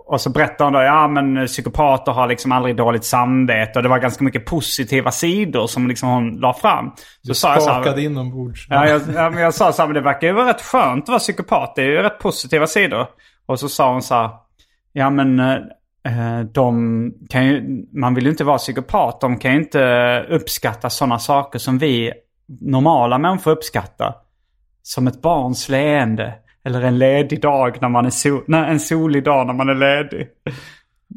och 0.06 0.20
så 0.20 0.30
berättade 0.30 0.64
hon 0.64 0.72
då, 0.72 0.82
ja 0.82 1.08
men 1.08 1.46
psykopater 1.46 2.12
har 2.12 2.26
liksom 2.28 2.52
aldrig 2.52 2.76
dåligt 2.76 3.04
samvete. 3.04 3.78
Och 3.78 3.82
det 3.82 3.88
var 3.88 3.98
ganska 3.98 4.24
mycket 4.24 4.44
positiva 4.46 5.10
sidor 5.10 5.66
som 5.66 5.88
liksom 5.88 6.08
hon 6.08 6.36
la 6.36 6.54
fram. 6.54 6.90
Så 7.26 7.34
sa 7.34 7.48
jag 7.54 7.62
så 7.62 7.70
här, 7.70 7.98
inombords. 7.98 8.66
Ja, 8.70 8.88
jag, 8.88 9.02
ja, 9.14 9.30
men 9.30 9.42
jag 9.42 9.54
sa 9.54 9.72
så 9.72 9.82
här, 9.82 9.86
men 9.86 9.94
det 9.94 10.00
verkar 10.00 10.26
ju 10.26 10.32
vara 10.32 10.48
rätt 10.48 10.62
skönt 10.62 11.04
att 11.04 11.08
vara 11.08 11.18
psykopat. 11.18 11.72
Det 11.76 11.82
är 11.82 11.86
ju 11.86 12.02
rätt 12.02 12.18
positiva 12.18 12.66
sidor. 12.66 13.06
Och 13.46 13.60
så 13.60 13.68
sa 13.68 13.92
hon 13.92 14.02
så 14.02 14.14
här, 14.14 14.30
ja 14.92 15.10
men 15.10 15.38
eh, 15.40 16.40
de 16.52 17.12
kan 17.30 17.46
ju, 17.46 17.84
man 17.92 18.14
vill 18.14 18.24
ju 18.24 18.30
inte 18.30 18.44
vara 18.44 18.58
psykopat. 18.58 19.20
De 19.20 19.38
kan 19.38 19.52
ju 19.52 19.58
inte 19.58 20.24
uppskatta 20.30 20.90
sådana 20.90 21.18
saker 21.18 21.58
som 21.58 21.78
vi 21.78 22.12
normala 22.48 23.18
människor 23.18 23.50
uppskattar. 23.50 24.14
Som 24.82 25.06
ett 25.06 25.22
barns 25.22 25.68
leende. 25.68 26.34
Eller 26.64 26.82
en 26.82 26.98
ledig 26.98 27.42
dag 27.42 27.78
när 27.80 27.88
man 27.88 28.06
är 28.06 28.10
sol, 28.10 28.44
nej, 28.46 28.70
en 28.70 28.80
solig 28.80 29.24
dag 29.24 29.46
när 29.46 29.54
man 29.54 29.68
är 29.68 29.74
ledig. 29.74 30.28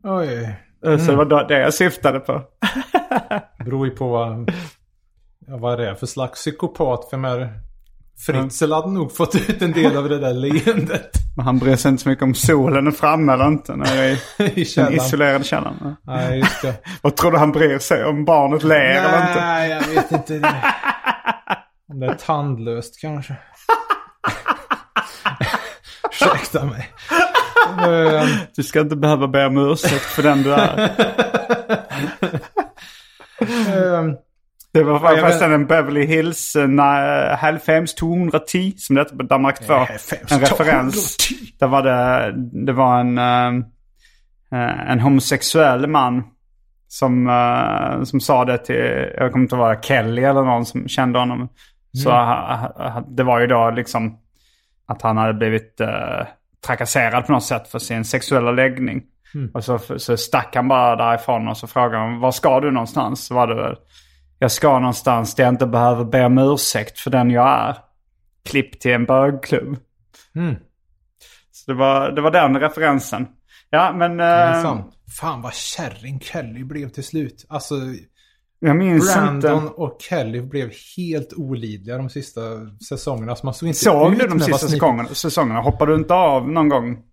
Oj. 0.04 0.56
Eh, 0.86 0.98
Så 0.98 1.12
det 1.12 1.18
var 1.18 1.26
då- 1.26 1.46
det 1.48 1.60
jag 1.60 1.74
syftade 1.74 2.20
på. 2.20 2.42
Beror 3.66 3.88
ju 3.88 3.96
på 3.96 4.08
vad, 4.08 4.52
ja, 5.48 5.58
vad 5.58 5.80
det 5.80 5.90
är 5.90 5.96
för 5.96 6.06
slags 6.06 6.40
psykopat. 6.40 7.10
För 7.10 7.18
med 7.18 7.50
Fritzl 8.26 8.72
hade 8.72 8.90
nog 8.92 9.16
fått 9.16 9.36
ut 9.36 9.62
en 9.62 9.72
del 9.72 9.98
av 9.98 10.10
det 10.10 10.20
där 10.20 10.34
leendet 10.34 11.12
Men 11.36 11.46
han 11.46 11.60
bryr 11.60 11.76
sig 11.76 11.90
inte 11.90 12.04
så 12.04 12.10
mycket 12.10 12.24
om 12.24 12.34
solen 12.36 12.88
är 12.88 12.92
framme 12.92 13.34
eller 13.34 13.48
inte 13.48 13.76
när 13.76 13.96
jag 13.96 14.12
i 14.38 14.62
i 14.62 14.66
den 14.76 14.94
isolerade 14.94 15.44
källaren. 15.44 15.96
Nej, 16.04 16.40
just 16.40 16.62
det. 16.62 16.74
Vad 17.02 17.16
tror 17.16 17.32
du 17.32 17.38
han 17.38 17.52
bryr 17.52 17.80
sig 17.80 18.06
om 18.06 18.26
barnet 18.26 18.64
ler 18.64 18.76
eller 18.76 19.30
inte? 19.30 19.42
Nej, 19.46 19.70
jag 19.70 19.82
vet 19.82 20.12
inte. 20.12 20.40
Det. 20.40 20.74
Om 21.90 22.00
det 22.00 22.06
är 22.08 22.14
tandlöst 22.16 23.02
kanske. 23.02 23.36
Ursäkta 26.12 26.66
mig. 26.66 26.90
Ehm, 27.88 28.28
Du 28.56 28.64
ska 28.64 28.80
inte 28.80 28.96
behöva 28.96 29.28
be 29.28 29.46
om 29.46 29.58
ursäkt 29.58 30.06
för 30.06 30.24
den 30.24 30.44
du 30.44 30.54
är. 30.54 30.92
Det 34.74 34.84
var 34.84 34.94
Ja, 34.94 35.00
förresten 35.22 35.52
en 35.54 35.68
Beverly 35.68 36.06
Hills 36.06 36.56
uh, 36.56 36.80
Halvfems 37.38 37.96
210 37.96 38.74
som 38.78 38.96
det 38.96 39.02
heter 39.02 39.16
på 39.16 39.24
Danmark 39.24 39.68
2. 39.68 39.74
Halvfems 39.74 40.32
En 40.32 40.40
referens. 40.40 41.18
Där 41.60 41.68
var 41.68 41.82
det, 41.84 42.32
det 42.66 42.74
var 42.74 43.00
en, 43.00 43.18
eh, 43.18 43.48
eh, 44.62 44.92
en 44.92 45.00
homosexuell 45.00 45.88
man 45.88 46.24
som, 46.88 47.28
eh, 47.30 48.04
som 48.04 48.20
sa 48.20 48.46
det 48.46 48.58
till, 48.58 49.10
jag 49.18 49.32
kommer 49.32 49.44
inte 49.44 49.56
ihåg 49.56 49.60
vad 49.62 49.72
det 49.72 49.76
var, 49.76 49.84
Kelly 49.84 50.24
eller 50.24 50.44
någon 50.44 50.66
som 50.66 50.88
kände 50.88 51.20
honom. 51.20 51.50
Så 52.04 52.10
ha- 52.12 52.72
ha- 52.76 53.04
det 53.08 53.24
var 53.24 53.40
ju 53.40 53.48
då 53.48 53.70
liksom 53.72 54.18
att 54.88 55.02
han 55.02 55.18
hade 55.18 55.34
blivit 55.34 55.82
eh, 55.82 56.26
trakasserad 56.68 57.26
på 57.26 57.32
något 57.32 57.44
sätt 57.44 57.68
för 57.68 57.80
sin 57.80 58.06
sexuella 58.06 58.52
läggning. 58.52 59.02
Och 59.54 59.64
så, 59.64 59.80
så 59.98 60.18
stack 60.18 60.56
han 60.56 60.68
bara 60.68 60.96
därifrån 60.96 61.48
och 61.48 61.58
så 61.58 61.68
frågade 61.68 61.98
han 61.98 62.20
var 62.20 62.32
ska 62.32 62.60
du 62.60 62.72
någonstans? 62.72 63.26
Så 63.26 63.36
var 63.36 63.48
det 63.48 63.56
väl, 63.56 63.76
jag 64.42 64.52
ska 64.52 64.80
någonstans 64.80 65.36
där 65.36 65.44
jag 65.44 65.54
inte 65.54 65.66
behöver 65.66 66.06
be 66.06 66.26
om 66.26 66.38
ursäkt 66.38 67.00
för 67.00 67.12
den 67.12 67.32
jag 67.32 67.50
är. 67.50 67.78
Klipp 68.46 68.80
till 68.80 68.92
en 68.92 69.06
bögklubb. 69.06 69.78
Mm. 70.36 70.56
Så 71.52 71.72
det 71.72 71.78
var, 71.78 72.12
det 72.12 72.22
var 72.22 72.32
den 72.32 72.60
referensen. 72.60 73.28
Ja 73.70 73.94
men... 73.96 74.20
eh. 74.20 74.86
Fan 75.20 75.42
vad 75.42 75.54
kärring 75.54 76.20
Kelly 76.20 76.64
blev 76.64 76.90
till 76.90 77.04
slut. 77.04 77.46
Alltså, 77.50 77.76
jag 78.60 78.76
minns 78.76 79.16
Brandon 79.16 79.64
inte. 79.64 79.74
och 79.74 79.98
Kelly 80.10 80.42
blev 80.42 80.72
helt 80.98 81.34
olidliga 81.34 81.98
de 81.98 82.10
sista 82.10 82.42
säsongerna. 82.90 83.36
Så 83.36 83.46
man 83.46 83.54
såg 83.54 83.68
inte 83.70 83.80
Såg 83.80 84.20
du 84.20 84.28
de 84.28 84.40
sista 84.40 84.68
säsongerna? 84.68 85.10
säsongerna? 85.10 85.62
Hoppade 85.62 85.92
du 85.92 85.96
inte 85.96 86.14
av 86.14 86.50
någon 86.50 86.70
gång? 86.70 87.04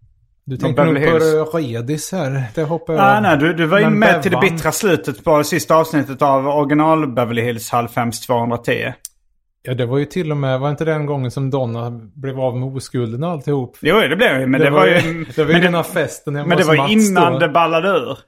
Du 0.48 0.56
tänker 0.56 0.84
nog 0.84 1.50
på 1.50 1.58
Redis 1.58 2.12
här. 2.12 2.44
Det 2.54 2.62
hoppar 2.62 2.92
jag 2.94 3.02
Nej, 3.02 3.16
av. 3.16 3.22
nej, 3.22 3.36
du, 3.38 3.52
du 3.52 3.66
var 3.66 3.78
ju 3.78 3.90
med 3.90 4.22
till 4.22 4.30
det 4.30 4.36
Bevan- 4.36 4.40
bittra 4.56 4.72
slutet 4.72 5.24
på 5.24 5.44
sista 5.44 5.74
avsnittet 5.76 6.22
av 6.22 6.48
original 6.48 7.06
Beverly 7.12 7.42
Hills 7.42 7.70
halvfems 7.70 8.20
210. 8.26 8.92
Ja, 9.62 9.74
det 9.74 9.86
var 9.86 9.98
ju 9.98 10.04
till 10.04 10.30
och 10.30 10.36
med, 10.36 10.60
var 10.60 10.70
inte 10.70 10.84
den 10.84 11.06
gången 11.06 11.30
som 11.30 11.50
Donna 11.50 11.90
blev 12.14 12.40
av 12.40 12.56
med 12.56 12.76
oskulden 12.76 13.24
och 13.24 13.30
alltihop? 13.30 13.76
Jo, 13.80 14.00
det 14.00 14.16
blev 14.16 14.38
det 14.40 14.46
men 14.46 14.60
det, 14.60 14.70
var 14.70 14.86
ju... 14.86 15.24
Det 15.36 15.44
var 15.44 15.46
ju 15.46 15.52
men 15.52 15.62
den 15.62 15.74
här 15.74 15.82
festen 15.82 16.32
Men 16.34 16.48
det 16.58 16.64
var 16.64 16.74
ju 16.88 16.92
innan 16.92 17.32
då. 17.32 17.38
det 17.38 17.48
ballade 17.48 17.88
ur. 17.88 18.18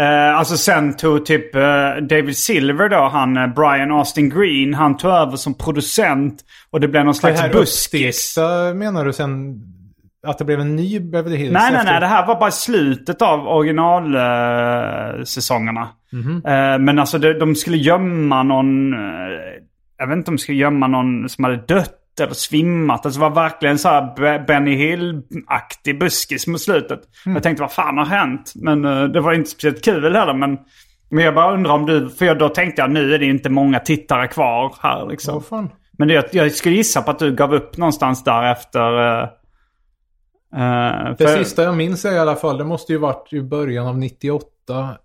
Eh, 0.00 0.38
alltså 0.38 0.56
sen 0.56 0.96
tog 0.96 1.26
typ 1.26 1.54
eh, 1.54 1.62
David 2.10 2.36
Silver 2.36 2.88
då, 2.88 3.08
han 3.12 3.36
eh, 3.36 3.46
Brian 3.46 3.90
Austin 3.92 4.30
Green, 4.30 4.74
han 4.74 4.96
tog 4.96 5.10
över 5.10 5.36
som 5.36 5.54
producent. 5.54 6.44
Och 6.70 6.80
det 6.80 6.88
blev 6.88 7.04
någon 7.04 7.12
Det 7.12 7.18
slags 7.18 7.40
här 7.40 7.52
buskis. 7.52 8.36
menar 8.74 9.04
du 9.04 9.12
sen 9.12 9.60
att 10.24 10.38
det 10.38 10.44
blev 10.44 10.60
en 10.60 10.76
ny 10.76 11.00
Beverly 11.00 11.36
Hills? 11.36 11.52
Nej, 11.52 11.62
nej, 11.72 11.76
efter- 11.80 11.90
nej. 11.92 12.00
Det 12.00 12.06
här 12.06 12.26
var 12.26 12.40
bara 12.40 12.50
slutet 12.50 13.22
av 13.22 13.48
originalsäsongerna. 13.48 15.18
Eh, 15.18 15.22
säsongerna. 15.24 15.88
Mhm. 16.12 16.42
Eh, 16.46 16.78
men 16.78 16.98
alltså 16.98 17.18
det, 17.18 17.38
de 17.38 17.54
skulle 17.54 17.76
gömma 17.76 18.42
någon... 18.42 18.92
Eh, 18.94 18.98
jag 19.98 20.06
vet 20.06 20.16
inte 20.16 20.30
om 20.30 20.36
de 20.36 20.40
skulle 20.42 20.58
gömma 20.58 20.86
någon 20.86 21.28
som 21.28 21.44
hade 21.44 21.56
dött 21.56 22.00
eller 22.20 22.34
svimmat. 22.34 23.06
Alltså 23.06 23.20
det 23.20 23.28
var 23.28 23.34
verkligen 23.42 23.78
så 23.78 23.88
här 23.88 24.14
Be- 24.16 24.44
Benny 24.46 24.76
Hill-aktig 24.76 25.98
buskis 25.98 26.46
mot 26.46 26.60
slutet. 26.60 27.00
Mm. 27.26 27.36
Jag 27.36 27.42
tänkte 27.42 27.62
vad 27.62 27.72
fan 27.72 27.98
har 27.98 28.04
hänt? 28.06 28.52
Men 28.54 28.82
det 29.12 29.20
var 29.20 29.32
inte 29.32 29.50
speciellt 29.50 29.84
kul 29.84 30.02
heller. 30.16 30.34
Men, 30.34 30.58
men 31.10 31.24
jag 31.24 31.34
bara 31.34 31.52
undrar 31.54 31.72
om 31.72 31.86
du... 31.86 32.08
För 32.10 32.24
jag, 32.26 32.38
då 32.38 32.48
tänkte 32.48 32.82
jag 32.82 32.90
nu 32.90 33.14
är 33.14 33.18
det 33.18 33.26
inte 33.26 33.50
många 33.50 33.78
tittare 33.80 34.26
kvar 34.28 34.74
här 34.82 35.06
liksom. 35.10 35.42
Fan? 35.42 35.70
Men 35.98 36.08
det, 36.08 36.34
jag 36.34 36.52
skulle 36.52 36.74
gissa 36.76 37.02
på 37.02 37.10
att 37.10 37.18
du 37.18 37.34
gav 37.34 37.54
upp 37.54 37.76
någonstans 37.76 38.24
där 38.24 38.52
efter... 38.52 38.80
eh, 40.56 41.06
eh, 41.08 41.14
Det 41.18 41.28
för- 41.28 41.38
sista 41.44 41.62
jag 41.62 41.76
minns 41.76 42.04
är 42.04 42.12
i 42.12 42.18
alla 42.18 42.36
fall, 42.36 42.58
det 42.58 42.64
måste 42.64 42.92
ju 42.92 42.98
varit 42.98 43.32
i 43.32 43.40
början 43.42 43.86
av 43.86 43.98
98 43.98 44.46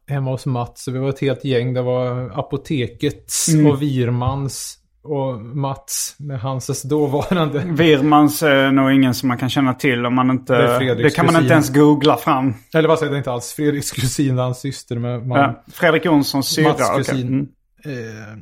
hemma 0.08 0.32
hos 0.32 0.46
Mats. 0.46 0.84
Så 0.84 0.92
vi 0.92 1.00
var 1.00 1.10
ett 1.10 1.20
helt 1.22 1.46
gäng. 1.46 1.74
Det 1.74 1.82
var 1.82 2.32
Apotekets 2.40 3.48
Mm. 3.50 3.68
och 3.72 3.82
Virmans 3.82 4.76
och 5.04 5.42
Mats 5.42 6.16
med 6.20 6.40
Hanses 6.40 6.82
dåvarande. 6.84 7.60
Virmans 7.66 8.44
är 8.44 8.72
nog 8.72 8.92
ingen 8.92 9.14
som 9.14 9.28
man 9.28 9.38
kan 9.38 9.50
känna 9.50 9.74
till 9.74 10.06
om 10.06 10.16
man 10.16 10.30
inte... 10.32 10.80
Det 10.80 10.96
Det, 10.96 11.10
kan 11.16 11.26
man 11.26 11.42
inte 11.42 11.54
ens 11.54 11.74
googla 11.74 12.18
fram. 12.18 12.54
Eller 12.74 12.90
vad 12.90 13.00
säger 13.00 13.12
jag 13.12 13.20
inte 13.20 13.32
alls. 13.32 13.54
Fredriks 13.54 13.92
kusin, 13.92 14.38
hans 14.38 14.60
syster 14.60 14.96
med 14.96 15.28
man. 15.28 15.40
Ja, 15.40 15.64
Fredrik 15.74 16.06
Jonssons 16.06 16.48
syrra. 16.48 16.68
Mats 16.68 16.98
kusin. 16.98 17.28
Mm. 17.28 17.48
Eh, 17.86 18.38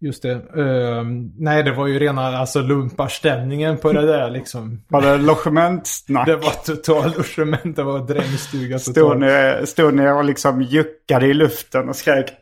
just 0.00 0.22
det. 0.22 0.32
Eh, 0.32 1.04
nej, 1.38 1.62
det 1.62 1.72
var 1.72 1.86
ju 1.86 1.98
rena 1.98 2.38
alltså 2.38 2.60
lumparstämningen 2.60 3.76
på 3.78 3.92
det 3.92 4.06
där 4.06 4.30
liksom. 4.30 4.82
Var 4.88 5.02
det 5.02 5.18
logementsnack? 5.18 6.26
Det 6.26 6.36
var 6.36 6.64
total 6.64 7.12
logement, 7.16 7.76
det 7.76 7.82
var 7.82 7.98
drängstuga 7.98 8.78
Stod 8.78 9.20
ni, 9.20 9.66
stod 9.66 9.94
ni 9.94 10.10
och 10.10 10.24
liksom 10.24 10.62
juckade 10.62 11.26
i 11.26 11.34
luften 11.34 11.88
och 11.88 11.96
skrek 11.96 12.32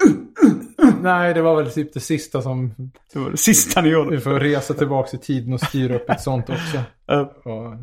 Nej, 1.03 1.35
det 1.35 1.43
var 1.43 1.57
väl 1.57 1.71
typ 1.71 1.95
det 1.95 2.01
sista 2.01 2.43
som... 2.43 2.75
Det 3.13 3.19
var 3.19 3.31
det 3.31 3.37
sista 3.37 3.81
ni 3.81 3.89
gjorde. 3.89 4.11
Vi 4.11 4.21
får 4.21 4.41
resa 4.41 4.75
tillbaka 4.75 5.17
i 5.17 5.21
tiden 5.21 5.53
och 5.53 5.61
styra 5.61 5.95
upp 5.95 6.11
ett 6.11 6.21
sånt 6.21 6.51
också. 6.51 6.79
Ja. 7.07 7.33
Och, 7.45 7.75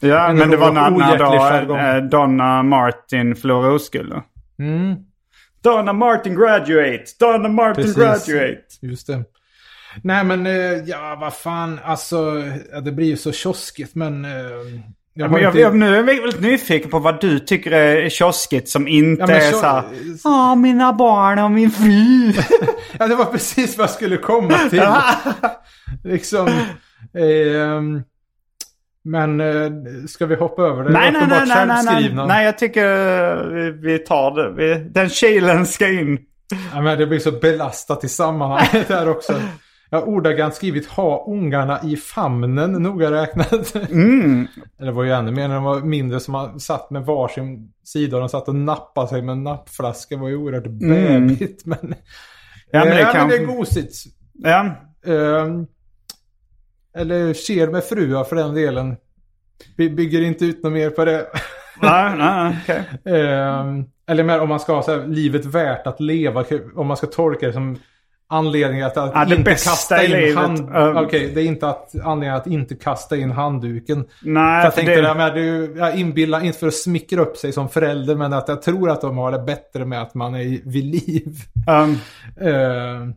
Ja, 0.00 0.28
En 0.28 0.36
men 0.36 0.50
det 0.50 0.56
var 0.56 0.72
när, 0.72 0.90
när 0.90 2.00
då, 2.02 2.08
Donna 2.08 2.62
Martin 2.62 3.36
förlorade 3.36 3.74
oskulden. 3.74 4.22
mm, 4.58 4.96
Donna 5.66 5.92
Martin 5.92 6.34
graduate! 6.34 7.04
Donna 7.20 7.48
Martin 7.48 7.84
Precis. 7.84 7.96
graduate! 7.96 8.62
just 8.82 9.06
det. 9.06 9.24
Nej, 10.02 10.24
men 10.24 10.46
eh, 10.46 10.52
ja, 10.86 11.16
vad 11.20 11.34
fan. 11.34 11.80
Alltså, 11.84 12.42
det 12.84 12.92
blir 12.92 13.06
ju 13.06 13.16
så 13.16 13.32
kioskigt, 13.32 13.94
men... 13.94 14.24
Eh, 14.24 14.30
jag 15.18 15.30
men 15.30 15.42
jag, 15.42 15.50
inte- 15.50 15.60
jag, 15.60 15.76
nu 15.76 15.88
är 15.88 15.96
jag 15.96 16.02
väldigt 16.02 16.40
nyfiken 16.40 16.90
på 16.90 16.98
vad 16.98 17.20
du 17.20 17.38
tycker 17.38 17.70
är 17.72 18.08
kioskigt 18.08 18.68
som 18.68 18.88
inte 18.88 19.22
Ja, 19.22 19.30
är 19.30 19.50
så 19.52 19.66
här. 19.66 19.82
Ja, 20.24 20.54
mina 20.54 20.92
barn 20.92 21.38
och 21.38 21.50
min 21.50 21.70
fru. 21.70 22.32
Ja, 22.98 23.06
det 23.06 23.14
var 23.14 23.24
precis 23.24 23.78
vad 23.78 23.84
jag 23.84 23.94
skulle 23.94 24.16
komma 24.16 24.58
till. 24.70 24.82
liksom. 26.04 26.48
ehm, 27.18 28.02
men 29.06 29.40
eh, 29.40 29.70
ska 30.08 30.26
vi 30.26 30.34
hoppa 30.34 30.62
över 30.62 30.84
det? 30.84 30.90
nej, 30.90 31.12
nej, 31.12 31.22
nej, 31.28 31.66
nej, 31.66 31.84
nej, 32.12 32.26
nej. 32.26 32.44
jag 32.44 32.58
tycker 32.58 32.84
eh, 33.36 33.44
vi, 33.54 33.70
vi 33.70 33.98
tar 33.98 34.30
det. 34.30 34.50
Vi, 34.56 34.74
den 34.90 35.08
kilen 35.08 35.66
ska 35.66 35.88
in. 35.88 36.18
Ja, 36.74 36.82
men 36.82 36.98
det 36.98 37.06
blir 37.06 37.18
så 37.18 37.32
belastat 37.32 38.04
i 38.04 38.08
sammanhanget 38.08 38.88
här 38.88 39.08
också. 39.08 39.32
Jag 39.90 39.98
har 40.00 40.08
ordagrant 40.08 40.54
skrivit 40.54 40.86
ha 40.86 41.24
ungarna 41.28 41.80
i 41.82 41.96
famnen 41.96 42.72
noga 42.72 43.10
räknat. 43.10 43.74
Mm. 43.90 44.46
Det 44.78 44.90
var 44.92 45.04
ju 45.04 45.10
ännu 45.12 45.30
mer 45.32 45.48
när 45.48 45.54
de 45.54 45.64
var 45.64 45.80
mindre 45.80 46.20
som 46.20 46.32
man 46.32 46.60
satt 46.60 46.90
med 46.90 47.02
varsin 47.04 47.72
sida 47.84 48.16
och 48.16 48.20
de 48.20 48.28
satt 48.28 48.48
och 48.48 48.54
nappade 48.54 49.08
sig 49.08 49.22
med 49.22 49.32
en 49.32 49.44
nappflaska. 49.44 50.14
Det 50.14 50.20
var 50.20 50.28
ju 50.28 50.36
oerhört 50.36 50.64
bebigt. 50.66 51.66
Men, 51.66 51.78
Mm. 51.82 51.94
Ja, 52.70 52.84
men 52.84 52.94
det 52.96 53.00
ja, 53.00 53.12
kan- 53.12 53.20
men 53.28 53.28
det 53.28 53.36
är 53.52 53.56
gosigt. 53.56 53.94
Ja. 54.34 54.60
Ehm, 55.06 55.66
eller 56.96 57.34
sker 57.34 57.68
med 57.68 57.84
fruar 57.84 58.24
för 58.24 58.36
den 58.36 58.54
delen. 58.54 58.96
Vi 59.76 59.90
bygger 59.90 60.20
inte 60.22 60.44
ut 60.44 60.62
något 60.62 60.72
mer 60.72 60.90
på 60.90 61.04
det. 61.04 61.26
Nej, 61.82 62.12
nej, 62.18 62.56
okej. 62.62 63.14
Ehm, 63.16 63.84
eller 64.08 64.24
mer 64.24 64.40
om 64.40 64.48
man 64.48 64.60
ska 64.60 64.74
ha 64.74 64.82
så 64.82 64.90
här, 65.00 65.06
livet 65.06 65.44
värt 65.44 65.86
att 65.86 66.00
leva. 66.00 66.44
Om 66.74 66.86
man 66.86 66.96
ska 66.96 67.06
tolka 67.06 67.46
det 67.46 67.52
som 67.52 67.78
anledningen 68.28 68.86
att, 68.86 68.96
att 68.96 69.10
Ja, 69.14 69.24
det 69.24 69.34
inte 69.36 69.50
kasta 69.54 70.04
in 70.04 70.10
livet, 70.10 70.36
hand... 70.36 70.58
um, 70.76 70.96
Okej, 70.96 71.32
det 71.34 71.40
är 71.40 71.44
inte 71.46 71.68
att, 71.68 71.94
anledningen 72.04 72.34
att 72.36 72.46
inte 72.46 72.74
kasta 72.74 73.16
in 73.16 73.30
handduken. 73.30 74.04
Nej, 74.22 74.64
jag 74.64 74.74
tänkte 74.74 74.94
det- 74.94 75.02
det... 75.08 75.14
med, 75.14 75.34
du, 75.34 75.74
jag 75.78 75.96
inbillar, 75.98 76.44
inte 76.44 76.58
för 76.58 76.66
att 76.66 76.74
smickra 76.74 77.20
upp 77.20 77.36
sig 77.36 77.52
som 77.52 77.68
förälder, 77.68 78.14
men 78.16 78.32
att 78.32 78.48
jag 78.48 78.62
tror 78.62 78.90
att 78.90 79.00
de 79.00 79.18
har 79.18 79.32
det 79.32 79.38
bättre 79.38 79.84
med 79.84 80.02
att 80.02 80.14
man 80.14 80.34
är 80.34 80.70
vid 80.70 80.84
liv. 80.84 81.34
Um, 81.68 81.98
kul. 82.38 83.14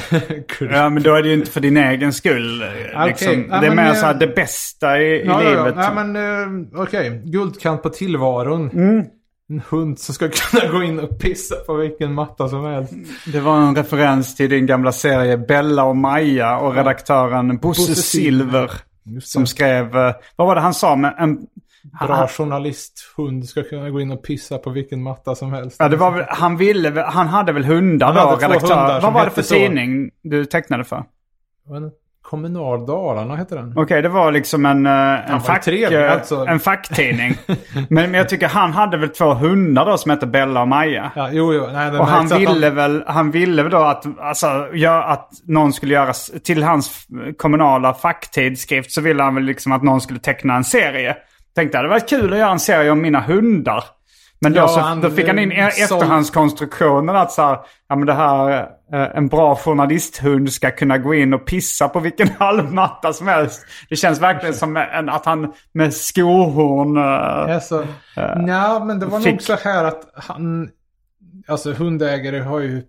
ja, 0.70 0.88
men 0.88 1.02
då 1.02 1.14
är 1.14 1.22
det 1.22 1.28
ju 1.28 1.34
inte 1.34 1.50
för 1.50 1.60
din 1.60 1.76
egen 1.76 2.12
skull. 2.12 2.62
eh, 2.62 2.68
Okej, 2.68 3.06
Liksom. 3.08 3.46
ja, 3.50 3.60
det 3.60 3.66
är 3.66 3.70
men, 3.70 3.76
mer 3.84 3.90
eh, 3.92 3.94
så 3.94 4.06
här 4.06 4.14
det 4.14 4.26
bästa 4.26 5.00
i, 5.00 5.04
i 5.04 5.26
Ja, 5.26 5.42
ja, 5.42 5.50
ja. 5.50 5.64
livet. 5.64 5.76
Nej, 5.76 6.04
men 6.06 6.16
eh, 6.16 6.82
okej. 6.82 7.22
Guldkant 7.24 7.82
på 7.82 7.88
tillvaron. 7.88 8.70
Mm. 8.70 9.04
En 9.48 9.62
hund 9.68 9.98
som 9.98 10.14
ska 10.14 10.28
kunna 10.50 10.72
gå 10.72 10.82
in 10.82 11.00
och 11.00 11.18
pissa 11.18 11.54
på 11.56 11.74
vilken 11.74 12.14
matta 12.14 12.48
som 12.48 12.64
helst. 12.64 12.92
Det 13.26 13.40
var 13.40 13.56
en 13.60 13.76
referens 13.76 14.36
till 14.36 14.50
din 14.50 14.66
gamla 14.66 14.92
serie 14.92 15.36
Bella 15.38 15.84
och 15.84 15.96
Maja 15.96 16.58
och 16.58 16.74
redaktören 16.74 17.56
Bosse 17.56 17.80
Bosse 17.90 17.94
Silver. 17.94 18.70
Som 19.22 19.46
skrev, 19.46 19.96
eh, 19.96 20.12
vad 20.36 20.46
var 20.48 20.54
det 20.54 20.60
han 20.60 20.74
sa? 20.74 20.96
Med 20.96 21.14
en, 21.18 21.38
Bra 22.06 22.28
journalist. 22.28 23.14
Hund 23.16 23.48
ska 23.48 23.62
kunna 23.62 23.90
gå 23.90 24.00
in 24.00 24.10
och 24.10 24.22
pissa 24.22 24.58
på 24.58 24.70
vilken 24.70 25.02
matta 25.02 25.34
som 25.34 25.52
helst. 25.52 25.76
ja, 25.78 25.88
det 25.88 25.96
var 25.96 26.10
väl, 26.10 26.24
han, 26.28 26.56
ville, 26.56 27.02
han 27.02 27.26
hade 27.26 27.52
väl 27.52 27.64
hundar 27.64 28.06
Han 28.06 28.14
då, 28.14 28.20
hade 28.20 28.36
två 28.40 28.48
redaktör. 28.48 28.74
hundar 28.76 29.00
Vad 29.00 29.12
var 29.12 29.24
det 29.24 29.30
för 29.30 29.36
hette 29.36 29.48
så. 29.48 29.54
tidning 29.54 30.10
du 30.22 30.44
tecknade 30.44 30.84
för? 30.84 31.04
Kommunal 32.30 32.86
Dalarna 32.86 33.36
heter 33.36 33.56
den. 33.56 33.72
Okej, 33.76 34.02
det 34.02 34.08
var 34.08 34.32
liksom 34.32 34.66
en, 34.66 34.86
eh, 34.86 35.30
en, 35.30 35.40
fack, 35.40 35.64
trevlig, 35.64 36.04
eh, 36.04 36.12
alltså. 36.12 36.44
en 36.48 36.60
facktidning. 36.60 37.34
men, 37.74 38.10
men 38.10 38.14
jag 38.14 38.28
tycker 38.28 38.48
han 38.48 38.72
hade 38.72 38.96
väl 38.96 39.08
två 39.08 39.34
hundar 39.34 39.86
då 39.86 39.98
som 39.98 40.10
hette 40.10 40.26
Bella 40.26 40.60
och 40.62 40.68
Maja. 40.68 41.12
Ja, 41.16 41.28
jo, 41.32 41.54
jo. 41.54 41.66
Nej, 41.72 41.98
Och 41.98 42.06
han 42.06 42.28
ville, 42.28 42.70
väl, 42.70 43.04
han 43.06 43.30
ville 43.30 43.62
väl 43.62 43.72
då 43.72 43.78
att, 43.78 44.04
alltså, 44.20 44.68
gör, 44.74 45.02
att 45.02 45.30
någon 45.44 45.72
skulle 45.72 45.94
göra, 45.94 46.12
till 46.44 46.62
hans 46.62 47.06
kommunala 47.36 47.94
facktidskrift 47.94 48.92
så 48.92 49.00
ville 49.00 49.22
han 49.22 49.34
väl 49.34 49.44
liksom 49.44 49.72
att 49.72 49.82
någon 49.82 50.00
skulle 50.00 50.18
teckna 50.18 50.56
en 50.56 50.64
serie. 50.64 51.16
Tänkte 51.56 51.76
det 51.76 51.78
hade 51.78 51.88
varit 51.88 52.08
kul 52.08 52.32
att 52.32 52.38
göra 52.38 52.50
en 52.50 52.58
serie 52.58 52.90
om 52.90 53.00
mina 53.02 53.20
hundar. 53.20 53.84
Men 54.40 54.52
då, 54.52 54.58
Ja, 54.58 54.68
så, 54.68 54.80
han- 54.80 55.00
då 55.00 55.10
fick 55.10 55.28
han 55.28 55.38
in 55.38 55.52
e- 55.52 55.70
efterhandskonstruktioner 55.82 57.14
att 57.14 57.32
så 57.32 57.42
här, 57.42 57.58
ja 57.88 57.96
men 57.96 58.06
det 58.06 58.12
här, 58.12 58.60
eh, 58.92 59.16
en 59.16 59.28
bra 59.28 59.56
journalisthund 59.56 60.52
ska 60.52 60.70
kunna 60.70 60.98
gå 60.98 61.14
in 61.14 61.34
och 61.34 61.46
pissa 61.46 61.88
på 61.88 62.00
vilken 62.00 62.28
halvmatta 62.38 63.12
som 63.12 63.28
helst. 63.28 63.66
Det 63.90 63.96
känns 63.96 64.20
verkligen 64.20 64.54
som 64.54 64.76
en, 64.76 65.08
att 65.08 65.26
han 65.26 65.52
med 65.72 65.94
skohorn... 65.94 66.98
Alltså, 66.98 67.86
ja, 68.46 68.84
men 68.84 68.98
det 69.00 69.06
var 69.06 69.20
fick- 69.20 69.32
nog 69.32 69.42
så 69.42 69.54
här 69.54 69.84
att 69.84 70.00
han... 70.14 70.68
Alltså 71.48 71.72
hundägare 71.72 72.38
har 72.40 72.60
ju... 72.60 72.82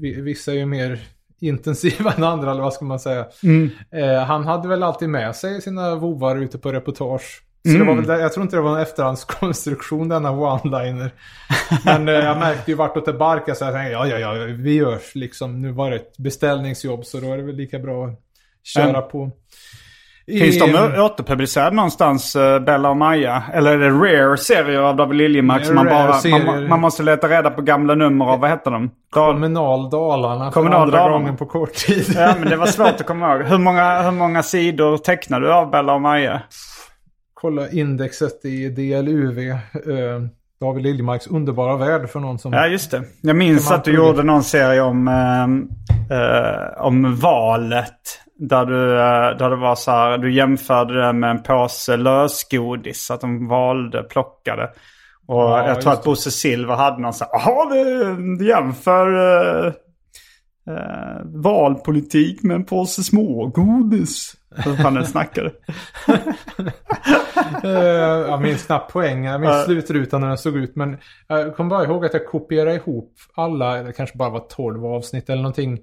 vi- 0.00 0.20
Vissa 0.20 0.50
är 0.52 0.56
ju 0.56 0.66
mer 0.66 1.00
intensiva 1.40 2.12
än 2.12 2.24
andra, 2.24 2.50
eller 2.50 2.62
vad 2.62 2.72
ska 2.72 2.84
man 2.84 3.00
säga. 3.00 3.26
Mm. 3.42 3.70
Eh, 3.92 4.22
han 4.24 4.44
hade 4.46 4.68
väl 4.68 4.82
alltid 4.82 5.08
med 5.08 5.36
sig 5.36 5.60
sina 5.62 5.94
vovar 5.94 6.36
ute 6.36 6.58
på 6.58 6.72
reportage. 6.72 7.42
Så 7.62 7.68
Mm. 7.68 7.80
det 7.80 7.86
var 7.86 7.94
väl 7.96 8.06
där, 8.06 8.18
jag 8.18 8.32
tror 8.32 8.42
inte 8.44 8.56
det 8.56 8.62
var 8.62 8.76
en 8.76 8.82
efterhandskonstruktion 8.82 10.08
denna 10.08 10.30
one-liner. 10.30 11.10
Men 11.84 12.08
eh, 12.08 12.14
jag 12.14 12.38
märkte 12.38 12.70
ju 12.70 12.76
vartåt 12.76 13.06
det 13.06 13.12
barkade 13.12 13.54
så 13.58 13.64
jag 13.64 13.74
tänkte 13.74 13.92
ja, 13.92 14.06
ja, 14.06 14.18
ja, 14.18 14.44
vi 14.58 14.74
görs 14.74 15.14
liksom. 15.14 15.62
Nu 15.62 15.72
var 15.72 15.90
det 15.90 15.96
ett 15.96 16.16
beställningsjobb 16.18 17.04
så 17.04 17.20
då 17.20 17.32
är 17.32 17.36
det 17.36 17.42
väl 17.42 17.56
lika 17.56 17.78
bra 17.78 18.04
att 18.06 18.18
köra 18.64 18.88
Mm. 18.88 19.08
på. 19.10 19.30
Finns 20.26 20.58
de 20.58 20.74
återpublicerade 21.00 21.76
någonstans, 21.76 22.36
eh, 22.36 22.58
Bella 22.60 22.90
och 22.90 22.96
Maja? 22.96 23.42
Eller 23.54 23.72
är 23.72 23.78
det 23.78 23.90
rare 23.90 24.36
serier 24.36 24.78
av 24.80 24.96
David 24.96 25.16
Liljemark 25.18 25.70
man 25.70 25.86
bara... 25.86 26.20
Man, 26.46 26.68
man 26.68 26.80
måste 26.80 27.02
leta 27.02 27.28
reda 27.28 27.50
på 27.50 27.62
gamla 27.62 27.94
nummer 27.94 28.24
av, 28.24 28.40
vad 28.40 28.50
heter 28.50 28.70
de? 28.70 28.90
Dal- 29.14 29.32
Kommunal 29.32 29.90
Dalarna 29.90 30.44
för 30.44 30.50
Kommunal 30.52 30.82
andra 30.82 30.98
Dalarna. 30.98 31.18
gången 31.18 31.36
på 31.36 31.46
kort 31.46 31.74
tid. 31.74 32.04
Ja, 32.16 32.34
men 32.38 32.48
det 32.48 32.56
var 32.56 32.66
svårt 32.66 32.86
att 33.00 33.06
komma 33.06 33.32
ihåg. 33.36 33.42
Hur 33.46 33.58
många, 33.58 34.02
hur 34.02 34.10
många 34.10 34.42
sidor 34.42 34.98
tecknar 34.98 35.40
du 35.40 35.52
av 35.52 35.70
Bella 35.70 35.92
och 35.94 36.00
Maja? 36.00 36.42
Kolla 37.40 37.70
indexet 37.70 38.44
i 38.44 38.68
DLUV. 38.68 39.38
Eh, 39.38 39.56
David 40.60 40.82
Liljemarks 40.82 41.26
underbara 41.26 41.76
värld 41.76 42.10
för 42.10 42.20
någon 42.20 42.38
som... 42.38 42.52
Ja, 42.52 42.66
just 42.66 42.90
det. 42.90 43.02
Jag 43.20 43.36
minns 43.36 43.70
att 43.70 43.84
du 43.84 43.94
gjorde 43.94 44.22
någon 44.22 44.44
serie 44.44 44.80
om, 44.80 45.08
eh, 45.08 46.18
eh, 46.18 46.86
om 46.86 47.16
valet. 47.16 48.20
Där 48.34 48.66
du, 48.66 48.92
eh, 48.92 49.38
där 49.38 49.50
det 49.50 49.56
var 49.56 49.74
så 49.74 49.90
här, 49.90 50.18
du 50.18 50.34
jämförde 50.34 51.06
det 51.06 51.12
med 51.12 51.30
en 51.30 51.42
påse 51.42 51.96
lösgodis. 51.96 53.10
Att 53.10 53.20
de 53.20 53.48
valde, 53.48 54.02
plockade. 54.02 54.70
Och 55.26 55.42
Ja, 55.42 55.66
jag 55.66 55.80
tror 55.80 55.92
att 55.92 56.04
Bosse 56.04 56.30
Silver 56.30 56.74
hade 56.74 57.02
någon 57.02 57.12
så 57.12 57.24
här, 57.24 57.32
jaha, 57.32 57.74
det 58.38 58.44
jämför 58.44 59.14
uh, 59.66 59.72
valpolitik 61.24 62.42
med 62.42 62.54
en 62.54 62.64
påse 62.64 63.04
smågodis. 63.04 64.36
Hur 64.56 64.74
han 64.76 64.96
än 64.96 65.06
snackade. 65.06 65.52
Eh, 67.64 67.70
jag 68.30 68.42
minns 68.42 68.66
knappt 68.66 68.92
poäng. 68.92 69.24
Jag 69.24 69.40
minns 69.40 69.52
Ja. 69.52 69.64
slutrutan 69.64 70.20
när 70.20 70.28
den 70.28 70.38
såg 70.38 70.56
ut. 70.56 70.76
Men 70.76 70.96
jag 71.28 71.56
kommer 71.56 71.70
bara 71.70 71.84
ihåg 71.84 72.04
att 72.04 72.12
jag 72.14 72.26
kopierade 72.26 72.74
ihop 72.74 73.14
alla, 73.34 73.82
det 73.82 73.92
kanske 73.92 74.16
bara 74.16 74.30
var 74.30 74.40
12 74.40 74.86
avsnitt 74.86 75.28
eller 75.30 75.42
någonting. 75.42 75.78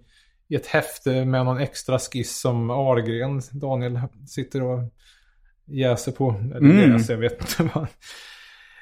I 0.49 0.55
ett 0.55 0.67
häfte 0.67 1.25
med 1.25 1.45
någon 1.45 1.57
extra 1.57 1.99
skiss 1.99 2.39
som 2.39 2.69
Argren, 2.69 3.41
Daniel, 3.51 3.99
sitter 4.27 4.63
och 4.63 4.79
jäser 5.67 6.11
på. 6.11 6.35
Eller 6.55 6.69
Mm. 6.71 6.91
jäser, 6.93 7.13
jag 7.13 7.21
vet 7.21 7.41
inte 7.41 7.71
vad. 7.75 7.87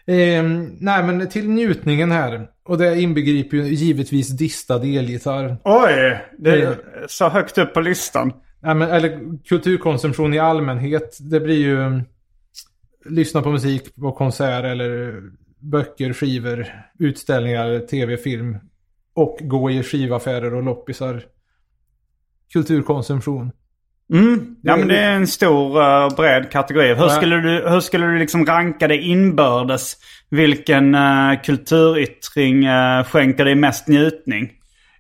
Eh, 0.08 0.44
nej 0.80 1.04
men 1.04 1.30
till 1.30 1.50
njutningen 1.50 2.12
här. 2.12 2.48
Och 2.66 2.78
det 2.78 3.02
inbegriper 3.02 3.58
ju 3.58 3.64
givetvis 3.64 4.30
distad 4.30 4.76
elgitarr. 4.84 5.58
Oj, 5.64 6.20
det 6.38 6.62
Eh. 6.64 6.70
är 6.70 6.78
så 7.08 7.30
högt 7.30 7.58
upp 7.58 7.74
på 7.74 7.82
listan. 7.82 8.34
Eller 8.66 9.38
kulturkonsumtion 9.44 10.34
i 10.34 10.40
allmänhet. 10.40 11.18
Det 11.20 11.40
blir 11.40 11.58
ju 11.58 11.82
mm, 11.82 12.04
lyssna 13.06 13.42
på 13.42 13.52
musik 13.52 13.96
på 13.96 14.12
konsert 14.12 14.66
eller 14.66 15.22
böcker, 15.60 16.14
skivor, 16.14 16.68
utställningar, 17.00 17.80
tv, 17.80 18.18
film. 18.18 18.58
Och 19.14 19.38
gå 19.42 19.72
i 19.72 19.84
skivaffärer 19.84 20.54
och 20.54 20.64
loppisar. 20.64 21.24
Kulturkonsumtion. 22.54 23.52
Mm. 24.14 24.56
Ja 24.62 24.78
men 24.78 24.88
det 24.88 24.98
är 24.98 25.12
en 25.12 25.28
stor 25.28 26.04
och 26.06 26.12
bred 26.12 26.52
kategori. 26.52 26.94
Hur 26.94 27.08
skulle 27.08 27.36
du, 27.36 27.70
hur 27.70 27.80
skulle 27.80 28.06
du 28.06 28.20
liksom 28.20 28.46
ranka 28.46 28.88
det 28.88 28.98
inbördes? 28.98 29.98
Vilken 30.30 30.96
uh, 30.96 31.42
kulturyttring 31.44 32.68
uh, 32.68 33.04
skänker 33.04 33.46
dig 33.46 33.56
mest 33.56 33.88
njutning? 33.88 34.52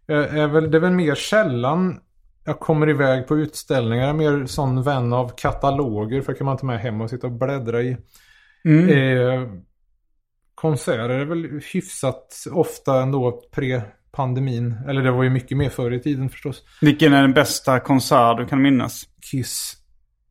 Är 0.08 0.47
väl, 0.47 0.71
det 0.71 0.78
är 0.78 0.82
väl 0.82 0.91
mer 0.91 1.15
sällan 1.15 1.99
jag 2.46 2.60
kommer 2.60 2.90
iväg 2.90 3.28
på 3.28 3.38
utställningar. 3.38 4.04
Jag 4.04 4.10
är 4.10 4.14
mer 4.14 4.46
sån 4.46 4.84
vän 4.84 5.14
av 5.14 5.32
kataloger. 5.38 6.22
För 6.22 6.34
kan 6.34 6.46
man 6.46 6.58
ta 6.58 6.66
med 6.66 6.80
hem 6.80 7.02
och 7.02 7.10
sitta 7.10 7.28
och 7.28 7.34
bläddra 7.34 7.82
i. 7.82 7.98
Mm. 8.66 8.90
Eh, 8.90 9.50
konserter 10.56 11.10
är 11.10 11.26
väl 11.26 11.62
hyfsat 11.74 12.44
ofta 12.52 13.02
ändå 13.02 13.42
pre-pandemin. 13.52 14.90
Eller 14.90 15.02
det 15.02 15.12
var 15.12 15.24
ju 15.24 15.30
mycket 15.30 15.58
mer 15.58 15.70
förr 15.70 15.92
i 15.92 16.00
tiden 16.00 16.30
förstås. 16.30 16.64
Vilken 16.82 17.14
är 17.14 17.22
den 17.22 17.34
bästa 17.34 17.80
konsert 17.80 18.38
du 18.38 18.46
kan 18.46 18.62
minnas? 18.62 19.04
Kiss 19.32 19.78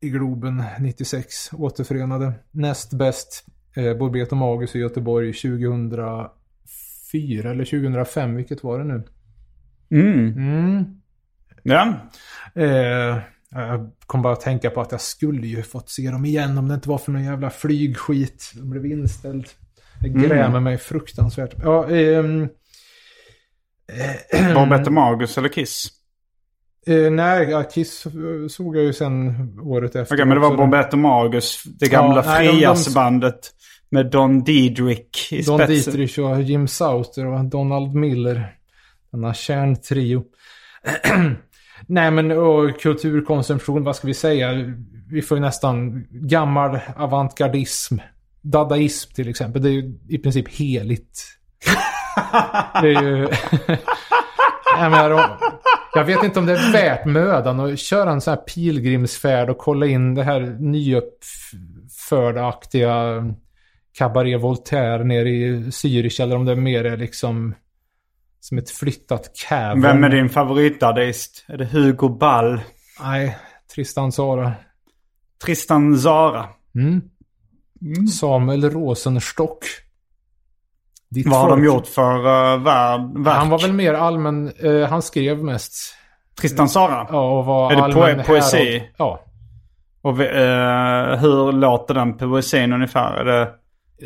i 0.01 0.09
Globen 0.09 0.63
96 0.79 1.53
återförenade. 1.53 2.33
Näst 2.51 2.93
bäst 2.93 3.45
eh, 3.75 3.97
Borbet 3.97 4.31
och 4.31 4.37
Magus 4.37 4.75
i 4.75 4.79
Göteborg 4.79 5.33
2004 5.33 7.51
eller 7.51 7.65
2005, 7.65 8.35
vilket 8.35 8.63
var 8.63 8.79
det 8.79 8.85
nu? 8.85 9.03
Mm. 9.89 10.37
Mm. 10.37 11.01
Ja. 11.67 11.93
Eh, 12.55 13.17
jag 13.51 13.91
kom 14.05 14.21
bara 14.21 14.33
att 14.33 14.41
tänka 14.41 14.69
på 14.69 14.81
att 14.81 14.91
jag 14.91 15.01
skulle 15.01 15.47
ju 15.47 15.63
fått 15.63 15.89
se 15.89 16.09
dem 16.11 16.25
igen 16.25 16.57
om 16.57 16.67
det 16.67 16.73
inte 16.75 16.89
var 16.89 16.97
för 16.97 17.11
någon 17.11 17.23
jävla 17.23 17.49
flygskit. 17.49 18.51
De 18.55 18.69
blev 18.69 18.85
inställd. 18.85 19.47
Jag 20.01 20.23
grämer 20.23 20.59
mig 20.59 20.77
fruktansvärt. 20.77 21.53
Ja, 21.63 21.89
ehm, 21.89 22.47
Borbette 24.55 24.89
Magus 24.89 25.37
eller 25.37 25.49
Kiss? 25.49 25.87
eh, 26.87 27.11
nej, 27.11 27.49
ja, 27.49 27.63
Kiss 27.63 28.05
eh, 28.05 28.11
såg 28.49 28.77
jag 28.77 28.83
ju 28.83 28.93
sen 28.93 29.35
året 29.61 29.95
efter. 29.95 30.15
Okej 30.15 30.25
men 30.25 30.35
det 30.35 30.41
var 30.41 30.47
också. 30.47 30.57
Borbette 30.57 30.97
Magus. 30.97 31.63
Det 31.79 31.87
gamla 31.87 32.15
Ja, 32.25 32.35
frijazzbandet. 32.37 33.51
Med 33.89 34.11
Don 34.11 34.43
Diedrich 34.43 35.33
i 35.33 35.41
Don 35.41 35.57
spetsen. 35.59 35.93
Dietrich 35.93 36.19
och 36.19 36.41
Jim 36.41 36.67
Sauter 36.67 37.25
och 37.25 37.45
Donald 37.45 37.95
Miller. 37.95 38.55
Denna 39.11 39.33
kärntrio. 39.33 40.23
Nej 41.87 42.11
men 42.11 42.31
och 42.31 42.79
kulturkonsumtion, 42.79 43.83
vad 43.83 43.95
ska 43.95 44.07
vi 44.07 44.13
säga? 44.13 44.73
Vi 45.11 45.21
får 45.21 45.37
ju 45.37 45.41
nästan 45.41 46.05
gammal 46.09 46.79
avantgardism. 46.95 47.97
Dadaism 48.41 49.13
till 49.13 49.29
exempel. 49.29 49.61
Det 49.61 49.69
är 49.69 49.73
ju 49.73 49.93
i 50.09 50.17
princip 50.17 50.49
heligt. 50.49 51.23
det 52.81 52.87
är 52.87 53.03
ju... 53.03 53.21
jag, 54.77 54.91
menar, 54.91 55.11
om- 55.11 55.37
jag 55.93 56.05
vet 56.05 56.23
inte 56.23 56.39
om 56.39 56.45
det 56.45 56.53
är 56.53 56.71
värt 56.71 57.05
mödan 57.05 57.59
att 57.59 57.79
köra 57.79 58.11
en 58.11 58.21
sån 58.21 58.31
här 58.31 58.41
pilgrimsfärd 58.41 59.49
och 59.49 59.57
kolla 59.57 59.85
in 59.85 60.15
det 60.15 60.23
här 60.23 60.39
nyuppfördaktiga 60.59 63.23
Cabaret 63.97 64.41
Voltaire 64.41 65.03
nere 65.03 65.29
i 65.29 65.57
Zürich 65.59 66.21
eller 66.21 66.35
om 66.35 66.45
det 66.45 66.55
mer 66.55 66.83
är 66.83 66.97
liksom 66.97 67.55
Som 68.45 68.57
ett 68.57 68.69
flyttat 68.69 69.31
cavern. 69.49 69.81
Vem 69.81 70.03
är 70.03 70.09
din 70.09 70.29
favoritartist? 70.29 71.45
Är 71.47 71.57
det 71.57 71.65
Hugo 71.65 72.09
Ball? 72.09 72.59
Nej, 73.01 73.37
Tristan 73.75 74.11
Sara. 74.11 74.53
Tristan 75.45 75.97
Zara? 75.97 76.45
Mm. 76.75 77.01
Samuel 78.07 78.69
Rosenstock. 78.69 79.57
Ditt 81.09 81.27
Vad 81.27 81.39
har 81.39 81.47
folk. 81.49 81.61
de 81.61 81.65
gjort 81.65 81.87
för 81.87 82.17
uh, 82.17 82.63
verk? 82.63 83.37
Han 83.37 83.49
var 83.49 83.59
väl 83.61 83.73
mer 83.73 83.93
allmän, 83.93 84.51
eh, 84.63 84.81
han 84.89 85.01
skrev 85.01 85.43
mest. 85.43 85.95
Tristan 86.41 86.69
Zara? 86.69 87.07
Ja, 87.11 87.39
och 87.39 87.45
var 87.45 87.71
Är 87.71 87.75
det 87.75 87.93
poe- 87.93 88.23
poesi? 88.23 88.57
härad. 88.57 88.87
Ja. 88.97 89.25
Och 90.01 90.19
vi- 90.19 90.25
eh, 90.25 91.19
hur 91.19 91.51
låter 91.51 91.93
den 91.93 92.17
poesin 92.17 92.73
ungefär? 92.73 93.13
Är 93.13 93.25
det... 93.25 93.53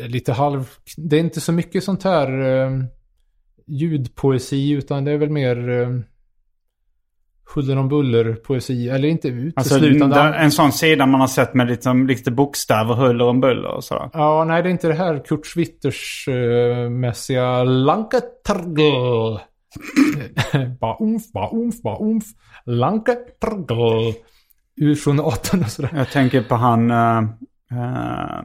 Lite 0.08 0.32
halv... 0.32 0.70
Det 0.96 1.16
är 1.16 1.20
inte 1.20 1.40
så 1.40 1.52
mycket 1.52 1.84
sånt 1.84 2.02
här 2.04 2.40
eh, 2.40 2.70
ljudpoesi 3.70 4.70
utan 4.70 5.04
det 5.04 5.10
är 5.12 5.16
väl 5.18 5.30
mer 5.30 5.68
eh, 5.80 5.88
huller 7.54 7.76
om 7.78 7.88
buller 7.88 8.32
poesi. 8.34 8.88
Eller 8.88 9.08
inte 9.08 9.52
Alltså, 9.56 9.74
uteslutande. 9.76 10.16
där- 10.16 10.32
en 10.32 10.50
sån 10.50 10.72
sida 10.72 11.06
man 11.06 11.20
har 11.20 11.28
sett 11.28 11.54
med 11.54 11.66
lite, 11.68 11.92
lite 11.94 12.30
bokstäver, 12.30 12.94
huller 12.94 13.24
om 13.28 13.40
buller 13.40 13.68
och 13.74 13.84
sådär. 13.84 14.10
Ja, 14.12 14.44
nej 14.44 14.62
det 14.62 14.68
är 14.68 14.70
inte 14.70 14.88
det 14.88 14.94
här 14.94 15.24
Kurt 15.24 15.46
Schwitters 15.46 16.28
uh, 16.28 16.90
mässiga 16.90 17.64
Lanketrgl. 17.64 19.38
ba 20.80 20.96
umf, 21.00 21.32
ba 21.32 21.50
umf, 21.52 21.82
ba 21.82 21.98
umf. 22.00 22.24
Lanketrgl. 22.64 24.12
Ur 24.76 24.94
sonaten 24.94 25.60
och 25.60 25.70
sådär. 25.70 25.90
Jag 25.96 26.10
tänker 26.10 26.42
på 26.42 26.54
han... 26.54 26.90
eh, 26.90 27.18
eh, 27.72 28.40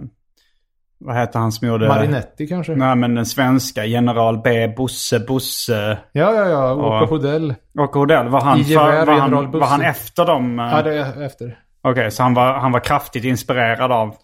vad 1.00 1.16
heter 1.16 1.40
han 1.40 1.52
som 1.52 1.68
gjorde... 1.68 1.88
Marinetti 1.88 2.48
kanske? 2.48 2.76
Nej 2.76 2.96
men 2.96 3.16
den 3.16 3.26
svenska. 3.26 3.86
General 3.86 4.42
B. 4.44 4.68
Bosse 4.78 5.20
Bosse. 5.20 5.98
Ja, 6.12 6.34
ja, 6.34 6.46
ja. 6.50 6.74
Åke. 6.74 7.10
Hodell. 7.10 7.56
Och 7.80 7.96
Odell. 7.96 8.28
Var 8.28 8.42
han, 8.42 8.64
för, 8.64 9.06
var, 9.06 9.20
han, 9.20 9.52
var 9.52 9.68
han 9.68 9.82
efter 9.82 10.26
dem? 10.26 10.60
eh? 10.60 10.66
Ja, 10.66 10.82
det 10.82 10.98
är 11.00 11.22
efter. 11.24 11.60
Okej, 11.82 12.12
så 12.12 12.24
han 12.24 12.34
var, 12.34 12.54
han 12.60 12.72
var 12.72 12.80
kraftigt 12.80 13.24
inspirerad 13.26 13.92
av... 13.92 14.16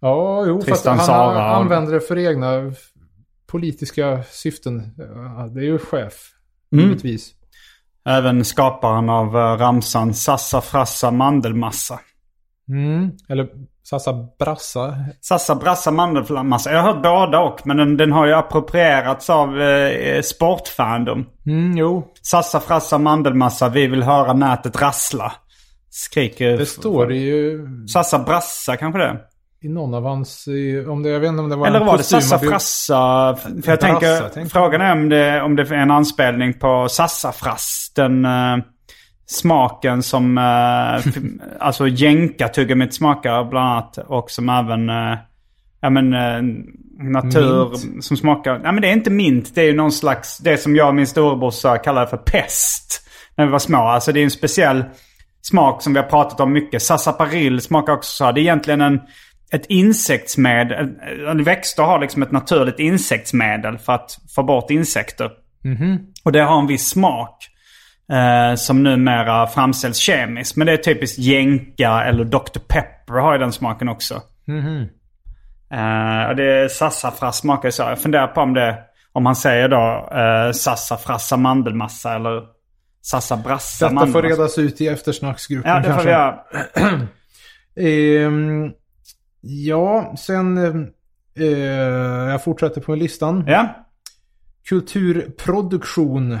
Ja, 0.00 0.44
jo, 0.46 0.56
fast 0.56 0.68
Tristan 0.68 0.96
han 0.96 1.06
Sara. 1.06 1.54
använder 1.56 1.92
det 1.92 2.00
för 2.00 2.18
egna 2.18 2.72
politiska 3.46 4.22
syften. 4.30 4.82
Ja, 5.38 5.46
det 5.46 5.60
är 5.60 5.64
ju 5.64 5.78
chef, 5.78 6.12
Mm. 6.72 6.84
givetvis. 6.84 7.30
Även 8.08 8.44
skaparen 8.44 9.08
av 9.10 9.36
eh, 9.36 9.40
ramsan 9.58 10.14
Sassa 10.14 10.60
Frassa 10.60 11.10
Mandelmassa. 11.10 11.98
Mm. 12.68 13.10
Eller 13.28 13.48
Sassa 13.82 14.12
Brassa. 14.38 14.94
Sassa 15.20 15.54
Brassa 15.54 15.90
Mandelmassa. 15.90 16.72
Jag 16.72 16.82
har 16.82 16.92
hört 16.92 17.02
båda 17.02 17.40
och, 17.40 17.66
men 17.66 17.76
den, 17.76 17.96
den 17.96 18.12
har 18.12 18.26
ju 18.26 18.32
approprierats 18.32 19.30
av 19.30 19.60
eh, 19.60 20.22
sportfandom. 20.22 21.26
Mm, 21.46 21.76
jo, 21.76 22.12
Sassa 22.22 22.60
Frassa 22.60 22.98
Mandelmassa, 22.98 23.68
vi 23.68 23.86
vill 23.86 24.02
höra 24.02 24.32
nätet 24.32 24.82
rassla. 24.82 25.32
Skriker... 25.90 26.58
det 26.58 26.66
står 26.66 27.06
det 27.06 27.16
ju 27.16 27.66
Sassa 27.86 28.18
Brassa 28.18 28.76
kanske 28.76 28.98
det? 28.98 29.20
i 29.64 29.68
någon 29.68 29.94
av 29.94 30.04
hans... 30.04 30.48
Om 30.88 31.02
det, 31.02 31.08
jag 31.08 31.20
vet 31.20 31.28
inte 31.28 31.42
om 31.42 31.48
det 31.48 31.56
var 31.56 31.66
Eller 31.66 31.84
var 31.84 31.96
det 31.96 32.02
Sassa 32.02 32.38
Frassa? 32.38 33.36
För 33.36 33.50
jag 33.50 33.62
Brassa, 33.62 33.76
tänker, 33.76 34.28
tänker 34.28 34.50
frågan 34.50 34.80
är 34.80 34.92
om 34.92 35.08
det, 35.08 35.42
om 35.42 35.56
det 35.56 35.62
är 35.62 35.72
en 35.72 35.90
anspelning 35.90 36.58
på 36.58 36.88
Sassafrass. 36.88 37.92
Den 37.96 38.24
eh, 38.24 38.56
smaken 39.26 40.02
som, 40.02 40.38
uh, 40.38 41.06
alltså 41.60 41.88
jänkartuggummit 41.88 42.94
smakar 42.94 43.44
bland 43.44 43.68
annat. 43.68 43.98
Och 43.98 44.30
som 44.30 44.48
även, 44.48 44.88
eh, 44.88 45.18
ja 45.80 45.90
men 45.90 46.14
eh, 46.14 46.42
natur 47.12 47.74
som 48.00 48.16
smakar, 48.16 48.60
ja 48.64 48.72
men 48.72 48.82
det 48.82 48.88
är 48.88 48.92
inte 48.92 49.10
mint. 49.10 49.54
Det 49.54 49.60
är 49.60 49.66
ju 49.66 49.76
någon 49.76 49.92
slags, 49.92 50.38
det 50.38 50.58
som 50.58 50.76
jag 50.76 50.88
och 50.88 50.94
min 50.94 51.06
storebrorsa 51.06 51.78
kallade 51.78 52.06
för 52.06 52.16
pest. 52.16 53.00
När 53.36 53.46
vi 53.46 53.52
var 53.52 53.58
små. 53.58 53.78
Alltså 53.78 54.12
det 54.12 54.20
är 54.20 54.24
en 54.24 54.30
speciell 54.30 54.84
smak 55.42 55.82
som 55.82 55.92
vi 55.92 56.00
har 56.00 56.06
pratat 56.06 56.40
om 56.40 56.52
mycket. 56.52 56.82
Sassaparill 56.82 57.60
smakar 57.60 57.92
också 57.92 58.16
så. 58.16 58.24
här. 58.24 58.32
Det 58.32 58.40
är 58.40 58.42
egentligen 58.42 58.80
en, 58.80 59.00
ett 59.52 59.66
insektsmedel. 59.66 60.88
Växter 61.44 61.82
har 61.82 61.98
liksom 61.98 62.22
ett 62.22 62.32
naturligt 62.32 62.78
insektsmedel 62.78 63.78
för 63.78 63.92
att 63.92 64.18
få 64.34 64.42
bort 64.42 64.70
insekter. 64.70 65.30
Och 66.24 66.32
det 66.32 66.40
har 66.40 66.60
en 66.60 66.66
viss 66.66 66.88
smak. 66.88 67.50
Eh, 68.12 68.54
som 68.54 68.82
numera 68.82 69.46
framställs 69.46 69.96
kemiskt. 69.98 70.56
Men 70.56 70.66
det 70.66 70.72
är 70.72 70.76
typiskt 70.76 71.18
jänka 71.18 72.04
eller 72.04 72.24
Dr. 72.24 72.58
Pepper 72.68 73.14
har 73.14 73.32
ju 73.32 73.38
den 73.38 73.52
smaken 73.52 73.88
också. 73.88 74.14
Eh, 75.70 76.28
och 76.28 76.36
det 76.36 76.44
är 76.44 76.68
sassafras 76.68 77.38
smakar 77.38 77.70
så. 77.70 77.82
Jag 77.82 77.98
funderar 77.98 78.26
på 78.26 78.40
om 78.40 78.54
det, 78.54 78.78
om 79.12 79.26
han 79.26 79.36
säger 79.36 79.68
då 79.68 80.08
eh, 80.18 80.52
sassafrassa 80.52 81.36
mandelmassa 81.36 82.14
eller 82.14 82.42
sassabrassa 83.02 83.88
Detta 83.88 84.06
får 84.06 84.22
redas 84.22 84.58
ut 84.58 84.80
i 84.80 84.88
eftersnacksgruppen 84.88 85.70
Ja, 85.70 85.76
det 85.78 85.84
får 85.84 85.90
kanske. 85.90 86.08
vi 86.08 86.12
göra. 86.12 86.38
Ehm, 87.76 88.70
ja, 89.40 90.14
sen... 90.18 90.58
eh, 91.38 91.46
jag 92.30 92.44
fortsätter 92.44 92.80
på 92.80 92.94
listan. 92.94 93.44
Ja. 93.46 93.86
Kulturproduktion. 94.68 96.38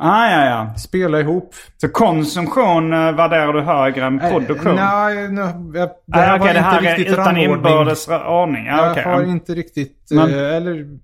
Ah, 0.00 0.30
ja, 0.30 0.44
ja. 0.46 0.74
Spela 0.78 1.20
ihop. 1.20 1.54
Så 1.76 1.88
konsumtion 1.88 2.92
eh, 2.92 2.98
värderar 3.12 3.52
du 3.52 3.60
högre 3.60 4.04
än 4.06 4.18
produktion? 4.18 4.78
Eh, 4.78 4.84
nej, 4.84 5.32
nej, 5.32 5.54
jag, 5.74 5.90
det 6.06 6.18
här 6.18 6.38
okej, 6.38 6.46
var 6.46 6.54
det 6.54 6.60
här 6.60 6.82
är 6.82 6.96
riktigt 6.96 7.12
utan 7.12 7.24
rangordning. 7.24 7.52
inbördes 7.52 8.08
ordning. 8.08 8.66
Ja, 8.66 8.82
Jag 8.82 8.90
okej. 8.90 9.02
har 9.04 9.24
inte 9.24 9.54
riktigt... 9.54 10.08
Men- 10.10 10.34
eh, 10.34 10.54
eller... 10.56 10.98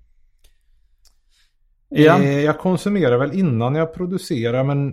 Ja. 1.88 2.18
Eh, 2.18 2.40
jag 2.40 2.58
konsumerar 2.58 3.18
väl 3.18 3.32
innan 3.38 3.74
jag 3.74 3.94
producerar 3.94 4.64
men... 4.64 4.88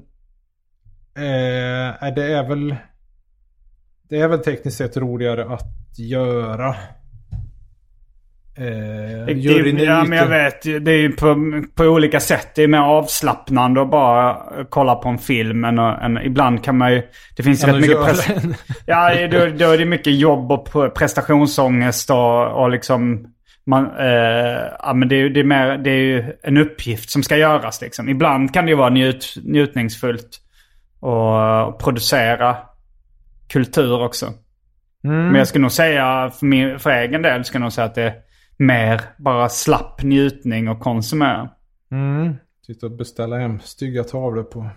Eh, 1.15 2.13
det 2.15 2.33
är 2.33 2.47
väl... 2.49 2.75
Det 4.09 4.19
är 4.21 4.27
väl 4.27 4.39
tekniskt 4.39 4.77
sett 4.77 4.97
roligare 4.97 5.53
att 5.53 5.99
göra. 5.99 6.75
Eh, 8.57 9.37
juryn 9.37 9.79
är 9.79 9.85
ja, 9.85 10.03
men 10.03 10.17
jag 10.17 10.27
vet. 10.27 10.61
Det 10.61 10.91
är 10.91 10.97
ju 10.97 11.11
på, 11.11 11.35
på 11.75 11.83
olika 11.83 12.19
sätt. 12.19 12.47
Det 12.55 12.63
är 12.63 12.67
mer 12.67 12.79
avslappnande 12.79 13.81
att 13.81 13.91
bara 13.91 14.37
kolla 14.69 14.95
på 14.95 15.09
en 15.09 15.17
film. 15.17 15.65
Än, 15.65 15.79
än, 15.79 16.17
ibland 16.17 16.63
kan 16.63 16.77
man 16.77 16.93
ju... 16.93 17.01
Det 17.35 17.43
finns 17.43 17.63
ju 17.63 17.69
Än 17.69 17.75
rätt 17.75 17.89
mycket... 17.89 18.59
ja, 18.85 19.27
då, 19.27 19.45
då 19.45 19.71
är 19.71 19.77
det 19.77 19.85
mycket 19.85 20.19
jobb 20.19 20.51
och 20.51 20.67
pre- 20.67 20.89
prestationsångest 20.89 22.09
och, 22.09 22.61
och 22.61 22.69
liksom... 22.69 23.27
Man, 23.65 23.85
eh, 23.99 24.61
ja, 24.79 24.93
men 24.95 25.09
det, 25.09 25.15
är, 25.15 25.29
det, 25.29 25.39
är 25.39 25.43
mer, 25.43 25.77
det 25.77 25.91
är 25.91 26.03
ju 26.03 26.23
en 26.43 26.57
uppgift 26.57 27.09
som 27.09 27.23
ska 27.23 27.37
göras. 27.37 27.81
Liksom. 27.81 28.09
Ibland 28.09 28.53
kan 28.53 28.65
det 28.65 28.69
ju 28.69 28.77
vara 28.77 28.89
njut, 28.89 29.35
njutningsfullt 29.43 30.39
att 31.01 31.77
producera 31.77 32.57
kultur 33.49 34.01
också. 34.01 34.33
Mm. 35.03 35.25
Men 35.25 35.35
jag 35.35 35.47
skulle 35.47 35.61
nog 35.61 35.71
säga 35.71 36.31
för, 36.39 36.45
min, 36.45 36.79
för 36.79 36.89
egen 36.89 37.21
del 37.21 37.45
skulle 37.45 37.59
jag 37.59 37.65
nog 37.65 37.73
säga 37.73 37.85
att 37.85 37.95
det 37.95 38.03
är 38.03 38.13
mer 38.61 39.01
bara 39.17 39.49
slapp 39.49 40.03
njutning 40.03 40.69
och 40.69 40.79
konsumera. 40.79 41.49
Mm. 41.91 42.33
Sitta 42.65 42.85
och 42.85 42.91
beställa 42.91 43.37
hem 43.37 43.59
stygga 43.59 44.03
tavlor 44.03 44.43
på... 44.43 44.69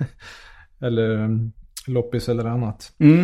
eller 0.86 1.10
um, 1.10 1.52
loppis 1.86 2.28
eller 2.28 2.44
annat. 2.44 2.92
Mm. 2.98 3.22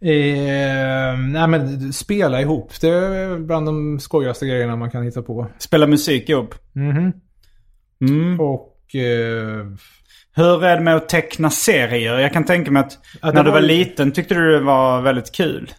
Eh, 0.00 1.18
nej 1.18 1.48
men 1.48 1.92
spela 1.92 2.40
ihop. 2.40 2.80
Det 2.80 2.88
är 2.88 3.38
bland 3.38 3.66
de 3.66 4.00
skojigaste 4.00 4.46
grejerna 4.46 4.76
man 4.76 4.90
kan 4.90 5.02
hitta 5.02 5.22
på. 5.22 5.46
Spela 5.58 5.86
musik 5.86 6.28
ihop. 6.28 6.54
Mhm. 6.72 7.12
Mm. 8.00 8.40
Och... 8.40 8.94
Eh, 8.94 9.66
Hur 10.34 10.64
är 10.64 10.76
det 10.76 10.82
med 10.82 10.96
att 10.96 11.08
teckna 11.08 11.50
serier? 11.50 12.18
Jag 12.18 12.32
kan 12.32 12.44
tänka 12.44 12.70
mig 12.70 12.80
att 12.80 12.98
Ja, 13.22 13.32
när 13.32 13.44
du 13.44 13.50
var 13.50 13.60
var- 13.60 13.66
lite 13.66 14.10
tyckte 14.10 14.34
du 14.34 14.52
det 14.52 14.60
var 14.64 15.00
väldigt 15.02 15.32
kul. 15.32 15.70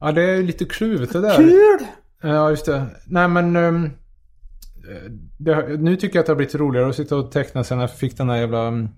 ja 0.00 0.12
det 0.12 0.22
är 0.22 0.42
lite 0.42 0.64
kluvet 0.64 1.12
det 1.12 1.20
där. 1.20 1.36
Kul! 1.36 1.86
Ja 2.24 2.50
just 2.50 2.66
det. 2.66 2.86
Nej 3.06 3.28
men... 3.28 3.56
ehm, 3.56 3.90
det, 5.38 5.80
nu 5.80 5.96
tycker 5.96 6.16
jag 6.16 6.20
att 6.20 6.26
det 6.26 6.32
har 6.32 6.36
blivit 6.36 6.54
roligare 6.54 6.88
att 6.88 6.96
sitta 6.96 7.16
och 7.16 7.32
teckna 7.32 7.64
sen 7.64 7.78
jag 7.78 7.92
fick 7.92 8.16
den 8.16 8.30
här 8.30 8.36
jävla 8.36 8.68
um, 8.68 8.88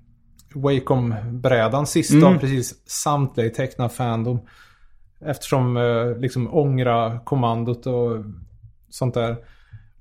Wacom-brädan 0.55 1.87
sist 1.87 2.11
Mm. 2.11 2.25
av 2.25 2.39
precis 2.39 2.75
samtliga 2.87 3.47
i 3.47 3.51
teckna 3.51 3.89
fandom. 3.89 4.41
Eftersom 5.21 5.77
eh, 5.77 6.19
liksom 6.19 6.55
ångra 6.55 7.19
kommandot 7.19 7.87
och 7.87 8.25
sånt 8.91 9.15
där. 9.15 9.37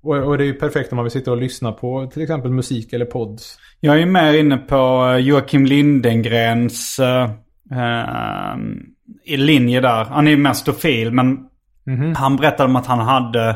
Och, 0.02 0.16
och 0.16 0.38
det 0.38 0.44
är 0.44 0.46
ju 0.46 0.54
perfekt 0.54 0.92
om 0.92 0.96
man 0.96 1.06
vill 1.06 1.12
sitta 1.12 1.32
och 1.32 1.38
lyssna 1.38 1.72
på 1.72 2.08
till 2.14 2.22
exempel 2.22 2.52
musik 2.52 2.94
eller 2.94 3.06
podd. 3.06 3.42
Jag 3.80 3.96
är 3.96 4.00
ju 4.00 4.06
mer 4.06 4.34
inne 4.34 4.58
på 4.58 5.12
eh, 5.12 5.18
Joakim 5.18 5.66
Lindengrens 5.66 7.00
uh, 7.00 7.30
i 9.26 9.38
linje 9.38 9.82
där. 9.82 10.06
Han 10.06 10.28
är 10.28 10.32
ju 10.32 10.38
mest 10.38 10.62
stofil 10.62 11.12
men 11.12 11.50
han 12.16 12.36
berättade 12.36 12.70
om 12.70 12.76
att 12.76 12.86
han 12.86 13.00
hade 13.00 13.50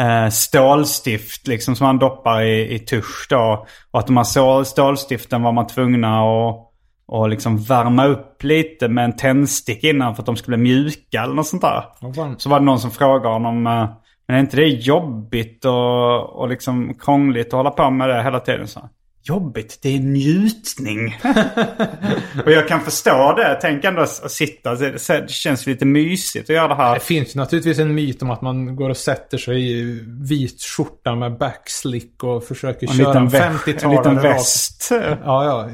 uh, 0.00 0.28
stålstift 0.30 1.46
liksom 1.46 1.76
som 1.76 1.86
han 1.86 1.98
doppar 1.98 2.42
i, 2.42 2.74
i 2.74 2.78
tusch 2.78 3.26
då. 3.30 3.66
Och 3.90 4.00
att 4.00 4.06
de 4.06 4.16
här 4.16 4.24
stål- 4.24 4.64
stålstiften 4.64 5.42
var 5.42 5.52
man 5.52 5.66
tvungna 5.66 6.20
att 6.20 6.68
och 7.08 7.28
liksom 7.28 7.58
värma 7.58 8.04
upp 8.04 8.42
lite 8.42 8.88
med 8.88 9.04
en 9.04 9.16
tändstick 9.16 9.84
innan 9.84 10.14
för 10.14 10.22
att 10.22 10.26
de 10.26 10.36
skulle 10.36 10.56
bli 10.56 10.64
mjuka 10.64 11.22
eller 11.22 11.34
något 11.34 11.46
sånt 11.46 11.62
där. 11.62 11.84
Fan? 12.14 12.38
Så 12.38 12.48
var 12.48 12.58
det 12.58 12.64
någon 12.64 12.80
som 12.80 12.90
frågade 12.90 13.28
honom, 13.34 13.66
eh, 13.66 13.88
men 14.26 14.36
är 14.36 14.40
inte 14.40 14.56
det 14.56 14.66
jobbigt 14.66 15.64
och, 15.64 16.40
och 16.40 16.48
liksom 16.48 16.94
krångligt 17.00 17.46
att 17.46 17.52
hålla 17.52 17.70
på 17.70 17.90
med 17.90 18.08
det 18.08 18.22
hela 18.22 18.40
tiden? 18.40 18.68
Så, 18.68 18.88
jobbigt. 19.22 19.78
Det 19.82 19.96
är 19.96 20.00
njutning. 20.00 21.16
och 22.44 22.52
jag 22.52 22.68
kan 22.68 22.80
förstå 22.80 23.34
det. 23.36 23.58
Tänk 23.60 23.84
ändå 23.84 24.02
att 24.02 24.30
sitta. 24.30 24.74
Det, 24.74 25.30
känns 25.30 25.66
lite 25.66 25.84
mysigt 25.84 26.50
att 26.50 26.56
göra 26.56 26.68
det 26.68 26.74
här. 26.74 26.94
Det 26.94 27.00
finns 27.00 27.34
naturligtvis 27.34 27.78
en 27.78 27.94
myt 27.94 28.22
om 28.22 28.30
att 28.30 28.42
man 28.42 28.76
går 28.76 28.90
och 28.90 28.96
sätter 28.96 29.38
sig 29.38 29.70
i 29.72 30.00
vit 30.28 30.62
skjorta 30.62 31.14
med 31.14 31.38
backslick 31.38 32.24
och 32.24 32.44
försöker 32.44 32.86
En 32.90 32.92
köra 32.94 33.18
en 33.18 33.24
liten, 33.24 33.40
väst, 33.40 33.66
50-talare 33.66 33.84
en 33.84 33.96
liten 33.96 34.22
väst. 34.22 34.88
Ja, 35.24 35.44
ja. 35.44 35.68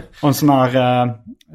Och 0.22 0.28
en 0.28 0.34
sån 0.34 0.50
här... 0.50 1.06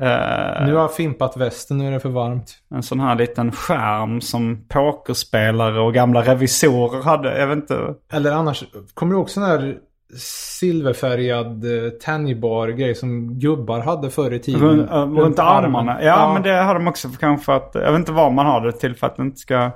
eh, 0.01 0.65
Nu 0.67 0.73
har 0.73 0.81
jag 0.81 0.95
fimpat 0.95 1.37
västen, 1.37 1.77
nu 1.77 1.87
är 1.87 1.91
det 1.91 1.99
för 1.99 2.09
varmt. 2.09 2.55
En 2.75 2.83
sån 2.83 2.99
här 2.99 3.15
liten 3.15 3.51
skärm 3.51 4.21
som 4.21 4.65
pokerspelare 4.69 5.79
och 5.79 5.93
gamla 5.93 6.21
revisorer 6.21 7.03
hade. 7.03 7.39
Jag 7.39 7.47
vet 7.47 7.55
inte. 7.55 7.93
Eller 8.13 8.31
annars, 8.31 8.63
kommer 8.93 9.13
du 9.13 9.17
ihåg 9.19 9.29
sån 9.29 9.43
här 9.43 9.75
silverfärgad 10.17 11.63
eh, 11.65 11.89
tannybar-grej 11.89 12.95
som 12.95 13.39
gubbar 13.39 13.79
hade 13.79 14.09
förr 14.09 14.33
i 14.33 14.39
tiden? 14.39 14.61
Runt, 14.61 14.89
äh, 14.91 14.95
runt 15.21 15.39
armarna. 15.39 16.03
Ja, 16.03 16.33
men 16.33 16.43
det 16.43 16.53
har 16.53 16.73
de 16.73 16.87
också 16.87 17.09
för 17.09 17.17
kanske 17.17 17.53
att... 17.53 17.71
Jag 17.73 17.91
vet 17.91 17.99
inte 17.99 18.11
vad 18.11 18.33
man 18.33 18.45
har 18.45 18.61
det 18.65 18.71
till 18.71 18.95
för 18.95 19.07
att 19.07 19.15
det 19.15 19.23
inte 19.23 19.39
ska... 19.39 19.71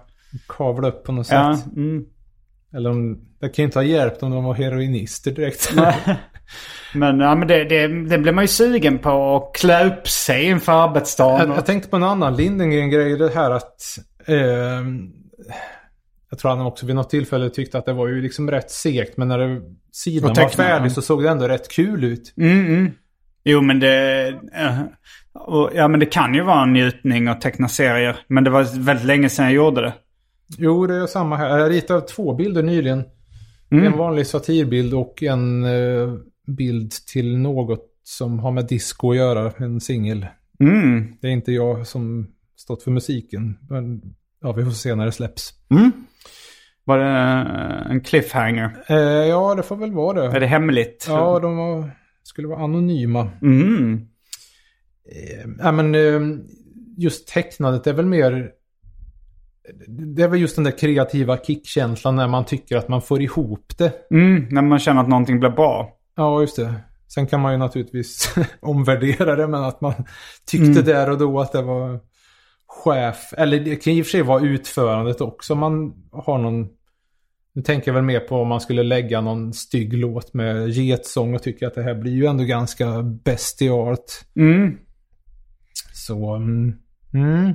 Kavla 0.48 0.88
upp 0.88 1.04
på 1.04 1.12
något 1.12 1.32
Ja, 1.32 1.56
sätt. 1.58 1.76
mm. 1.76 2.06
Eller 2.74 2.90
om, 2.90 3.20
det 3.42 3.50
kan 3.50 3.64
ju 3.64 3.66
inte 3.66 3.80
ha 3.80 3.84
hjälpt 3.84 4.24
om 4.24 4.32
de 4.32 4.44
var 4.44 4.54
heroinister 4.54 5.32
direkt. 5.32 5.74
Men, 6.94 7.20
ja, 7.20 7.36
men 7.36 7.48
det, 7.48 7.64
det, 7.64 7.88
det 7.88 8.18
blir 8.18 8.32
man 8.32 8.44
ju 8.44 8.48
sugen 8.48 8.98
på 9.00 9.36
att 9.36 9.62
klä 9.62 9.88
upp 9.88 10.08
sig 10.08 10.46
inför 10.46 10.72
arbetsdagen. 10.72 11.50
Jag, 11.50 11.58
jag 11.58 11.66
tänkte 11.66 11.90
på 11.90 11.96
en 11.96 12.04
annan 12.04 12.36
Lindengren-grej. 12.36 13.18
Det 13.18 13.36
här 13.36 13.52
att... 13.52 13.82
Eh, 14.26 14.36
jag 16.30 16.40
tror 16.40 16.52
han 16.52 16.66
också 16.66 16.86
vid 16.86 16.96
något 16.96 17.10
tillfälle 17.10 17.50
tyckte 17.50 17.78
att 17.78 17.86
det 17.86 17.94
var 17.94 18.08
ju 18.08 18.22
liksom 18.22 18.52
rätt 18.52 18.72
segt. 18.72 19.18
Men 19.18 19.28
när 19.28 19.38
det, 19.38 19.62
sidan 19.92 20.34
var 20.34 20.50
färdig 20.50 20.92
så 20.92 21.02
såg 21.02 21.24
det 21.24 21.30
ändå 21.30 21.48
rätt 21.48 21.70
kul 21.70 22.04
ut. 22.04 22.34
Mm, 22.38 22.66
mm. 22.66 22.92
Jo, 23.44 23.62
men 23.62 23.80
det... 23.80 24.28
eh, 24.54 24.82
och, 25.34 25.72
ja, 25.74 25.88
men 25.88 26.00
det 26.00 26.06
kan 26.06 26.34
ju 26.34 26.44
vara 26.44 26.64
en 26.64 26.74
njutning 26.74 27.28
att 27.28 27.42
teckna 27.42 27.70
serier. 27.70 28.20
Men 28.28 28.44
det 28.44 28.50
var 28.50 28.84
väldigt 28.84 29.06
länge 29.06 29.30
sedan 29.30 29.46
jag 29.46 29.54
gjorde 29.54 29.82
det. 29.82 29.94
Jo, 30.58 30.88
det 30.88 30.96
är 30.96 31.08
samma 31.08 31.36
här. 31.36 31.58
Jag 31.58 31.72
ritade 31.72 32.02
två 32.02 32.34
bilder 32.34 32.64
nyligen. 32.64 33.04
En 33.72 33.98
vanlig 33.98 34.28
satirbild 34.28 34.94
och 34.94 35.24
en 35.24 35.64
eh, 35.64 36.14
bild 36.48 36.92
till 36.92 37.38
något 37.38 37.86
som 38.04 38.40
har 38.40 38.52
med 38.52 38.68
disco 38.68 39.12
att 39.12 39.18
göra. 39.18 39.52
En 39.58 39.82
singel. 39.82 40.26
Mm. 40.60 41.14
Det 41.22 41.28
är 41.28 41.32
inte 41.32 41.52
jag 41.52 41.88
som 41.88 42.28
stått 42.56 42.84
för 42.84 42.92
musiken. 42.92 43.58
Men 43.70 44.02
ja, 44.42 44.52
vi 44.52 44.64
får 44.64 44.72
se 44.72 44.96
när 44.96 45.06
det 45.06 45.12
släpps. 45.12 45.54
Var 46.90 46.98
det 46.98 47.06
en 47.90 48.02
cliffhanger? 48.02 48.72
Eh, 48.88 48.98
ja, 49.28 49.56
det 49.56 49.64
får 49.64 49.76
väl 49.76 49.92
vara 49.92 50.22
det. 50.22 50.36
Är 50.36 50.40
det 50.40 50.46
hemligt? 50.46 51.06
Ja, 51.10 51.40
de 51.40 51.58
var, 51.58 51.92
skulle 52.24 52.48
vara 52.48 52.60
anonyma. 52.60 53.30
Mm. 53.42 54.08
Eh, 55.62 55.72
men 55.72 55.96
eh, 55.96 56.40
just 56.98 57.28
tecknandet 57.28 57.88
är 57.88 57.94
väl 57.94 58.06
mer... 58.06 58.52
Det 59.88 60.24
är 60.24 60.28
väl 60.28 60.42
just 60.42 60.56
den 60.56 60.66
där 60.66 60.78
kreativa 60.78 61.38
kickkänslan 61.38 62.16
när 62.16 62.28
man 62.28 62.46
tycker 62.46 62.78
att 62.78 62.88
man 62.88 63.02
får 63.02 63.22
ihop 63.22 63.78
det. 63.78 63.94
Mm. 64.12 64.48
När 64.52 64.62
man 64.62 64.80
känner 64.80 65.02
att 65.02 65.10
någonting 65.10 65.40
blir 65.40 65.50
bra. 65.50 65.90
Ja, 66.16 66.42
just 66.42 66.56
det. 66.56 66.74
Sen 67.08 67.28
kan 67.28 67.42
man 67.42 67.52
ju 67.52 67.58
naturligtvis 67.58 68.36
omvärdera 68.60 69.36
det, 69.36 69.48
men 69.48 69.64
att 69.64 69.82
man 69.82 69.94
tyckte 70.46 70.82
där 70.82 71.10
och 71.10 71.18
då 71.18 71.40
att 71.40 71.52
det 71.52 71.62
var 71.62 72.00
chef. 72.70 73.34
Eller 73.38 73.60
det 73.60 73.76
kan 73.76 73.94
i 73.94 74.02
och 74.02 74.06
för 74.06 74.12
sig 74.12 74.22
vara 74.22 74.42
utförandet 74.42 75.22
också. 75.22 75.56
Man 75.56 75.94
har 76.12 76.38
någon... 76.38 76.79
Nu 77.60 77.64
tänker 77.64 77.88
jag 77.88 77.94
väl 77.96 78.04
mer 78.04 78.20
på 78.20 78.36
om 78.42 78.48
man 78.48 78.62
skulle 78.62 78.84
lägga 78.84 79.22
någon 79.22 79.54
stygg 79.54 79.94
låt 79.94 80.34
med 80.34 80.70
getsång 80.70 81.36
och 81.36 81.44
tycker 81.44 81.68
att 81.68 81.76
det 81.76 81.84
här 81.84 81.96
blir 81.96 82.12
ju 82.12 82.26
ändå 82.26 82.44
ganska 82.44 83.02
bestialt. 83.04 84.26
Mm. 84.36 84.78
Så... 85.94 86.36
Mm, 86.36 86.74
mm. 87.14 87.54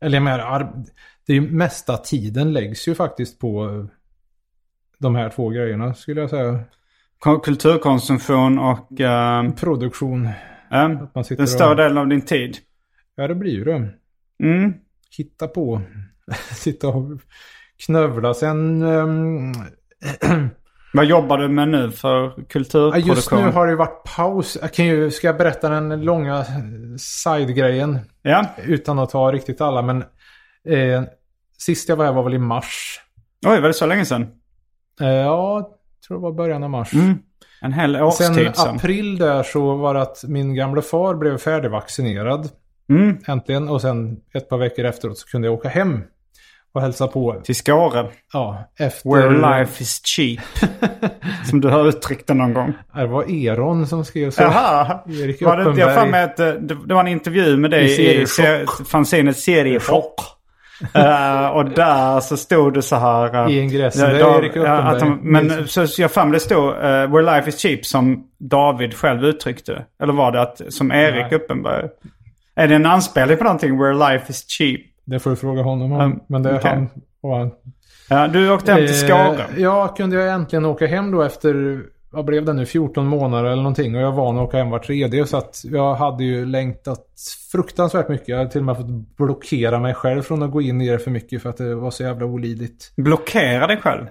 Eller 0.00 0.16
jag 0.16 0.22
menar, 0.22 0.38
ar- 0.38 0.84
det 1.26 1.32
är 1.32 1.34
ju 1.40 1.50
mesta 1.50 1.96
tiden 1.96 2.52
läggs 2.52 2.88
ju 2.88 2.94
faktiskt 2.94 3.38
på 3.38 3.64
eh, 3.68 3.84
de 4.98 5.14
här 5.14 5.28
två 5.30 5.48
grejerna 5.48 5.94
skulle 5.94 6.20
jag 6.20 6.30
säga. 6.30 6.64
Ko- 7.18 7.40
Kulturkonsumtion 7.40 8.58
och... 8.58 9.00
eh, 9.00 9.50
Produktion. 9.52 10.26
eh, 10.72 10.88
man 11.14 11.24
sitter 11.24 11.36
den 11.42 11.48
större 11.48 11.70
och- 11.70 11.76
delen 11.76 11.98
av 11.98 12.08
din 12.08 12.22
tid. 12.22 12.56
Ja, 13.14 13.28
det 13.28 13.34
blir 13.34 13.52
ju 13.52 13.64
det. 13.64 13.88
Mm. 14.42 14.74
Hitta 15.16 15.48
på. 15.48 15.82
Sitta 16.54 16.88
och 16.88 17.20
knövla. 17.86 18.34
Sen... 18.34 18.82
ehm, 18.82 19.52
Vad 20.94 21.04
jobbar 21.04 21.38
du 21.38 21.48
med 21.48 21.68
nu 21.68 21.90
för 21.90 22.44
kulturproduktion? 22.48 23.14
just 23.14 23.32
nu 23.32 23.50
har 23.50 23.66
det 23.66 23.76
varit 23.76 24.04
paus. 24.16 24.58
Jag 24.60 24.72
kan 24.72 24.86
ju, 24.86 25.10
ska 25.10 25.26
jag 25.26 25.36
berätta 25.36 25.68
den 25.68 26.04
långa 26.04 26.44
side-grejen? 26.98 27.98
Ja. 28.22 28.46
Utan 28.64 28.98
att 28.98 29.10
ta 29.10 29.32
riktigt 29.32 29.60
alla, 29.60 29.82
men... 29.82 30.04
Eh, 30.68 31.02
sist 31.58 31.88
jag 31.88 31.96
var 31.96 32.04
här 32.04 32.12
var 32.12 32.22
väl 32.22 32.34
i 32.34 32.38
mars. 32.38 33.00
Oj, 33.46 33.60
var 33.60 33.68
det 33.68 33.74
så 33.74 33.86
länge 33.86 34.04
sedan? 34.04 34.22
Eh, 35.00 35.08
ja, 35.08 35.56
jag 35.56 35.66
tror 36.06 36.16
det 36.16 36.22
var 36.22 36.32
början 36.32 36.62
av 36.62 36.70
mars. 36.70 36.94
Mm. 36.94 37.18
En 37.60 37.72
hel 37.72 37.96
årstid 37.96 38.26
Sen 38.56 38.76
april 38.76 39.18
där 39.18 39.42
så 39.42 39.76
var 39.76 39.94
det 39.94 40.02
att 40.02 40.24
min 40.28 40.54
gamla 40.54 40.82
far 40.82 41.14
blev 41.14 41.38
färdigvaccinerad. 41.38 42.48
Mm. 42.88 43.18
Äntligen. 43.26 43.68
Och 43.68 43.80
sen 43.80 44.20
ett 44.34 44.48
par 44.48 44.58
veckor 44.58 44.84
efteråt 44.84 45.18
så 45.18 45.28
kunde 45.28 45.48
jag 45.48 45.54
åka 45.54 45.68
hem 45.68 46.00
och 46.74 46.80
hälsa 46.82 47.06
på. 47.06 47.40
Till 47.44 47.54
Skåre. 47.56 48.06
Ja, 48.32 48.64
efter... 48.78 49.10
Where 49.10 49.58
life 49.58 49.82
is 49.82 50.00
cheap. 50.04 50.40
Som 51.50 51.60
du 51.60 51.68
har 51.68 51.88
uttryckt 51.88 52.26
det 52.26 52.34
någon 52.34 52.54
gång. 52.54 52.72
Det 52.94 53.06
var 53.06 53.30
Eron 53.30 53.86
som 53.86 54.04
skrev 54.04 54.30
så. 54.30 54.42
Jaha. 54.42 55.00
Erik 55.06 55.42
Var 55.42 55.56
det 55.56 55.80
jag 55.80 55.94
för 55.94 56.12
att 56.24 56.40
eh, 56.40 56.46
det, 56.48 56.86
det 56.86 56.94
var 56.94 57.00
en 57.00 57.08
intervju 57.08 57.56
med 57.56 57.70
dig 57.70 58.00
I 58.00 58.22
i, 58.22 58.26
fanzinet 58.86 59.38
Seriechock. 59.38 60.14
Eh, 60.94 61.46
och 61.46 61.70
där 61.70 62.20
så 62.20 62.36
stod 62.36 62.74
det 62.74 62.82
så 62.82 62.96
här... 62.96 63.44
eh, 63.46 63.50
I 63.56 63.60
ingressen, 63.60 64.10
är 64.10 64.20
Dav- 64.20 64.38
Erik 64.38 64.52
ja, 64.56 64.72
att 64.72 64.98
de. 65.00 65.18
Men 65.22 65.68
så, 65.68 65.86
så 65.86 66.02
jag 66.02 66.10
för 66.10 66.24
mig 66.24 66.32
det 66.32 66.40
stod 66.40 66.68
eh, 66.68 66.74
Where 66.82 67.36
life 67.36 67.48
is 67.48 67.58
cheap 67.62 67.84
som 67.86 68.24
David 68.38 68.94
själv 68.94 69.24
uttryckte. 69.24 69.84
Eller 70.02 70.12
var 70.12 70.32
det 70.32 70.42
att, 70.42 70.60
som 70.68 70.92
Erik 70.92 71.26
Nej. 71.30 71.34
Uppenberg? 71.34 71.88
Är 72.56 72.68
det 72.68 72.74
en 72.74 72.86
anspelning 72.86 73.36
på 73.38 73.44
någonting? 73.44 73.78
Where 73.78 73.94
life 74.12 74.30
is 74.30 74.44
cheap? 74.48 74.80
Det 75.12 75.18
får 75.18 75.30
du 75.30 75.36
fråga 75.36 75.62
honom 75.62 75.92
om. 75.92 76.00
Mm, 76.00 76.20
men 76.26 76.42
det 76.42 76.50
är 76.50 76.58
okej. 76.58 76.70
han 76.70 76.88
och 77.22 77.36
han. 77.36 77.50
Ja, 78.08 78.28
du 78.28 78.52
åkte 78.52 78.72
hem 78.72 78.86
till. 78.86 79.10
Eh, 79.10 79.36
ja, 79.56 79.88
kunde 79.88 80.16
jag 80.16 80.34
äntligen 80.34 80.64
åka 80.64 80.86
hem 80.86 81.10
då 81.10 81.22
efter, 81.22 81.82
vad 82.10 82.24
blev 82.24 82.44
det 82.44 82.52
nu, 82.52 82.66
14 82.66 83.06
månader 83.06 83.44
eller 83.44 83.62
någonting. 83.62 83.94
Och 83.96 84.02
jag 84.02 84.12
var 84.12 84.24
van 84.24 84.38
att 84.38 84.48
åka 84.48 84.56
hem 84.56 84.70
var 84.70 84.78
tredje. 84.78 85.26
Så 85.26 85.36
att 85.36 85.60
jag 85.64 85.94
hade 85.94 86.24
ju 86.24 86.46
längtat 86.46 87.06
fruktansvärt 87.52 88.08
mycket. 88.08 88.28
Jag 88.28 88.38
hade 88.38 88.50
till 88.50 88.60
och 88.60 88.64
med 88.64 88.76
fått 88.76 89.16
blockera 89.16 89.78
mig 89.78 89.94
själv 89.94 90.22
från 90.22 90.42
att 90.42 90.50
gå 90.50 90.62
in 90.62 90.80
i 90.80 90.88
det 90.88 90.98
för 90.98 91.10
mycket. 91.10 91.42
För 91.42 91.50
att 91.50 91.56
det 91.56 91.74
var 91.74 91.90
så 91.90 92.02
jävla 92.02 92.26
olidligt. 92.26 92.92
Blockera 92.96 93.66
dig 93.66 93.76
själv. 93.76 94.06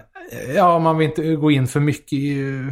Ja, 0.54 0.78
man 0.78 0.98
vill 0.98 1.08
inte 1.08 1.34
gå 1.34 1.50
in 1.50 1.66
för 1.66 1.80
mycket 1.80 2.12
i... 2.12 2.64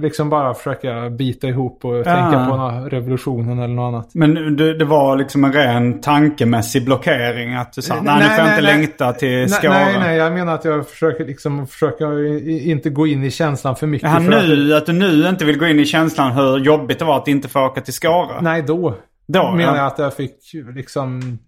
Liksom 0.00 0.30
bara 0.30 0.54
försöka 0.54 1.10
bita 1.10 1.46
ihop 1.48 1.84
och 1.84 2.04
tänka 2.04 2.46
på 2.50 2.56
någon 2.56 2.90
revolutionen 2.90 3.58
eller 3.58 3.74
något 3.74 3.88
annat. 3.94 4.10
Men 4.14 4.56
det, 4.56 4.78
det 4.78 4.84
var 4.84 5.16
liksom 5.16 5.44
en 5.44 5.52
ren 5.52 6.00
tankemässig 6.00 6.84
blockering. 6.84 7.54
Att 7.54 7.72
du 7.72 7.82
sa, 7.82 7.94
nej, 8.02 8.18
nu 8.18 8.24
får 8.28 8.38
jag 8.38 8.48
inte 8.48 8.60
längta 8.60 9.12
till 9.12 9.28
nej, 9.28 9.48
Skåre. 9.48 9.70
nej, 9.70 9.98
nej, 9.98 10.16
jag 10.16 10.32
menar 10.32 10.54
att 10.54 10.64
jag 10.64 10.88
försöker 10.88 11.24
liksom 11.24 11.66
försöka 11.66 12.04
inte 12.48 12.90
gå 12.90 13.06
in 13.06 13.24
i 13.24 13.30
känslan 13.30 13.76
för 13.76 13.86
mycket. 13.86 14.08
Jaha, 14.08 14.20
för 14.20 14.32
att- 14.32 14.48
nu, 14.48 14.74
att 14.74 14.86
du 14.86 14.92
nu 14.92 15.28
inte 15.28 15.44
vill 15.44 15.58
gå 15.58 15.66
in 15.66 15.80
i 15.80 15.84
känslan 15.84 16.32
hur 16.32 16.58
jobbigt 16.58 16.98
det 16.98 17.04
var 17.04 17.16
att 17.16 17.28
inte 17.28 17.48
få 17.48 17.66
åka 17.66 17.80
till 17.80 17.94
Skåre. 17.94 18.40
Nej, 18.40 18.62
då. 18.62 18.94
Då, 19.28 19.50
menar 19.50 19.72
ja. 19.72 19.76
jag 19.76 19.86
att 19.86 19.98
jag 19.98 20.14
fick 20.14 20.36
liksom 20.74 21.38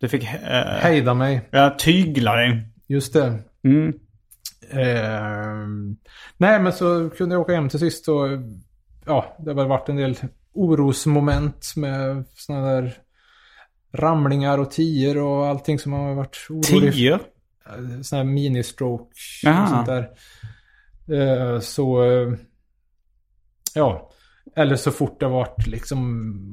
Du 0.00 0.08
fick 0.08 0.22
eh, 0.24 0.28
hejda 0.80 1.14
mig. 1.14 1.48
ja, 1.50 1.74
tygla 1.78 2.34
dig. 2.36 2.62
Just 2.88 3.12
det. 3.12 3.34
Mm. 3.64 3.92
Ehm, 4.72 5.96
nej, 6.36 6.60
men 6.60 6.72
så 6.72 7.10
kunde 7.10 7.34
jag 7.34 7.42
åka 7.42 7.54
hem 7.54 7.68
till 7.68 7.78
sist 7.78 8.08
och 8.08 8.26
ja, 9.06 9.36
det 9.38 9.52
har 9.52 9.66
varit 9.66 9.88
en 9.88 9.96
del 9.96 10.16
orosmoment 10.52 11.72
med 11.76 12.24
sådana 12.34 12.66
där 12.66 12.94
ramlingar 13.92 14.58
och 14.58 14.70
tior 14.70 15.18
och 15.22 15.46
allting 15.46 15.78
som 15.78 15.92
har 15.92 16.14
varit 16.14 16.46
orolig 16.50 16.92
Tio? 16.92 17.18
Sån 18.02 18.18
här 18.18 18.24
mini-stroke 18.24 19.04
och 19.62 19.68
sånt 19.68 19.86
där. 19.86 20.08
Eh, 21.12 21.60
så, 21.60 22.02
eh, 22.04 22.32
ja. 23.74 24.08
Eller 24.56 24.76
så 24.76 24.90
fort 24.90 25.20
det 25.20 25.28
varit 25.28 25.66
liksom, 25.66 25.98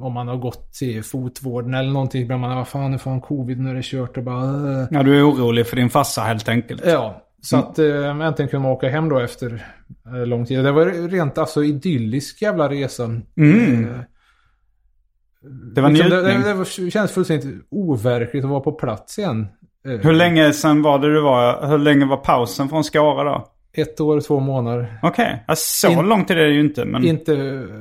om 0.03 0.13
man 0.13 0.27
har 0.27 0.37
gått 0.37 0.73
till 0.73 1.03
fotvården 1.03 1.73
eller 1.73 1.91
någonting, 1.91 2.27
blir 2.27 2.37
man, 2.37 2.55
vad 2.55 2.67
fan, 2.67 2.91
nu 2.91 2.97
får 2.97 3.11
han 3.11 3.21
covid, 3.21 3.59
nu 3.59 3.69
är 3.69 3.73
det 3.75 3.83
kört 3.83 4.17
och 4.17 4.23
bara... 4.23 4.81
eh. 4.81 4.87
Ja, 4.91 5.03
du 5.03 5.19
är 5.19 5.29
orolig 5.29 5.67
för 5.67 5.75
din 5.75 5.89
farsa 5.89 6.21
helt 6.21 6.49
enkelt. 6.49 6.81
Ja, 6.85 7.28
så 7.41 7.57
att 7.57 7.79
eh, 7.79 8.09
äntligen 8.21 8.49
kunde 8.49 8.59
man 8.63 8.71
åka 8.71 8.89
hem 8.89 9.09
då 9.09 9.19
efter 9.19 9.65
eh, 10.05 10.25
lång 10.25 10.45
tid. 10.45 10.63
Det 10.63 10.71
var 10.71 11.09
rent 11.09 11.37
alltså 11.37 11.63
idyllisk 11.63 12.41
jävla 12.41 12.69
resa. 12.69 13.03
Mm. 13.37 13.83
Eh, 13.85 13.99
Det 15.75 15.81
var 15.81 15.89
liksom, 15.89 16.09
det, 16.09 16.21
det, 16.21 16.83
det 16.85 16.91
känns 16.91 17.11
fullständigt 17.11 17.67
overkligt 17.71 18.43
att 18.43 18.49
vara 18.49 18.59
på 18.59 18.71
plats 18.71 19.19
igen. 19.19 19.47
Eh, 19.85 19.91
Hur 19.91 20.13
länge 20.13 20.53
sen 20.53 20.81
var 20.81 20.99
det 20.99 21.13
du 21.13 21.21
var? 21.21 21.67
Hur 21.67 21.77
länge 21.77 22.05
var 22.05 22.17
pausen 22.17 22.69
från 22.69 22.83
Skåre 22.83 23.23
då? 23.29 23.51
Ett 23.73 23.99
år 24.01 24.17
och 24.17 24.23
två 24.23 24.39
månader. 24.39 24.99
Okej, 25.03 25.43
ja, 25.47 25.53
så 25.57 25.91
In- 25.91 25.99
långt 26.09 26.31
är 26.31 26.35
det 26.35 26.49
ju 26.49 26.59
inte. 26.59 26.85
Men 26.85 27.03
Inte... 27.05 27.31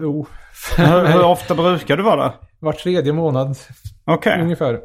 Oh. 0.01 0.27
hur, 0.77 1.07
hur 1.13 1.25
ofta 1.25 1.55
brukar 1.55 1.97
du 1.97 2.03
vara 2.03 2.23
där? 2.23 2.33
Var 2.59 2.73
tredje 2.73 3.13
månad 3.13 3.57
Okej. 4.05 4.43
ungefär. 4.43 4.81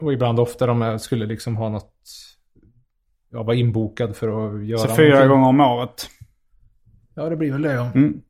Och 0.00 0.12
ibland 0.12 0.40
ofta 0.40 0.70
om 0.70 0.80
jag 0.82 1.00
skulle 1.00 1.26
liksom 1.26 1.56
ha 1.56 1.68
något... 1.68 1.92
Jag 3.34 3.44
var 3.44 3.54
inbokad 3.54 4.16
för 4.16 4.28
att 4.28 4.64
göra 4.64 4.78
Så 4.78 4.94
fyra 4.96 5.08
någonting. 5.08 5.28
gånger 5.28 5.48
om 5.48 5.60
året. 5.60 6.08
Ja, 7.14 7.28
det 7.28 7.36
blir 7.36 7.52
väl 7.52 7.62
det 7.62 7.72
ja. 7.72 7.90
Mm. 7.94 8.20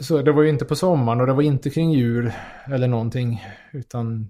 Så 0.00 0.22
det 0.22 0.32
var 0.32 0.42
ju 0.42 0.48
inte 0.48 0.64
på 0.64 0.76
sommaren 0.76 1.20
och 1.20 1.26
det 1.26 1.32
var 1.32 1.42
inte 1.42 1.70
kring 1.70 1.92
jul 1.92 2.32
eller 2.66 2.88
någonting. 2.88 3.44
Utan... 3.72 4.28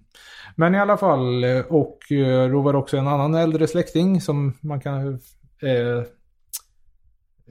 Men 0.56 0.74
i 0.74 0.78
alla 0.78 0.96
fall, 0.96 1.44
eh, 1.44 1.58
och 1.58 2.12
eh, 2.12 2.50
då 2.50 2.60
var 2.60 2.72
det 2.72 2.78
också 2.78 2.96
en 2.96 3.08
annan 3.08 3.34
äldre 3.34 3.66
släkting 3.66 4.20
som 4.20 4.52
man 4.60 4.80
kan... 4.80 5.20
Eh, 5.62 5.98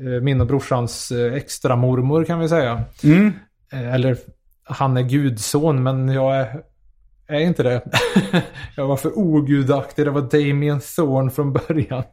eh, 0.06 0.22
min 0.22 0.42
och 0.42 0.48
brorsans 0.48 1.12
extra 1.12 1.76
mormor 1.76 2.24
kan 2.24 2.40
vi 2.40 2.50
säga. 2.50 2.84
Mm. 3.04 3.32
Eller 3.72 4.18
han 4.64 4.98
är 4.98 5.02
gudson 5.02 5.84
men 5.84 6.10
jag 6.10 6.36
är, 6.38 6.62
är 7.28 7.40
inte 7.40 7.64
det. 7.64 7.82
jag 8.76 8.88
var 8.88 8.98
för 8.98 9.18
ogudaktig. 9.18 10.06
Det 10.06 10.12
var 10.12 10.22
Damien 10.22 10.80
Thorne 10.96 11.32
från 11.32 11.54
början. 11.54 12.04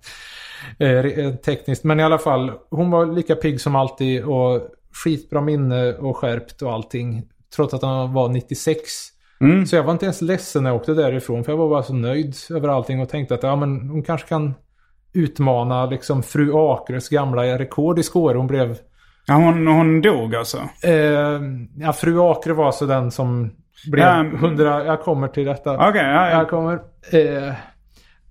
Eh, 0.79 0.89
eh, 0.89 1.35
tekniskt. 1.35 1.85
Men 1.85 2.01
i 2.01 2.03
alla 2.03 2.19
fall, 2.19 2.53
hon 2.71 2.91
var 2.91 3.07
lika 3.07 3.35
pigg 3.35 3.61
som 3.61 3.77
alltid 3.77 4.25
och 4.25 4.61
skitbra 5.05 5.41
minne 5.41 5.93
och 5.93 6.17
skärpt 6.17 6.63
och 6.63 6.73
allting. 6.73 7.23
Trots 7.57 7.75
att 7.75 7.83
han 7.83 8.13
var 8.13 8.29
96. 8.29 8.81
Mm. 9.41 9.67
Så 9.67 9.77
jag 9.77 9.83
var 9.83 9.93
inte 9.93 10.05
ens 10.05 10.23
ledsen 10.23 10.63
när 10.63 10.71
jag 10.71 10.77
åkte 10.77 10.95
därifrån. 10.95 11.45
För 11.45 11.53
jag 11.53 11.57
var 11.57 11.69
bara 11.69 11.83
så 11.83 11.95
nöjd 11.95 12.35
över 12.51 12.69
allting 12.69 13.01
och 13.01 13.09
tänkte 13.09 13.35
att 13.35 13.43
ja, 13.43 13.57
men 13.57 13.89
hon 13.89 14.03
kanske 14.03 14.29
kan 14.29 14.55
utmana 15.13 15.87
liksom 15.87 16.23
fru 16.23 16.53
Akres 16.55 17.09
gamla 17.09 17.59
rekord 17.59 17.99
i 17.99 18.03
skåre. 18.03 18.39
Hon 18.39 18.47
blev 18.47 18.77
Ja, 19.27 19.35
hon, 19.35 19.67
hon 19.67 20.01
dog 20.01 20.35
alltså? 20.35 20.59
Eh, 20.85 21.41
ja, 21.77 21.93
fru 21.93 22.21
Akre 22.21 22.53
var 22.53 22.73
så 22.73 22.87
den 22.87 23.11
som 23.11 23.51
blev 23.91 24.05
Ja, 24.05 24.21
100... 24.21 24.85
Jag 24.85 25.01
kommer 25.01 25.29
till 25.29 25.45
detta. 25.45 25.89
Okej, 25.89 26.03
ja, 26.03 26.31
Jag 26.31 26.41
ja. 26.41 26.49
kommer. 26.49 26.75
Eh, 27.13 27.55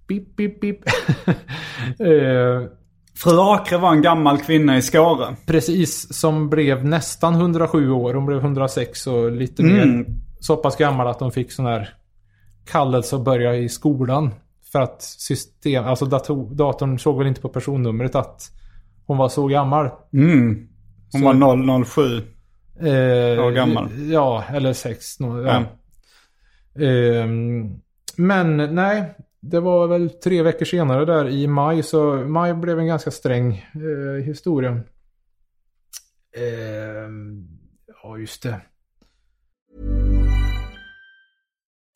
bip, 0.08 0.36
bip, 0.36 0.62
bip. 0.62 0.80
eh, 2.00 2.68
Fru 3.18 3.40
Akre 3.40 3.78
var 3.78 3.92
en 3.92 4.02
gammal 4.02 4.38
kvinna 4.38 4.78
i 4.78 4.82
Skåre. 4.82 5.36
precis, 5.46 6.14
som 6.20 6.50
blev 6.50 6.86
nästan 6.86 7.36
107 7.36 7.92
år. 7.92 8.14
Hon 8.14 8.26
blev 8.26 8.40
106 8.40 9.08
och 9.08 9.32
lite 9.32 9.64
Mm. 9.64 9.76
mer. 9.98 10.06
Så 10.40 10.58
pass 10.58 10.76
gammal 10.78 11.08
att 11.08 11.20
hon 11.20 11.32
fick 11.32 11.52
sån 11.52 11.66
här 11.66 11.90
kallelse 12.72 13.16
att 13.16 13.24
börja 13.24 13.56
i 13.56 13.70
skolan. 13.70 14.34
För 14.72 14.82
att 14.82 15.02
system, 15.02 15.86
alltså 15.86 16.06
dator, 16.06 16.56
datorn 16.56 17.00
såg 17.00 17.18
väl 17.18 17.28
inte 17.28 17.42
på 17.42 17.50
personnumret 17.50 18.16
att 18.16 18.42
hon 19.06 19.18
var 19.18 19.30
så 19.30 19.48
gammal. 19.48 19.90
Mm. 20.14 20.68
Hon 21.12 21.22
Så- 21.22 21.26
var 21.28 21.34
007. 21.86 22.02
Eh, 22.80 23.46
År 23.46 23.52
gammal. 23.52 23.90
Ja, 24.12 24.44
eller 24.54 24.74
sex. 24.74 25.20
nå- 25.20 25.42
Ja. 25.44 25.64
Ehm, 26.86 27.80
men 28.16 28.58
nej, 28.76 29.16
det 29.50 29.60
var 29.60 29.88
väl 29.88 30.10
tre 30.10 30.42
veckor 30.42 30.66
senare 30.66 31.06
där 31.06 31.30
i 31.30 31.48
maj. 31.48 31.84
Så 31.84 32.14
maj 32.16 32.54
blev 32.54 32.80
en 32.80 32.88
ganska 32.88 33.12
sträng 33.12 33.66
eh, 33.76 34.24
historia. 34.24 34.70
Ehm, 36.38 37.48
ja, 38.04 38.18
just 38.18 38.44
det. 38.44 38.62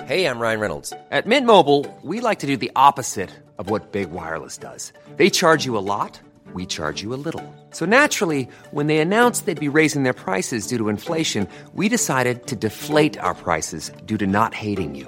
Hey, 0.03 0.25
I'm 0.25 0.39
Ryan 0.39 0.59
Reynolds. 0.59 0.93
At 1.11 1.25
Mint 1.27 1.45
Mobile, 1.45 1.85
we 2.03 2.19
like 2.29 2.39
to 2.39 2.47
do 2.47 2.57
the 2.57 2.71
opposite 2.75 3.29
of 3.57 3.69
what 3.69 3.91
Big 3.91 4.11
Wireless 4.11 4.57
does. 4.57 4.93
They 5.17 5.29
charge 5.29 5.65
you 5.65 5.77
a 5.77 5.85
lot, 5.85 6.19
we 6.55 6.65
charge 6.65 7.03
you 7.03 7.13
a 7.13 7.21
little. 7.25 7.43
So 7.71 7.85
naturally, 7.85 8.47
when 8.71 8.87
they 8.87 8.99
announced 8.99 9.45
they'd 9.45 9.71
be 9.71 9.77
raising 9.77 10.03
their 10.03 10.13
prices 10.13 10.67
due 10.67 10.77
to 10.77 10.89
inflation, 10.89 11.47
we 11.75 11.89
decided 11.89 12.47
to 12.47 12.55
deflate 12.55 13.19
our 13.19 13.35
prices 13.35 13.91
due 14.05 14.17
to 14.17 14.25
not 14.25 14.53
hating 14.55 14.95
you. 14.95 15.07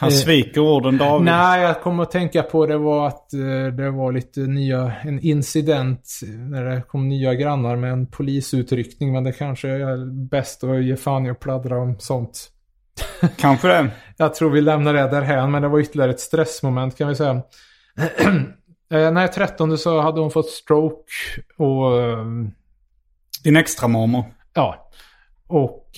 Han 0.00 0.08
Eh, 0.08 0.14
sviker 0.14 0.60
orden 0.60 0.98
David. 0.98 1.24
Nej, 1.24 1.62
jag 1.62 1.82
kom 1.82 2.00
att 2.00 2.10
tänka 2.10 2.42
på 2.42 2.66
det 2.66 2.78
var 2.78 3.06
att 3.06 3.32
eh, 3.32 3.74
det 3.76 3.90
var 3.90 4.12
lite 4.12 4.40
nya, 4.40 4.92
en 5.02 5.20
incident 5.20 6.20
när 6.50 6.64
det 6.64 6.82
kom 6.82 7.08
nya 7.08 7.34
grannar 7.34 7.76
med 7.76 7.92
en 7.92 8.06
polisutryckning. 8.06 9.12
Men 9.12 9.24
det 9.24 9.32
kanske 9.32 9.68
är 9.68 10.28
bäst 10.28 10.64
att 10.64 10.84
ge 10.84 10.96
fan 10.96 11.26
i 11.26 11.30
att 11.30 11.40
pladdra 11.40 11.78
om 11.78 11.96
sånt. 11.98 12.48
Kanske 13.36 13.68
det. 13.68 13.90
Jag 14.16 14.34
tror 14.34 14.50
vi 14.50 14.60
lämnar 14.60 14.94
det 14.94 15.08
därhän, 15.08 15.50
men 15.50 15.62
det 15.62 15.68
var 15.68 15.80
ytterligare 15.80 16.10
ett 16.10 16.20
stressmoment 16.20 16.98
kan 16.98 17.08
vi 17.08 17.14
säga. 17.14 17.30
eh, 18.92 19.12
nej, 19.12 19.28
13 19.28 19.78
så 19.78 20.00
hade 20.00 20.20
hon 20.20 20.30
fått 20.30 20.50
stroke 20.50 21.12
och 21.56 21.90
Din 23.44 23.56
extra 23.56 23.88
mormor. 23.88 24.24
ja. 24.54 24.86
Och 25.46 25.90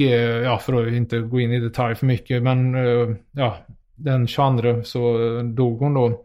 ja, 0.45 0.59
för 0.59 0.87
att 0.87 0.93
inte 0.93 1.19
gå 1.19 1.41
in 1.41 1.53
i 1.53 1.61
detalj 1.61 1.95
för 1.95 2.07
mycket, 2.07 2.43
men 2.43 2.75
ja, 3.33 3.57
den 3.95 4.27
22 4.27 4.83
så 4.85 5.19
dog 5.57 5.79
hon 5.79 5.95
då. 5.95 6.25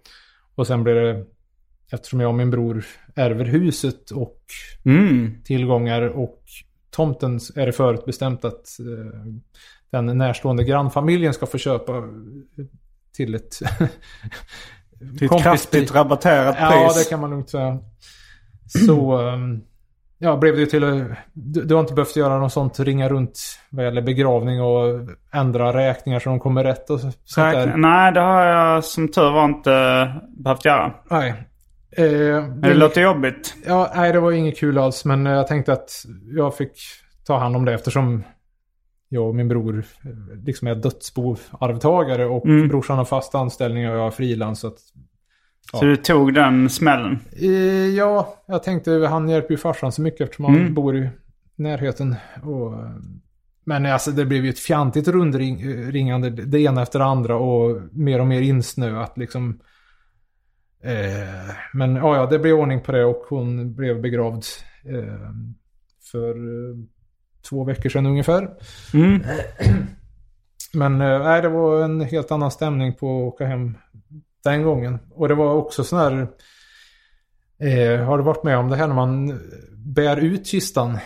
Och 0.56 0.68
sen 0.68 0.84
blev 0.84 0.96
det, 0.96 1.26
eftersom 1.92 2.20
jag 2.20 2.30
och 2.30 2.36
min 2.36 2.52
bror 2.52 2.86
ärver 3.16 3.46
huset 3.46 4.12
och 4.12 4.38
Mm. 4.86 5.44
tillgångar 5.44 6.02
och 6.02 6.44
tomten 6.90 7.40
är 7.56 7.66
det 7.66 7.72
förutbestämt 7.72 8.46
att 8.46 8.80
eh, 8.80 9.34
den 9.92 10.06
närstående 10.18 10.64
grannfamiljen 10.64 11.34
ska 11.34 11.46
få 11.46 11.58
köpa 11.58 11.98
eh, 11.98 12.04
till 13.16 13.36
ett 13.36 13.56
Till 15.18 15.28
ett 15.34 15.42
kraftigt 15.44 15.92
rabatterat 15.96 16.56
Ja, 16.60 16.86
pris. 16.94 17.04
det 17.04 17.10
kan 17.10 17.20
man 17.22 17.30
lugnt 17.30 17.50
säga. 17.50 17.80
Så 18.88 19.22
um, 19.22 19.64
ja, 20.20 20.38
blev 20.38 20.56
det 20.58 20.66
till 20.66 20.82
du, 21.34 21.64
du 21.66 21.74
har 21.76 21.82
inte 21.82 21.94
behövt 21.94 22.16
göra 22.16 22.40
något 22.40 22.54
sånt, 22.54 22.80
ringa 22.80 23.10
runt 23.10 23.40
vad 23.70 23.86
gäller 23.86 24.02
begravning 24.02 24.62
och 24.62 25.10
ändra 25.34 25.74
räkningar 25.74 26.20
så 26.20 26.30
de 26.30 26.40
kommer 26.40 26.64
rätt 26.64 26.90
och 26.90 27.00
så- 27.00 27.12
sånt 27.24 27.54
där. 27.54 27.74
Nej, 27.78 28.12
det 28.12 28.20
har 28.20 28.46
jag 28.46 28.84
som 28.84 29.08
tur 29.08 29.32
var 29.32 29.46
inte 29.46 30.14
behövt 30.38 30.66
göra. 30.66 30.94
Nej. 31.10 31.30
Eh, 31.98 32.06
Men 32.06 32.62
det 32.62 32.74
låter 32.74 33.02
jobbigt. 33.02 33.56
Ja, 33.66 33.92
nej, 33.96 34.12
det 34.14 34.20
var 34.20 34.32
inget 34.32 34.58
kul 34.60 34.78
alls, 34.78 35.06
men 35.06 35.26
jag 35.26 35.48
tänkte 35.48 35.74
att 35.74 35.90
jag 36.38 36.56
fick 36.56 36.72
ta 37.28 37.38
hand 37.38 37.56
om 37.56 37.66
det 37.66 37.74
eftersom 37.74 38.24
jag 39.10 39.28
och 39.28 39.36
min 39.36 39.48
bror 39.48 39.78
eh, 40.04 40.12
liksom 40.46 40.68
är 40.68 40.76
dödsboarvtagare 40.76 42.26
och 42.26 42.46
Mm. 42.46 42.68
brorsan 42.68 42.98
har 42.98 43.06
fast 43.06 43.36
anställning 43.36 43.90
och 43.90 43.96
jag 43.96 44.02
har 44.02 44.12
frilans. 44.12 44.66
Så 45.72 45.78
att, 45.78 45.80
Så 45.80 45.86
du 45.86 45.96
tog 45.96 46.34
den 46.34 46.70
smällen. 46.70 47.20
Eh, 47.42 47.88
ja, 47.96 48.44
jag 48.48 48.64
tänkte 48.64 48.92
han 48.92 49.30
hjälper 49.30 49.52
ju 49.52 49.58
farsan 49.58 49.92
så 49.92 50.02
mycket 50.02 50.22
eftersom 50.22 50.46
han 50.46 50.56
Mm. 50.56 50.74
bor 50.74 50.98
i 50.98 51.10
närheten. 51.56 52.16
Och, 52.44 52.74
men 53.66 53.86
alltså 53.86 54.12
det 54.12 54.26
blev 54.26 54.44
ju 54.44 54.50
ett 54.50 54.60
fjantigt 54.60 55.08
rundringande 55.08 56.30
det 56.30 56.60
ena 56.60 56.82
efter 56.82 57.00
det 57.00 57.06
andra 57.06 57.36
och 57.36 57.82
mer 57.92 58.20
och 58.22 58.28
mer 58.28 58.42
insnöat 58.42 59.18
liksom. 59.18 59.60
Eh, 60.84 61.54
men 61.74 61.96
ja, 61.96 62.16
ja, 62.16 62.26
det 62.26 62.40
blev 62.40 62.56
ordning 62.56 62.82
på 62.82 62.92
det 62.92 63.06
och 63.06 63.24
hon 63.30 63.76
blev 63.76 64.02
begravd 64.02 64.44
eh, 64.86 65.32
för 66.12 66.30
eh, 66.30 66.76
två 67.50 67.64
veckor 67.64 67.90
sedan 67.90 68.06
ungefär. 68.06 68.50
Mm. 68.94 69.22
Men 70.74 71.02
eh, 71.02 71.24
nej, 71.24 71.42
det 71.42 71.50
var 71.50 71.84
en 71.84 72.02
helt 72.02 72.32
annan 72.32 72.52
stämning 72.52 72.94
på 72.94 73.18
att 73.28 73.34
åka 73.34 73.46
hem 73.46 73.78
den 74.44 74.64
gången. 74.64 75.00
Och 75.16 75.28
det 75.28 75.36
var 75.36 75.54
också 75.54 75.84
sån 75.84 76.00
här... 76.00 76.28
Eh, 77.62 78.06
har 78.06 78.18
du 78.18 78.24
varit 78.24 78.44
med 78.44 78.58
om 78.58 78.70
det 78.70 78.76
här 78.76 78.88
när 78.88 78.96
man 78.96 79.40
bär 79.96 80.18
ut 80.18 80.48
kistan? 80.48 80.98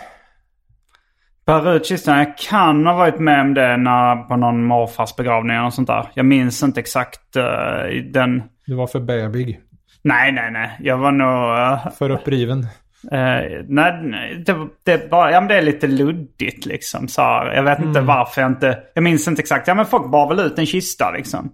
Bära 1.45 1.73
ut 1.73 1.85
kistan. 1.85 2.17
Jag 2.17 2.37
kan 2.37 2.85
ha 2.85 2.93
varit 2.93 3.19
med 3.19 3.41
om 3.41 3.53
det 3.53 3.77
när, 3.77 4.15
på 4.15 4.35
någon 4.35 4.63
morfars 4.63 5.15
begravning 5.15 5.59
och 5.59 5.73
sånt 5.73 5.87
där. 5.87 6.11
Jag 6.13 6.25
minns 6.25 6.63
inte 6.63 6.79
exakt 6.79 7.37
uh, 7.37 7.43
den... 8.11 8.43
Du 8.65 8.75
var 8.75 8.87
för 8.87 8.99
bebig. 8.99 9.59
Nej, 10.03 10.31
nej, 10.31 10.51
nej. 10.51 10.77
Jag 10.79 10.97
var 10.97 11.11
nog... 11.11 11.57
Uh, 11.57 11.91
För 11.97 12.09
uppriven. 12.09 12.59
Eh, 13.11 13.63
nej, 13.67 13.99
nej, 14.03 14.43
det, 14.45 14.67
det, 14.83 15.09
bara, 15.09 15.31
ja, 15.31 15.41
men 15.41 15.47
det 15.47 15.55
är 15.55 15.61
lite 15.61 15.87
luddigt 15.87 16.65
liksom. 16.65 17.07
Så 17.07 17.21
här, 17.21 17.53
jag 17.53 17.63
vet 17.63 17.79
inte 17.79 17.99
Mm. 17.99 18.05
varför 18.05 18.41
jag 18.41 18.51
inte... 18.51 18.79
Jag 18.93 19.03
minns 19.03 19.27
inte 19.27 19.41
exakt. 19.41 19.67
Ja 19.67 19.73
men 19.75 19.85
folk 19.85 20.11
bar 20.11 20.27
väl 20.35 20.39
ut 20.45 20.59
en 20.59 20.65
kista 20.65 21.11
liksom. 21.11 21.51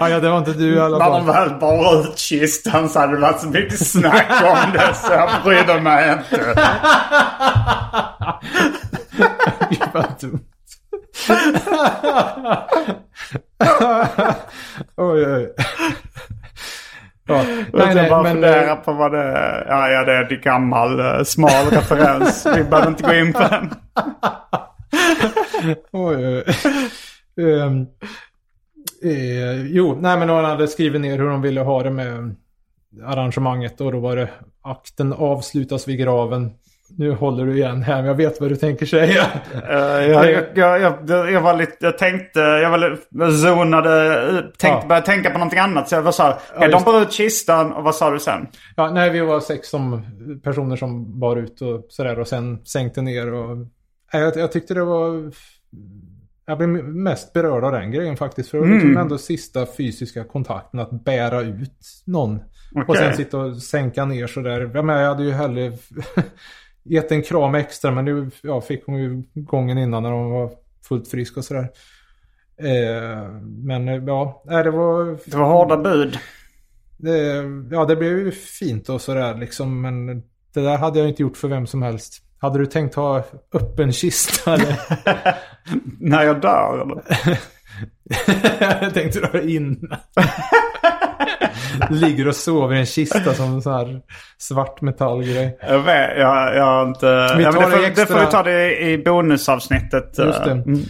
Ah, 0.00 0.08
ja, 0.08 0.20
det 0.20 0.30
var 0.30 0.38
inte 0.38 0.52
du 0.52 0.74
i 0.74 0.80
alla 0.80 0.98
När 0.98 1.10
de 1.10 1.26
fall. 1.26 1.48
väl 1.48 1.58
bar 1.58 2.00
ut 2.00 2.18
kistan 2.18 2.88
så 2.88 2.98
hade 2.98 3.12
det 3.14 3.20
varit 3.20 3.40
så 3.40 3.46
mycket 3.48 3.86
snack 3.88 4.26
om 4.42 4.72
det 4.72 4.94
så 4.94 5.12
jag 5.12 5.30
brydde 5.44 5.80
mig 5.80 6.12
inte. 6.12 6.38
Gud 9.70 9.82
vad 9.92 10.04
dumt. 10.20 10.40
oj, 14.96 15.26
oj. 15.26 15.54
Ja, 17.28 17.42
Nej, 17.72 17.96
jag 17.96 18.10
bara 18.10 18.22
men, 18.22 18.32
funderar 18.32 18.68
eh, 18.70 18.74
på 18.76 18.92
vad 18.92 19.12
det 19.12 19.22
är. 19.22 19.66
Ja, 19.68 19.88
ja, 19.88 20.04
det 20.04 20.12
är 20.12 20.32
en 20.32 20.40
gammal 20.40 21.00
eh, 21.00 21.22
smal 21.24 21.66
referens. 21.70 22.46
Vi 22.56 22.64
behöver 22.64 22.88
inte 22.88 23.02
gå 23.02 23.14
in 23.14 23.32
på 23.32 23.38
den. 23.42 23.74
Oj, 25.92 26.26
oj, 26.26 26.44
oj. 27.36 27.86
Eh, 29.02 29.66
jo, 29.66 29.98
nej 30.00 30.18
men 30.18 30.28
hon 30.28 30.44
hade 30.44 30.68
skrivit 30.68 31.00
ner 31.00 31.18
hur 31.18 31.28
de 31.28 31.42
ville 31.42 31.60
ha 31.60 31.82
det 31.82 31.90
med 31.90 32.34
arrangemanget 33.04 33.80
och 33.80 33.92
då 33.92 33.98
var 34.00 34.16
det 34.16 34.28
akten 34.62 35.12
avslutas 35.12 35.88
vid 35.88 35.98
graven. 35.98 36.50
Nu 36.96 37.12
håller 37.12 37.46
du 37.46 37.56
igen 37.56 37.82
här, 37.82 37.96
men 37.96 38.04
jag 38.04 38.14
vet 38.14 38.40
vad 38.40 38.50
du 38.50 38.56
tänker 38.56 38.86
säga. 38.86 39.26
Eh, 39.68 39.76
jag, 40.10 40.30
jag, 40.54 40.80
jag, 40.80 41.32
jag, 41.32 41.40
var 41.40 41.56
lite, 41.56 41.76
jag 41.80 41.98
tänkte, 41.98 42.40
jag 42.40 42.70
var 42.70 42.78
lite, 42.78 43.32
zonade, 43.32 44.24
tänkte, 44.42 44.66
Ja. 44.66 44.84
började 44.88 45.06
tänka 45.06 45.30
på 45.30 45.38
någonting 45.38 45.58
annat. 45.58 45.88
Så 45.88 45.94
jag 45.94 46.02
var 46.02 46.12
så 46.12 46.22
här, 46.22 46.34
ja, 46.60 46.68
de 46.68 46.84
bar 46.84 47.02
ut 47.02 47.12
kistan 47.12 47.72
och 47.72 47.84
vad 47.84 47.94
sa 47.94 48.10
du 48.10 48.18
sen? 48.18 48.46
Ja, 48.76 48.90
nej, 48.90 49.10
vi 49.10 49.20
var 49.20 49.40
sex 49.40 49.68
som, 49.68 50.02
personer 50.44 50.76
som 50.76 51.20
bar 51.20 51.36
ut 51.36 51.60
och 51.60 51.86
sådär 51.88 52.18
och 52.18 52.28
sen 52.28 52.58
sänkte 52.66 53.02
ner. 53.02 53.32
Och, 53.34 53.56
jag, 54.12 54.36
jag 54.36 54.52
tyckte 54.52 54.74
det 54.74 54.84
var... 54.84 55.30
Jag 56.48 56.58
blev 56.58 56.68
mest 56.84 57.32
berörd 57.32 57.64
av 57.64 57.72
den 57.72 57.92
grejen 57.92 58.16
faktiskt. 58.16 58.50
För 58.50 58.58
det 58.58 58.66
var 58.66 58.74
liksom 58.74 58.96
ändå 58.96 59.18
sista 59.18 59.66
fysiska 59.66 60.24
kontakten 60.24 60.80
att 60.80 61.04
bära 61.04 61.40
ut 61.40 62.02
någon. 62.04 62.36
Och 62.74 62.82
Okej. 62.88 62.96
sen 62.96 63.16
sitta 63.16 63.38
och 63.38 63.56
sänka 63.56 64.04
ner 64.04 64.26
sådär. 64.26 64.70
Jag, 64.74 64.84
menar, 64.84 65.00
jag 65.00 65.08
hade 65.08 65.24
ju 65.24 65.30
hellre 65.30 65.72
gett 66.82 67.12
en 67.12 67.22
kram 67.22 67.54
extra 67.54 67.90
men 67.90 68.04
nu 68.04 68.30
ja, 68.42 68.60
fick 68.60 68.86
hon 68.86 68.96
ju 68.98 69.22
gången 69.34 69.78
innan 69.78 70.02
när 70.02 70.10
hon 70.10 70.30
var 70.30 70.50
fullt 70.88 71.08
frisk 71.08 71.36
och 71.36 71.44
sådär. 71.44 71.68
Eh, 72.56 73.32
men 73.42 73.88
eh, 73.88 74.04
ja, 74.06 74.42
det 74.44 74.70
var... 74.70 75.30
Det 75.30 75.36
var 75.36 75.46
hårda 75.46 75.76
bud. 75.76 76.18
Det, 76.96 77.44
ja, 77.70 77.84
det 77.84 77.96
blev 77.96 78.18
ju 78.18 78.30
fint 78.32 78.88
och 78.88 79.00
sådär 79.00 79.34
liksom. 79.34 79.82
Men 79.82 80.06
det 80.54 80.60
där 80.60 80.76
hade 80.76 80.98
jag 80.98 81.08
inte 81.08 81.22
gjort 81.22 81.36
för 81.36 81.48
vem 81.48 81.66
som 81.66 81.82
helst. 81.82 82.22
Hade 82.38 82.58
du 82.58 82.66
tänkt 82.66 82.94
ha 82.94 83.24
öppen 83.52 83.92
kista 83.92 84.54
eller? 84.54 84.78
När 86.00 86.22
jag 86.24 86.40
dör 86.40 86.82
eller? 86.82 87.02
jag 88.80 88.94
tänkte 88.94 89.20
dra 89.20 89.40
in. 89.42 89.90
Ligger 91.90 92.28
och 92.28 92.34
sover 92.36 92.76
i 92.76 92.78
en 92.78 92.86
kista 92.86 93.34
som 93.34 93.54
en 93.54 93.62
sån 93.62 93.72
här 93.72 94.00
svart 94.38 94.80
metallgrej. 94.80 95.58
Jag 95.68 95.78
vet, 95.78 96.18
jag, 96.18 96.56
jag 96.56 96.64
har 96.64 96.88
inte... 96.88 97.06
Ja, 97.06 97.36
det, 97.36 97.52
får, 97.52 97.60
det 97.60 97.88
det 97.88 98.06
får 98.06 98.14
vi 98.14 98.20
extra- 98.20 98.30
ta 98.30 98.42
det 98.42 98.78
i 98.90 98.98
bonusavsnittet. 98.98 100.18
Just 100.18 100.44
det. 100.44 100.50
eh, 100.50 100.56
mm. 100.56 100.80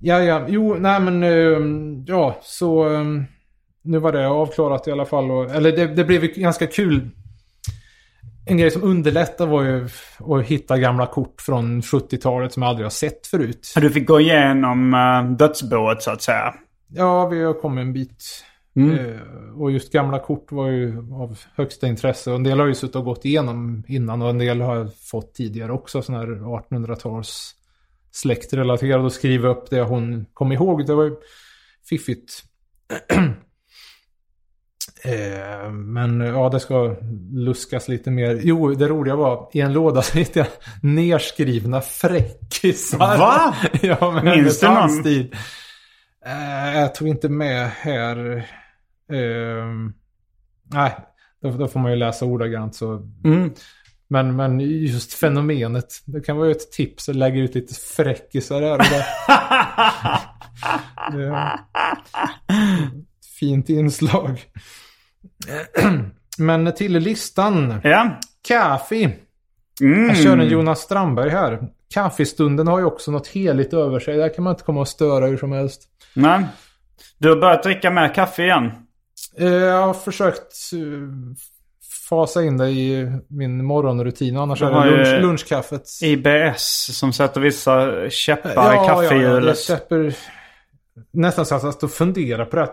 Ja, 0.00 0.18
ja, 0.22 0.44
jo, 0.48 0.76
nej 0.78 1.00
men 1.00 1.22
ehm, 1.22 2.04
ja, 2.06 2.38
så 2.42 2.88
ehm, 2.88 3.24
nu 3.84 3.98
var 3.98 4.12
det 4.12 4.26
avklarat 4.28 4.88
i 4.88 4.92
alla 4.92 5.04
fall. 5.06 5.50
Eller 5.50 5.72
det, 5.72 5.86
det 5.86 6.04
blev 6.04 6.22
ganska 6.26 6.66
kul. 6.66 7.08
En 8.46 8.56
grej 8.56 8.70
som 8.70 8.82
underlättade 8.82 9.50
var 9.50 9.62
ju 9.62 9.88
att 10.18 10.44
hitta 10.46 10.78
gamla 10.78 11.06
kort 11.06 11.40
från 11.40 11.80
70-talet 11.80 12.52
som 12.52 12.62
jag 12.62 12.70
aldrig 12.70 12.84
har 12.84 12.90
sett 12.90 13.26
förut. 13.26 13.72
Du 13.76 13.90
fick 13.90 14.06
gå 14.08 14.20
igenom 14.20 14.94
uh, 14.94 15.36
dödsboet 15.36 16.02
så 16.02 16.10
att 16.10 16.22
säga. 16.22 16.54
Ja, 16.88 17.28
vi 17.28 17.42
har 17.42 17.54
kommit 17.54 17.82
en 17.82 17.92
bit. 17.92 18.44
Mm. 18.76 18.98
Eh, 18.98 19.20
och 19.56 19.70
just 19.70 19.92
gamla 19.92 20.18
kort 20.18 20.52
var 20.52 20.68
ju 20.68 20.98
av 20.98 21.38
högsta 21.54 21.86
intresse. 21.86 22.30
Och 22.30 22.36
en 22.36 22.42
del 22.42 22.60
har 22.60 22.66
ju 22.66 22.74
suttit 22.74 22.96
och 22.96 23.04
gått 23.04 23.24
igenom 23.24 23.84
innan 23.88 24.22
och 24.22 24.30
en 24.30 24.38
del 24.38 24.60
har 24.60 24.76
jag 24.76 24.96
fått 24.96 25.34
tidigare 25.34 25.72
också. 25.72 26.02
Sådana 26.02 26.24
här 26.24 26.30
1800-tals 26.30 27.54
släktrelaterade 28.12 29.04
och 29.04 29.12
skriva 29.12 29.48
upp 29.48 29.70
det 29.70 29.82
hon 29.82 30.26
kom 30.34 30.52
ihåg. 30.52 30.86
Det 30.86 30.94
var 30.94 31.04
ju 31.04 31.16
fiffigt. 31.88 32.42
Eh, 35.04 35.70
Men 35.72 36.20
ja, 36.20 36.48
det 36.48 36.60
ska 36.60 36.96
luskas 37.32 37.88
lite 37.88 38.10
mer. 38.10 38.40
Jo, 38.42 38.74
det 38.74 38.88
roliga 38.88 39.16
var 39.16 39.48
i 39.52 39.60
en 39.60 39.72
låda 39.72 40.02
så 40.02 40.18
hittade 40.18 40.38
jag 40.38 40.48
nerskrivna 40.92 41.80
fräckisar. 41.80 42.98
Va? 42.98 43.54
ja, 43.82 44.10
men 44.10 44.24
Minns 44.24 44.60
du 44.60 44.66
någon? 44.66 44.76
handstil. 44.76 45.34
Eh, 46.26 46.80
jag 46.80 46.94
tog 46.94 47.08
inte 47.08 47.28
med 47.28 47.70
här. 47.70 48.46
Ehm, 49.12 49.92
nej, 50.72 50.96
då, 51.42 51.50
då 51.50 51.68
får 51.68 51.80
man 51.80 51.90
ju 51.90 51.96
läsa 51.96 52.24
ordagrant 52.24 52.74
så. 52.74 52.92
Mm. 53.24 53.52
Men, 54.08 54.36
men 54.36 54.60
just 54.60 55.12
fenomenet. 55.12 55.86
Det 56.04 56.20
kan 56.20 56.36
vara 56.36 56.50
ett 56.50 56.72
tips 56.72 57.08
att 57.08 57.16
lägga 57.16 57.36
ut 57.42 57.54
lite 57.54 57.74
fräckisar 57.74 58.62
här 58.62 58.72
och 58.72 58.78
där. 58.78 59.04
Det- 61.12 61.58
Fint 63.42 63.68
inslag. 63.68 64.42
Men 66.38 66.74
till 66.74 66.92
listan. 66.92 67.80
Ja. 67.84 68.20
Kaffe. 68.48 69.10
Mm. 69.80 70.08
Jag 70.08 70.16
kör 70.16 70.38
en 70.38 70.48
Jonas 70.48 70.80
Strandberg 70.80 71.30
här. 71.30 71.58
Kaffestunden 71.94 72.66
har 72.66 72.78
ju 72.78 72.84
också 72.84 73.10
något 73.10 73.26
heligt 73.26 73.72
över 73.74 74.00
sig. 74.00 74.16
Där 74.16 74.34
kan 74.34 74.44
man 74.44 74.50
inte 74.52 74.64
komma 74.64 74.80
och 74.80 74.88
störa 74.88 75.26
hur 75.26 75.36
som 75.36 75.52
helst. 75.52 75.82
Nej. 76.14 76.44
Du 77.18 77.28
har 77.28 77.36
börjat 77.36 77.62
dricka 77.62 77.90
mer 77.90 78.14
kaffe 78.14 78.42
igen. 78.42 78.70
Eh, 79.38 79.46
Jag 79.52 79.86
har 79.86 79.94
försökt 79.94 80.52
eh, 80.72 81.08
fasa 82.08 82.42
in 82.44 82.56
det 82.56 82.68
i 82.70 83.12
min 83.28 83.64
morgonrutin. 83.64 84.36
Annars 84.36 84.58
Du 84.58 84.66
är 84.66 84.86
det 84.86 84.96
lunch, 84.96 85.22
lunchkaffet. 85.22 85.82
IBS 86.02 86.90
som 86.98 87.12
sätter 87.12 87.40
vissa 87.40 87.90
käppar 88.10 88.50
i 88.50 88.54
Ja, 88.54 88.74
ja, 88.74 88.74
ja, 88.74 88.88
kaffehjulet. 89.02 89.42
det 89.42 89.54
släpper 89.54 90.14
nästan 91.12 91.46
så 91.46 91.54
att 91.54 91.62
jag 91.62 91.74
står 91.74 91.86
och 91.88 91.92
funderar 91.92 92.44
på 92.44 92.56
det. 92.56 92.68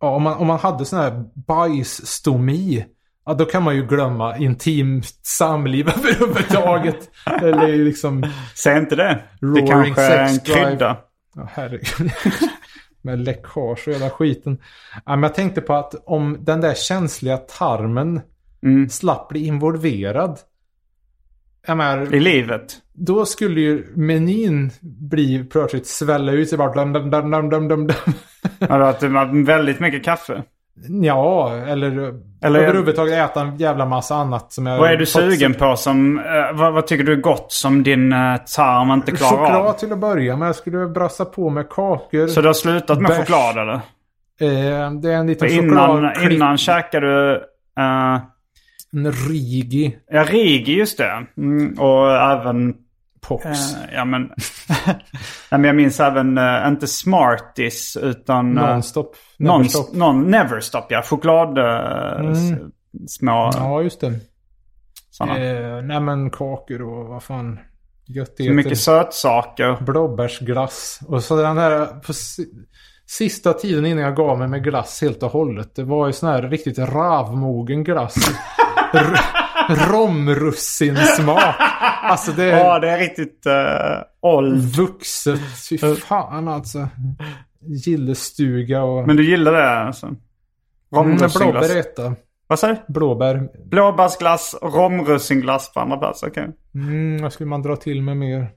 Ja, 0.00 0.08
om, 0.08 0.22
man, 0.22 0.36
om 0.36 0.46
man 0.46 0.58
hade 0.58 0.84
sån 0.84 0.98
här 0.98 1.24
bajsstomi. 1.46 2.84
Ja, 3.26 3.34
då 3.34 3.44
kan 3.44 3.62
man 3.62 3.76
ju 3.76 3.86
glömma 3.86 4.36
intimt 4.36 5.06
samliv 5.22 5.88
överhuvudtaget. 5.96 7.10
Eller 7.42 7.76
liksom... 7.76 8.30
Säg 8.54 8.78
inte 8.78 8.96
det. 8.96 9.22
Det 9.54 9.66
kanske 9.66 10.02
är 10.02 10.28
en 10.28 10.38
krydda. 10.40 10.96
Ja, 11.34 11.48
herregud. 11.52 12.10
Med 13.02 13.18
läckage 13.18 13.88
och 13.88 13.94
hela 13.94 14.10
skiten. 14.10 14.58
Ja, 14.94 15.16
men 15.16 15.22
jag 15.22 15.34
tänkte 15.34 15.60
på 15.60 15.74
att 15.74 15.94
om 16.06 16.36
den 16.40 16.60
där 16.60 16.74
känsliga 16.74 17.36
tarmen 17.36 18.20
Mm. 18.62 18.88
slapp 18.88 19.28
bli 19.28 19.46
involverad. 19.46 20.38
Menar, 21.66 22.14
I 22.14 22.20
livet. 22.20 22.62
då 22.94 23.26
skulle 23.26 23.60
ju 23.60 23.86
menyn 23.96 24.70
bli 24.82 25.44
plötsligt 25.44 25.86
svälla 25.86 26.32
ut 26.32 26.48
sig 26.48 26.58
bara 26.58 26.72
dum, 26.74 26.92
dum, 26.92 27.10
dum, 27.10 27.30
dum, 27.30 27.48
dum, 27.50 27.68
dum, 27.68 27.86
dum. 27.86 27.96
Har 28.68 28.78
du 28.78 28.84
haft 28.84 29.02
väldigt 29.48 29.80
mycket 29.80 30.04
kaffe? 30.04 30.42
Ja, 31.02 31.56
eller, 31.66 32.14
Eller- 32.42 32.60
överhuvudtaget 32.60 33.14
äta 33.30 33.40
en 33.40 33.56
jävla 33.56 33.86
massa 33.86 34.14
annat 34.14 34.52
som 34.52 34.66
jag... 34.66 34.78
Vad 34.78 34.90
är 34.90 34.96
du 34.96 35.06
sugen 35.06 35.54
på 35.54 35.76
som... 35.76 36.18
eh, 36.18 36.24
vad, 36.52 36.72
vad 36.72 36.86
tycker 36.86 37.04
du 37.04 37.12
är 37.12 37.16
gott 37.16 37.52
som 37.52 37.82
din 37.82 38.12
uh, 38.12 38.36
tarm 38.56 38.90
inte 38.90 39.12
klarar 39.12 39.30
Choklad 39.36 39.66
av? 39.66 39.72
till 39.72 39.92
att 39.92 39.98
börja 39.98 40.36
med. 40.36 40.48
Jag 40.48 40.56
skulle 40.56 40.86
brassa 40.86 41.24
på 41.24 41.50
med 41.50 41.68
kakor. 41.68 42.26
Så 42.26 42.40
du 42.40 42.46
har 42.46 42.54
slutat 42.54 43.00
med 43.00 43.08
Bärs. 43.08 43.18
choklad 43.18 43.58
eller? 43.58 43.74
Eh, 43.74 44.90
det 44.92 45.12
är 45.12 45.16
en 45.16 45.26
liten 45.26 45.48
innan, 45.48 45.86
chokladklick. 45.94 46.32
innan 46.32 46.56
käkade 46.58 47.06
du... 47.06 47.42
En 47.80 48.20
Rigi 49.04 49.96
ja, 50.10 50.24
Rigi 50.24 50.72
just 50.72 50.98
det. 50.98 51.26
Mm, 51.36 51.78
och 51.80 52.12
även... 52.12 52.74
Pox. 53.28 53.44
eh, 53.46 53.94
ja 53.94 54.04
men... 54.04 54.22
Nej, 55.50 55.60
men 55.60 55.64
jag 55.64 55.76
minns 55.76 56.00
även, 56.00 56.38
eh, 56.38 56.68
inte 56.68 56.86
Smarties 56.86 57.96
utan... 58.02 58.58
eh, 58.58 58.68
Nonstop. 58.68 59.16
Non, 59.38 59.58
Neverstop. 59.60 59.94
non, 59.94 60.30
Neverstop 60.30 60.86
ja. 60.88 61.02
Choklad... 61.02 61.58
eh, 61.58 62.30
s- 62.30 62.60
Små... 63.08 63.50
Ja, 63.54 63.82
just 63.82 64.00
det. 64.00 64.12
Såna. 65.10 65.38
Eh, 65.38 65.82
nej 65.82 66.00
men 66.00 66.30
kakor 66.30 66.82
och 66.82 67.06
vad 67.06 67.22
fan. 67.22 67.58
Så 68.06 68.12
Göttigheter. 68.12 68.54
mycket 68.54 68.78
sötsaker. 68.78 69.76
Blåbärsglass. 69.84 71.00
Och 71.08 71.22
så 71.22 71.36
den 71.42 71.58
här 71.58 71.86
på 71.86 72.12
si- 72.12 72.50
sista 73.06 73.52
tiden 73.52 73.86
innan 73.86 74.02
jag 74.04 74.16
gav 74.16 74.38
mig 74.38 74.48
med 74.48 74.64
glass 74.64 75.02
helt 75.02 75.22
och 75.22 75.30
hållet. 75.30 75.74
Det 75.74 75.84
var 75.84 76.06
ju 76.06 76.12
sån 76.12 76.28
här 76.28 76.42
riktigt 76.42 76.78
ravmogen 76.78 77.84
glass. 77.84 78.14
Romrussinsmak. 79.68 81.54
Alltså 82.02 82.32
det 82.32 82.44
är 82.44 82.58
Ja, 82.58 82.78
det 82.78 82.90
är 82.90 82.98
riktigt 82.98 83.46
uh, 83.46 84.32
old. 84.32 84.58
vuxet. 84.76 85.40
Fy 85.70 85.78
fan 85.78 86.48
alltså. 86.48 86.88
Gillestuga 87.60 88.82
och... 88.82 89.06
Men 89.06 89.16
du 89.16 89.30
gillar 89.30 89.52
det 89.52 89.70
alltså? 89.80 90.06
Mm, 90.06 90.18
Romrussinglass. 90.94 91.36
blåbär 91.38 91.74
är 91.76 91.80
etta. 91.80 92.14
Vad 92.46 92.58
sa 92.58 92.66
du? 92.68 92.76
Blåbär. 92.88 93.48
Blåbärsglass, 93.70 94.54
romrussinglass 94.62 95.72
på 95.72 95.80
andra 95.80 95.96
plats. 95.96 96.22
Okej. 96.22 96.48
Mm, 96.74 97.22
vad 97.22 97.32
skulle 97.32 97.48
man 97.50 97.62
dra 97.62 97.76
till 97.76 98.02
med 98.02 98.16
mer? 98.16 98.50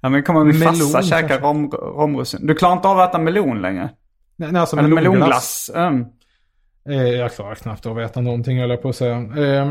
Ja, 0.00 0.08
men 0.08 0.22
kommer 0.22 0.44
min 0.44 0.58
Melon, 0.58 0.74
farsa 0.74 1.02
käka 1.02 1.38
rom, 1.40 1.70
romrussin. 1.70 2.46
Du 2.46 2.54
klarar 2.54 2.72
inte 2.76 2.88
av 2.88 3.00
att 3.00 3.08
äta 3.10 3.18
melon 3.18 3.62
längre? 3.62 3.90
Nej, 4.36 4.52
nej 4.52 4.60
alltså 4.60 4.76
Eller 4.76 4.88
melonglass. 4.88 5.70
melonglass? 5.70 5.70
Mm. 5.74 6.04
Eh, 6.88 7.08
jag 7.08 7.32
klarar 7.32 7.54
knappt 7.54 7.86
av 7.86 7.98
att 7.98 8.10
äta 8.10 8.20
någonting 8.20 8.58
jag 8.58 8.82
på 8.82 8.88
att 8.88 8.96
säga. 8.96 9.16
Eh, 9.16 9.66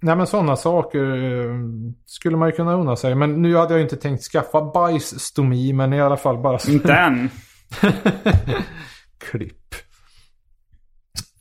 nej 0.00 0.16
men 0.16 0.26
sådana 0.26 0.56
saker 0.56 1.00
eh, 1.00 1.54
skulle 2.06 2.36
man 2.36 2.48
ju 2.48 2.52
kunna 2.52 2.74
unna 2.74 2.96
sig. 2.96 3.14
Men 3.14 3.42
nu 3.42 3.56
hade 3.56 3.72
jag 3.72 3.78
ju 3.78 3.82
inte 3.84 3.96
tänkt 3.96 4.22
skaffa 4.22 4.62
bajsstomi. 4.62 5.72
Men 5.72 5.92
i 5.92 6.00
alla 6.00 6.16
fall 6.16 6.38
bara... 6.38 6.58
Inte 6.68 6.92
än. 6.94 7.30
Klipp. 9.18 9.74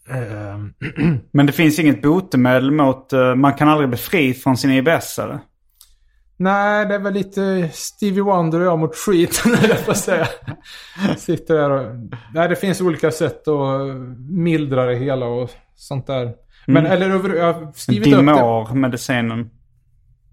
Eh, 0.09 0.57
Men 1.31 1.45
det 1.45 1.51
finns 1.51 1.79
inget 1.79 2.01
botemedel 2.01 2.71
mot... 2.71 3.13
eh, 3.13 3.35
man 3.35 3.53
kan 3.53 3.69
aldrig 3.69 3.89
bli 3.89 3.97
fri 3.97 4.33
från 4.33 4.57
sin 4.57 4.71
IBS 4.71 5.19
eller? 5.19 5.39
Nej, 6.37 6.85
det 6.85 6.95
är 6.95 6.99
väl 6.99 7.13
lite 7.13 7.69
Stevie 7.73 8.23
Wonder 8.23 8.59
och 8.59 8.65
jag 8.65 8.79
mot 8.79 8.95
skiten, 8.95 9.51
jag 9.69 9.89
att 9.89 9.97
säga. 9.97 10.27
Sitter 11.17 11.55
där 11.55 11.69
och... 11.69 11.95
Nej, 12.33 12.49
det 12.49 12.55
finns 12.55 12.81
olika 12.81 13.11
sätt 13.11 13.47
att 13.47 13.97
mildra 14.29 14.85
det 14.85 14.95
hela 14.95 15.25
och 15.25 15.49
sånt 15.75 16.07
där. 16.07 16.33
Men 16.67 16.85
eller 16.85 17.09
över... 17.09 17.35
Jag 17.35 17.53
har 17.53 17.71
skrivit 17.75 18.07
upp 18.07 18.13
det. 18.13 18.17
Dimor-medicinen. 18.17 19.49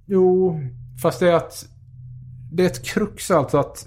Jo, 0.06 0.60
fast 1.02 1.20
det 1.20 1.30
är 1.30 1.34
att... 1.34 1.66
Det 2.52 2.62
är 2.62 2.66
ett 2.66 2.84
krux 2.86 3.30
alltså 3.30 3.58
att... 3.58 3.86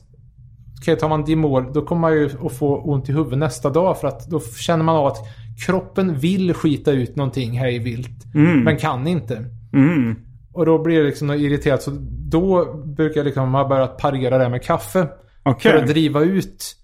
Okej, 0.82 0.97
tar 0.97 1.09
man 1.09 1.24
Dimol, 1.24 1.74
då 1.74 1.82
kommer 1.82 2.01
man 2.01 2.14
ju 2.14 2.30
att 2.45 2.57
få 2.57 2.78
ont 2.78 3.09
i 3.09 3.14
huvudet 3.14 3.39
nästa 3.39 3.70
dag. 3.70 3.99
För 3.99 4.07
att 4.07 4.30
då 4.30 4.39
känner 4.39 4.84
man 4.84 4.95
av 4.95 5.05
att 5.05 5.18
kroppen 5.66 6.18
vill 6.18 6.53
skita 6.53 6.91
ut 6.91 7.16
någonting 7.16 7.59
hej 7.59 7.80
vilt. 7.80 8.26
Men 8.64 8.78
kan 8.78 9.07
inte. 9.07 9.45
Mm. 9.74 10.16
Och 10.53 10.65
då 10.65 10.83
blir 10.83 10.99
det 10.99 11.05
liksom 11.05 11.27
något 11.27 11.37
irriterat. 11.39 11.83
Så 11.83 11.91
då 12.09 12.73
brukar 12.85 13.19
jag 13.19 13.25
liksom 13.25 13.53
ha 13.53 13.67
börjat 13.67 13.97
parera 13.97 14.37
det 14.37 14.49
med 14.49 14.63
kaffe. 14.63 15.07
Okej. 15.43 15.71
För 15.71 15.79
att 15.79 15.87
driva 15.87 16.21
ut. 16.21 16.75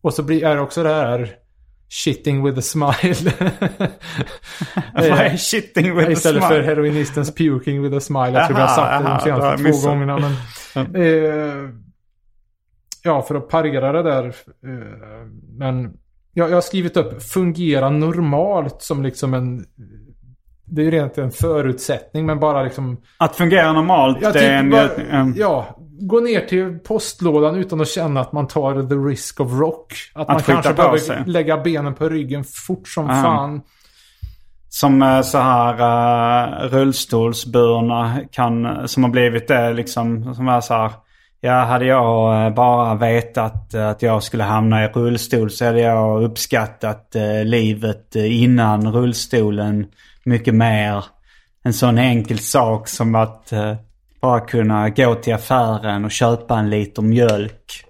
Och 0.00 0.14
så 0.14 0.22
blir 0.22 0.44
är 0.44 0.54
det 0.56 0.60
också 0.62 0.82
det 0.82 0.88
här 0.94 1.30
shitting 1.88 2.44
with 2.44 2.58
a 2.58 2.62
smile. 2.62 3.14
Vad 4.94 5.04
är 5.04 5.36
shitting 5.36 5.96
with 5.96 6.08
a 6.08 6.12
Istället 6.12 6.42
smile? 6.44 6.62
för 6.62 6.62
heroinistens 6.68 7.34
puking 7.34 7.82
with 7.82 7.96
a 7.96 8.00
smile. 8.00 8.30
Jag 8.32 8.46
tror 8.46 8.56
vi 8.56 8.62
har 8.62 8.68
Aha, 8.68 8.76
sagt 8.76 9.04
det 9.04 9.08
aha, 9.08 9.18
de 9.18 9.24
det 9.24 9.30
jag 9.30 9.38
senaste 9.42 9.56
två 9.56 9.68
missat. 9.68 9.90
gångerna. 9.90 10.36
Men, 10.74 10.94
eh, 10.96 11.70
ja, 13.02 13.22
för 13.22 13.34
att 13.34 13.48
parera 13.48 13.92
det 13.92 14.02
där. 14.02 14.24
Eh, 14.26 15.26
men 15.58 15.92
jag, 16.32 16.50
jag 16.50 16.54
har 16.56 16.60
skrivit 16.60 16.96
upp 16.96 17.22
fungera 17.22 17.90
normalt 17.90 18.82
som 18.82 19.02
liksom 19.02 19.34
en... 19.34 19.66
Det 20.70 20.82
är 20.82 20.84
ju 20.84 20.90
rent 20.90 21.18
en 21.18 21.30
förutsättning 21.30 22.26
men 22.26 22.40
bara 22.40 22.62
liksom... 22.62 22.96
Att 23.18 23.36
fungera 23.36 23.72
normalt, 23.72 24.18
Ja, 24.20 24.30
är 24.30 24.52
en... 24.52 24.70
bara, 24.70 24.88
en 25.10 25.34
ja, 25.36 25.80
gå 26.00 26.20
ner 26.20 26.40
till 26.40 26.78
postlådan 26.78 27.56
utan 27.56 27.80
att 27.80 27.88
känna 27.88 28.20
att 28.20 28.32
man 28.32 28.46
tar 28.46 28.88
the 28.88 28.94
risk 28.94 29.40
of 29.40 29.52
rock. 29.52 29.94
Att, 30.14 30.28
man 30.28 30.38
skita 30.38 30.52
kanske 30.52 30.74
behöver 30.74 30.98
sig. 30.98 31.22
lägga 31.26 31.56
benen 31.56 31.94
på 31.94 32.08
ryggen 32.08 32.44
fort 32.44 32.88
som 32.88 33.10
Aha. 33.10 33.22
fan. 33.22 33.60
Som 34.68 35.02
eh, 35.02 35.20
så 35.20 35.38
här 35.38 35.74
uh, 35.74 36.68
rullstolsburna 36.68 38.20
kan, 38.30 38.88
som 38.88 39.04
har 39.04 39.10
blivit 39.10 39.48
det 39.48 39.72
liksom, 39.72 40.34
som 40.34 40.48
är 40.48 40.60
så 40.60 40.74
här. 40.74 40.90
Ja, 41.40 41.52
hade 41.64 41.84
jag 41.84 42.46
eh, 42.46 42.54
bara 42.54 42.94
vetat 42.94 43.74
att 43.74 44.02
jag 44.02 44.22
skulle 44.22 44.44
hamna 44.44 44.84
i 44.84 44.88
rullstol 44.88 45.50
så 45.50 45.64
hade 45.64 45.80
jag 45.80 46.22
uppskattat 46.22 47.16
livet 47.44 48.16
innan 48.16 48.92
rullstolen 48.92 49.86
mycket 50.30 50.54
mer. 50.54 51.04
En 51.64 51.72
sån 51.72 51.98
enkel 51.98 52.38
sak 52.38 52.88
som 52.88 53.14
att 53.14 53.52
eh, 53.52 53.74
bara 54.20 54.40
kunna 54.40 54.88
gå 54.88 55.14
till 55.14 55.34
affären 55.34 56.04
och 56.04 56.10
köpa 56.10 56.58
en 56.58 56.70
liter 56.70 57.02
mjölk. 57.02 57.84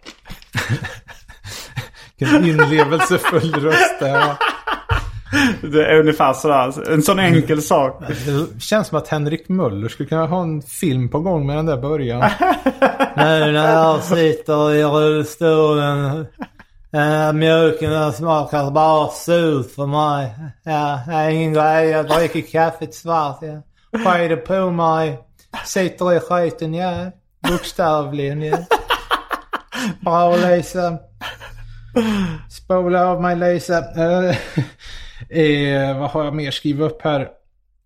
Vilken 2.19 2.45
inlevelsefull 2.45 3.55
röst 3.55 4.01
det 4.01 4.09
här 4.09 4.27
var. 4.27 4.37
Det 5.63 5.87
är 5.87 6.01
ungefär 6.01 6.33
sådär. 6.33 6.93
En 6.93 7.03
sån 7.03 7.19
enkel 7.19 7.63
sak. 7.63 8.03
Det 8.09 8.63
känns 8.63 8.89
som 8.89 8.99
att 8.99 9.09
Henrik 9.09 9.49
Möller 9.49 9.89
skulle 9.89 10.09
kunna 10.09 10.27
ha 10.27 10.43
en 10.43 10.63
film 10.63 11.09
på 11.09 11.21
gång 11.21 11.47
med 11.47 11.57
den 11.57 11.67
där 11.67 11.77
början. 11.77 12.21
nu 13.17 13.53
när 13.53 13.73
jag 13.73 14.03
sitter 14.03 14.75
i 14.75 14.85
rullstolen. 14.85 16.27
Äh, 16.93 17.33
mjölken 17.33 18.13
smakar 18.13 18.71
bara 18.71 19.09
surt 19.09 19.71
för 19.71 19.87
mig. 19.87 20.35
Ja, 20.63 21.01
det 21.07 21.13
är 21.13 21.31
ingen 21.31 21.53
grej. 21.53 21.89
Jag 21.89 22.09
dricker 22.09 22.41
kaffet 22.41 22.95
svart. 22.95 23.39
Ja. 23.43 23.63
Skiter 23.99 24.37
på 24.37 24.71
mig. 24.71 25.19
Sitter 25.65 26.17
i 26.17 26.21
skiten, 26.21 26.75
ja. 26.75 27.11
Bokstavligen, 27.49 28.43
ja. 28.43 28.59
Bra 30.01 30.37
Lisa. 30.37 30.99
Spola 32.51 33.07
av 33.07 33.23
mig 33.23 33.37
Lisa. 33.37 33.79
Eh, 33.79 34.37
eh, 35.39 35.99
vad 35.99 36.11
har 36.11 36.25
jag 36.25 36.35
mer 36.35 36.51
skrivit 36.51 36.93
upp 36.93 37.03
här? 37.03 37.21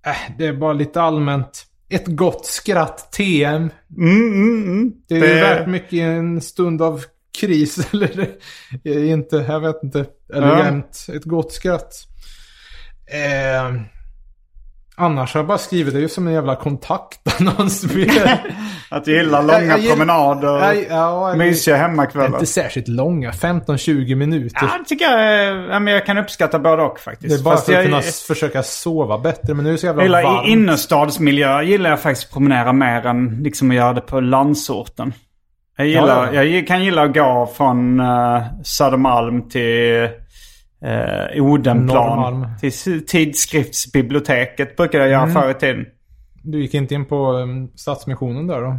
Äh, 0.06 0.36
det 0.38 0.46
är 0.46 0.52
bara 0.52 0.72
lite 0.72 1.02
allmänt. 1.02 1.66
Ett 1.88 2.06
gott 2.06 2.46
skratt 2.46 3.12
TM. 3.12 3.70
Mm, 3.96 4.32
mm, 4.32 4.62
mm. 4.62 4.92
Det 5.08 5.14
är 5.14 5.34
ju 5.34 5.40
värt 5.40 5.66
mycket 5.66 5.98
en 5.98 6.40
stund 6.40 6.82
av 6.82 7.04
kris. 7.46 7.92
Eller 7.92 8.28
inte, 9.12 9.36
jag 9.48 9.60
vet 9.60 9.82
inte. 9.82 10.04
Elegant. 10.34 11.06
Ett 11.16 11.24
gott 11.24 11.52
skratt. 11.52 11.92
Eh, 13.12 13.74
annars 14.96 15.34
har 15.34 15.38
jag 15.40 15.46
bara 15.48 15.58
skrivit 15.58 15.94
det 15.94 16.00
ju 16.00 16.08
som 16.08 16.26
en 16.26 16.32
jävla 16.34 16.56
kontaktannons. 16.56 17.84
Att 18.90 19.04
du 19.04 19.16
gillar 19.16 19.42
långa 19.42 19.60
Jag- 19.62 19.78
jag 19.80 19.88
promenader. 19.90 20.60
Nej, 20.60 20.86
ja, 20.90 21.30
det- 21.32 21.38
Mysiga 21.38 21.76
hemmakvällar. 21.76 22.26
Inte 22.34 22.46
särskilt 22.46 22.88
långa. 22.88 23.30
15-20 23.30 24.14
minuter. 24.14 24.58
Ja, 24.62 24.78
det 24.78 24.84
tycker 24.88 25.04
jag, 25.04 25.56
ja, 25.70 25.78
men 25.78 25.94
jag 25.94 26.06
kan 26.06 26.18
uppskatta 26.18 26.58
både 26.58 26.82
och 26.82 27.00
faktiskt. 27.00 27.34
Det 27.36 27.40
är 27.40 27.44
bara 27.44 27.54
Fast 27.54 27.66
för 27.66 27.72
att 27.72 27.76
jag, 27.76 27.84
kunna 27.84 27.96
jag 27.96 28.14
försöka 28.14 28.62
sova 28.62 29.18
bättre. 29.18 29.54
Men 29.54 29.64
nu 29.64 29.68
är 29.70 29.72
det 29.72 29.78
så 29.78 29.86
jävla 29.86 30.02
gillar 30.02 30.22
varmt. 30.22 30.48
i 30.48 30.50
innerstadsmiljö 30.50 31.62
gillar 31.62 31.90
jag 31.90 32.00
faktiskt 32.00 32.26
att 32.26 32.32
promenera 32.32 32.72
mer 32.72 33.06
än 33.06 33.40
liksom 33.42 33.70
att 33.70 33.76
göra 33.76 33.92
det 33.92 34.00
på 34.00 34.20
landsorten. 34.20 35.12
Jag, 35.76 35.86
gillar, 35.86 36.32
Ja, 36.32 36.42
jag 36.44 36.66
kan 36.66 36.84
gilla 36.84 37.02
att 37.02 37.14
gå 37.14 37.50
från 37.56 38.00
uh, 38.00 38.42
Södermalm 38.64 39.48
till 39.48 40.08
uh, 41.34 41.42
Odenplan. 41.42 42.06
Norrmalm. 42.08 42.46
Till 42.60 43.06
tidskriftsbiblioteket 43.06 44.76
brukade 44.76 45.04
jag 45.04 45.12
göra 45.12 45.22
Mm. 45.22 45.34
förr 45.34 45.50
i 45.50 45.54
tiden. 45.54 45.86
Du 46.42 46.60
gick 46.62 46.74
inte 46.74 46.94
in 46.94 47.04
på 47.06 47.32
um, 47.32 47.68
Stadsmissionen 47.76 48.46
där 48.46 48.60
då? 48.60 48.78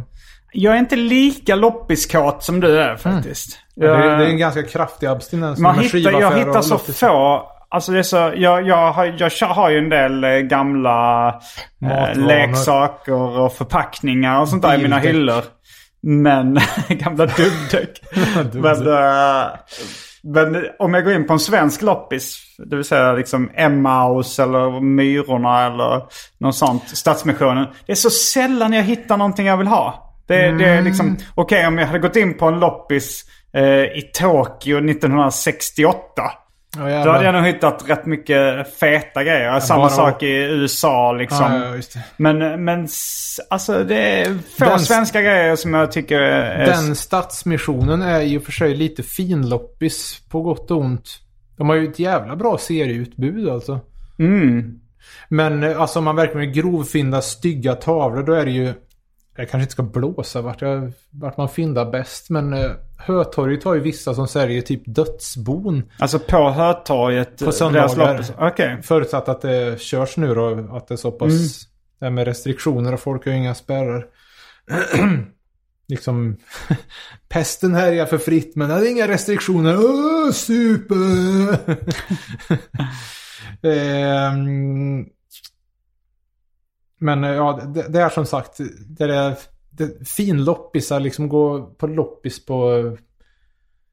Jag 0.52 0.74
är 0.74 0.78
inte 0.78 0.96
lika 0.96 1.54
loppiskåt 1.56 2.42
som 2.42 2.60
du 2.60 2.80
är 2.80 2.96
faktiskt. 2.96 3.58
Det, 3.76 3.86
är, 3.86 3.90
Jag- 3.90 4.18
det 4.18 4.26
är 4.26 4.30
en 4.30 4.38
ganska 4.38 4.62
kraftig 4.62 5.06
abstinens. 5.06 5.58
Man 5.58 5.78
hittar, 5.78 6.12
jag 6.20 6.38
hittar 6.38 6.60
så 6.62 6.74
loppis. 6.74 7.00
få. 7.00 7.42
Alltså 7.68 7.92
det 7.92 7.98
är 7.98 8.02
så, 8.02 8.16
jag, 8.36 8.66
jag, 8.66 8.92
har, 8.92 9.14
jag 9.40 9.46
har 9.48 9.70
ju 9.70 9.78
en 9.78 9.88
del 9.90 10.42
gamla 10.42 11.28
eh, 11.82 12.16
leksaker 12.18 13.12
och 13.40 13.52
förpackningar 13.52 14.40
och 14.40 14.48
sånt 14.48 14.62
där 14.62 14.78
i 14.78 14.82
mina 14.82 14.98
hyllor. 14.98 15.42
Men, 16.08 16.60
gamla 16.88 17.26
dubbdäck. 17.36 18.02
men, 18.52 18.86
eh, 18.86 19.48
men 20.22 20.66
om 20.78 20.94
jag 20.94 21.04
går 21.04 21.12
in 21.12 21.26
på 21.26 21.32
en 21.32 21.38
svensk 21.38 21.82
loppis, 21.82 22.42
det 22.58 22.76
vill 22.76 22.84
säga 22.84 23.12
liksom 23.12 23.50
Emmaus 23.54 24.38
eller 24.38 24.80
Myrorna 24.80 25.66
eller 25.66 26.02
något 26.38 26.56
sånt, 26.56 26.88
Stadsmissionen. 26.88 27.66
Det 27.86 27.92
är 27.92 27.96
så 27.96 28.10
sällan 28.10 28.72
jag 28.72 28.82
hittar 28.82 29.16
någonting 29.16 29.46
jag 29.46 29.56
vill 29.56 29.66
ha. 29.66 30.02
Det, 30.28 30.34
det 30.34 30.42
Mm. 30.48 30.60
är 30.78 30.82
liksom, 30.82 31.16
okej 31.34 31.66
om 31.66 31.78
jag 31.78 31.86
hade 31.86 31.98
gått 31.98 32.16
in 32.16 32.34
på 32.36 32.46
en 32.46 32.60
loppis 32.60 33.24
eh, 33.54 33.64
i 33.84 34.10
Tokyo 34.14 34.78
1968. 34.90 36.22
Ja, 36.78 37.04
Då 37.04 37.10
hade 37.10 37.24
jag 37.24 37.34
nog 37.34 37.44
hittat 37.46 37.84
rätt 37.88 38.06
mycket 38.06 38.74
feta 38.78 39.24
grejer. 39.24 39.60
Samma 39.60 39.82
bara- 39.82 39.90
sak 39.90 40.22
i 40.22 40.32
USA 40.32 41.12
liksom. 41.12 41.52
Ja, 41.52 41.76
ja. 41.76 42.00
Men, 42.16 42.64
men 42.64 42.88
alltså 43.50 43.84
det 43.84 44.20
är 44.20 44.24
få 44.58 44.64
Den- 44.64 44.80
svenska 44.80 45.22
grejer 45.22 45.56
som 45.56 45.74
jag 45.74 45.92
tycker 45.92 46.20
är... 46.20 46.66
Den 46.66 46.96
Stadsmissionen 46.96 48.02
är 48.02 48.20
och 48.38 48.42
för 48.42 48.52
sig 48.52 48.74
lite 48.74 49.02
finloppis 49.02 50.20
på 50.30 50.42
gott 50.42 50.70
och 50.70 50.78
ont. 50.78 51.18
De 51.56 51.68
har 51.68 51.76
ju 51.76 51.88
ett 51.88 51.98
jävla 51.98 52.36
bra 52.36 52.58
serieutbud 52.58 53.48
alltså. 53.48 53.80
Mm. 54.18 54.80
Men 55.28 55.62
eh, 55.62 55.80
alltså 55.80 55.98
om 55.98 56.04
man 56.04 56.16
verkligen 56.16 56.40
vill 56.40 56.62
grovfynda 56.62 57.22
stygga 57.22 57.74
tavlor 57.74 58.22
då 58.22 58.32
är 58.32 58.44
det 58.44 58.50
ju... 58.50 58.74
Jag 59.36 59.50
kanske 59.50 59.60
inte 59.60 59.72
ska 59.72 59.82
blåsa 59.82 60.42
vart, 60.42 60.62
jag, 60.62 60.92
vart 61.10 61.36
man 61.36 61.48
fyndar 61.48 61.90
bäst. 61.90 62.30
Men 62.30 62.52
eh, 62.52 62.70
Hötorget 62.96 63.64
har 63.64 63.74
ju 63.74 63.80
vissa 63.80 64.14
som 64.14 64.28
säljer 64.28 64.62
typ 64.62 64.82
dödsbon. 64.86 65.82
Alltså 65.98 66.18
på 66.18 66.50
Hötorget? 66.50 67.44
På 67.44 67.52
söndagar. 67.52 68.24
Okej. 68.38 68.82
Förutsatt 68.82 69.28
att 69.28 69.40
det 69.40 69.80
körs 69.80 70.16
nu 70.16 70.34
då. 70.34 70.68
Att 70.76 70.88
det 70.88 70.94
är 70.94 70.96
så 70.96 71.12
pass... 71.12 71.32
Mm. 71.32 71.42
Det 71.98 72.04
här 72.04 72.10
med 72.10 72.26
restriktioner 72.26 72.92
och 72.94 73.00
folk 73.00 73.24
har 73.24 73.32
ju 73.32 73.38
inga 73.38 73.54
spärrar. 73.54 74.06
liksom... 75.88 76.36
pesten 77.28 77.74
härjar 77.74 78.06
för 78.06 78.18
fritt 78.18 78.56
men 78.56 78.68
det 78.68 78.74
är 78.74 78.90
inga 78.90 79.08
restriktioner. 79.08 79.76
Åh, 79.78 80.30
super! 80.32 81.58
Ehm, 83.62 85.06
men 86.98 87.22
ja, 87.22 87.60
det, 87.74 87.88
det 87.88 88.00
är 88.00 88.08
som 88.08 88.26
sagt, 88.26 88.58
det 88.86 89.04
är 89.04 89.36
det, 89.78 90.08
finloppisar 90.08 91.00
liksom 91.00 91.28
gå 91.28 91.60
på 91.66 91.86
loppis 91.86 92.46
på 92.46 92.72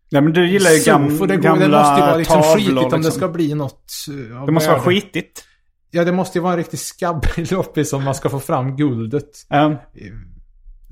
Ja 0.10 0.22
men 0.22 0.34
du 0.34 0.50
gillar 0.50 0.70
ju 0.72 0.84
gam, 0.86 1.18
det, 1.28 1.38
gamla 1.38 1.66
det 1.68 1.72
måste 1.72 1.96
ju 1.96 2.02
vara 2.02 2.16
liksom 2.18 2.42
tavlor. 2.42 2.56
skitigt 2.56 2.84
om 2.84 2.90
det 2.90 2.98
liksom. 2.98 3.12
ska 3.12 3.28
bli 3.28 3.54
något. 3.56 3.92
eh, 4.34 4.46
Det 4.46 4.52
måste 4.52 4.70
vara 4.70 4.80
skitigt. 4.82 5.44
Ja, 5.92 6.04
det 6.04 6.12
måste 6.12 6.38
ju 6.38 6.42
vara 6.42 6.54
en 6.54 6.58
riktigt 6.58 6.80
skabbig 6.80 7.52
loppis 7.52 7.94
om 7.94 8.04
man 8.04 8.16
ska 8.16 8.30
få 8.30 8.40
fram 8.40 8.76
guldet. 8.76 9.30
Ja. 9.50 9.76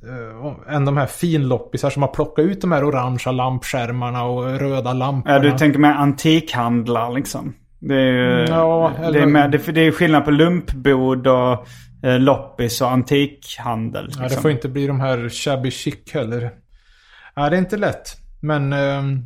Uh, 0.03 0.73
än 0.75 0.85
de 0.85 0.97
här 0.97 1.05
finloppisar 1.05 1.89
som 1.89 2.01
har 2.01 2.09
plockat 2.09 2.45
ut 2.45 2.61
de 2.61 2.71
här 2.71 2.83
orangea 2.83 3.31
lampskärmarna 3.31 4.23
och 4.23 4.59
röda 4.59 4.93
lamporna. 4.93 5.35
Ja, 5.35 5.39
du 5.41 5.57
tänker 5.57 5.79
med 5.79 5.99
antikhandlar 5.99 7.11
liksom. 7.13 7.53
Det 7.79 7.95
är 7.95 8.39
ju 8.39 8.45
Ja, 8.49 8.91
det 8.99 9.05
eller- 9.05 9.19
är, 9.19 9.25
med, 9.25 9.51
det, 9.51 9.57
det 9.71 9.81
är 9.81 9.91
skillnad 9.91 10.25
på 10.25 10.31
lumpbod 10.31 11.27
och 11.27 11.67
loppis 12.03 12.81
och 12.81 12.91
antikhandel. 12.91 14.07
Ja, 14.11 14.17
det 14.17 14.23
liksom. 14.23 14.41
får 14.41 14.51
inte 14.51 14.69
bli 14.69 14.87
de 14.87 14.99
här 14.99 15.29
shabby 15.29 15.71
chic 15.71 15.95
heller. 16.13 16.51
Ja, 17.35 17.49
det 17.49 17.55
är 17.55 17.59
inte 17.59 17.77
lätt. 17.77 18.17
Men 18.41 18.73
ehm, 18.73 19.25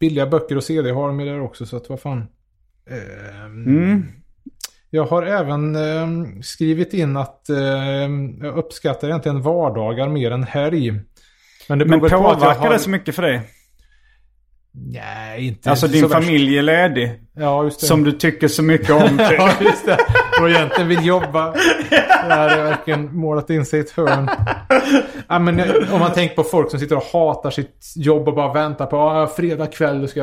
billiga 0.00 0.26
böcker 0.26 0.56
och 0.56 0.64
CD 0.64 0.90
har 0.90 1.08
de 1.08 1.20
ju 1.20 1.26
där 1.26 1.40
också, 1.40 1.66
så 1.66 1.76
att 1.76 1.88
vad 1.88 2.00
fan. 2.00 2.26
Ehm, 2.90 3.64
Mm. 3.66 4.06
Jag 4.90 5.04
har 5.06 5.22
även 5.22 5.76
ehm, 5.76 6.42
skrivit 6.42 6.94
in 6.94 7.16
att 7.16 7.48
ehm, 7.48 8.38
jag 8.44 8.56
uppskattar 8.58 9.08
egentligen 9.08 9.42
vardagar 9.42 10.08
mer 10.08 10.30
än 10.30 10.42
helg. 10.42 10.90
Men 11.68 11.78
det 11.78 11.84
Men 11.84 12.00
väl 12.00 12.10
på 12.10 12.16
påverkar 12.16 12.60
har... 12.60 12.72
det 12.72 12.78
så 12.78 12.90
mycket 12.90 13.14
för 13.14 13.22
dig? 13.22 13.40
Nej, 14.72 15.46
inte 15.46 15.70
Alltså 15.70 15.86
så 15.86 15.92
din 15.92 16.02
värst. 16.02 16.14
familj 16.14 16.58
är 16.58 16.62
ledig. 16.62 17.12
Ja, 17.32 17.64
just 17.64 17.80
det. 17.80 17.86
Som 17.86 18.04
du 18.04 18.12
tycker 18.12 18.48
så 18.48 18.62
mycket 18.62 18.90
om. 18.90 19.08
typ. 19.08 19.18
ja, 19.18 19.52
just 19.60 19.86
det. 19.86 19.98
Och 20.40 20.50
egentligen 20.50 20.88
vill 20.88 21.06
jobba. 21.06 21.52
Det 22.28 22.34
är 22.34 22.64
verkligen 22.64 23.16
målat 23.16 23.50
in 23.50 23.66
sig 23.66 23.78
i 23.78 23.82
ett 23.82 23.90
hörn. 23.90 24.30
Ja, 25.28 25.38
men 25.38 25.60
om 25.92 26.00
man 26.00 26.12
tänker 26.12 26.36
på 26.36 26.42
folk 26.42 26.70
som 26.70 26.80
sitter 26.80 26.96
och 26.96 27.04
hatar 27.12 27.50
sitt 27.50 27.92
jobb 27.96 28.28
och 28.28 28.34
bara 28.34 28.52
väntar 28.52 28.86
på 28.86 28.96
ah, 28.96 29.26
fredag 29.26 29.66
kväll 29.66 30.08
ska, 30.08 30.22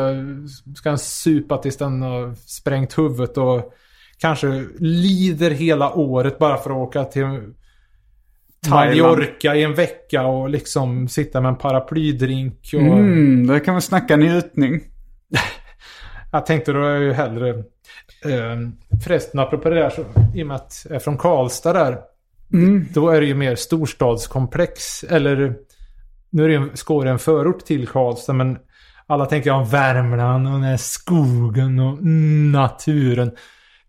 ska 0.75 0.89
han 0.89 0.97
supa 0.97 1.57
tills 1.57 1.77
den 1.77 2.01
har 2.01 2.35
sprängt 2.35 2.97
huvudet 2.97 3.37
och 3.37 3.73
kanske 4.17 4.65
lider 4.79 5.51
hela 5.51 5.93
året 5.93 6.39
bara 6.39 6.57
för 6.57 6.69
att 6.69 6.77
åka 6.77 7.03
till 7.03 7.53
Thailand. 8.69 9.01
Mallorca 9.01 9.55
i 9.55 9.63
en 9.63 9.73
vecka 9.73 10.25
och 10.25 10.49
liksom 10.49 11.07
sitta 11.07 11.41
med 11.41 11.49
en 11.49 11.55
paraplydrink. 11.55 12.59
Och, 12.73 12.81
Mm, 12.81 13.47
det 13.47 13.59
kan 13.59 13.73
man 13.73 13.81
snacka 13.81 14.15
njutning. 14.15 14.81
Jag 16.31 16.45
tänkte 16.45 16.71
då 16.71 16.83
är 16.83 16.89
jag 16.89 17.01
ju 17.01 17.13
hellre... 17.13 17.63
Eh, 18.25 18.57
förresten, 19.03 19.39
apropå 19.39 19.69
det 19.69 19.75
där, 19.75 19.89
så, 19.89 20.05
i 20.35 20.43
och 20.43 20.47
med 20.47 20.55
att 20.55 20.85
jag 20.89 20.95
är 20.95 20.99
från 20.99 21.17
Karlstad 21.17 21.73
där. 21.73 21.97
Då 22.93 23.09
är 23.09 23.21
det 23.21 23.27
ju 23.27 23.35
mer 23.35 23.55
storstadskomplex. 23.55 25.03
Eller, 25.03 25.55
nu 26.29 26.43
är 26.43 26.47
det 26.47 26.55
en, 26.55 26.71
Skåre 26.77 27.09
en 27.09 27.19
förort 27.19 27.65
till 27.65 27.87
Karlstad, 27.87 28.33
men 28.33 28.57
alla 29.07 29.25
tänker 29.25 29.51
om 29.51 29.65
Värmland 29.65 30.47
och 30.47 30.53
den 30.53 30.63
här 30.63 30.77
skogen 30.77 31.79
och 31.79 31.93
mm, 31.93 32.51
naturen. 32.51 33.31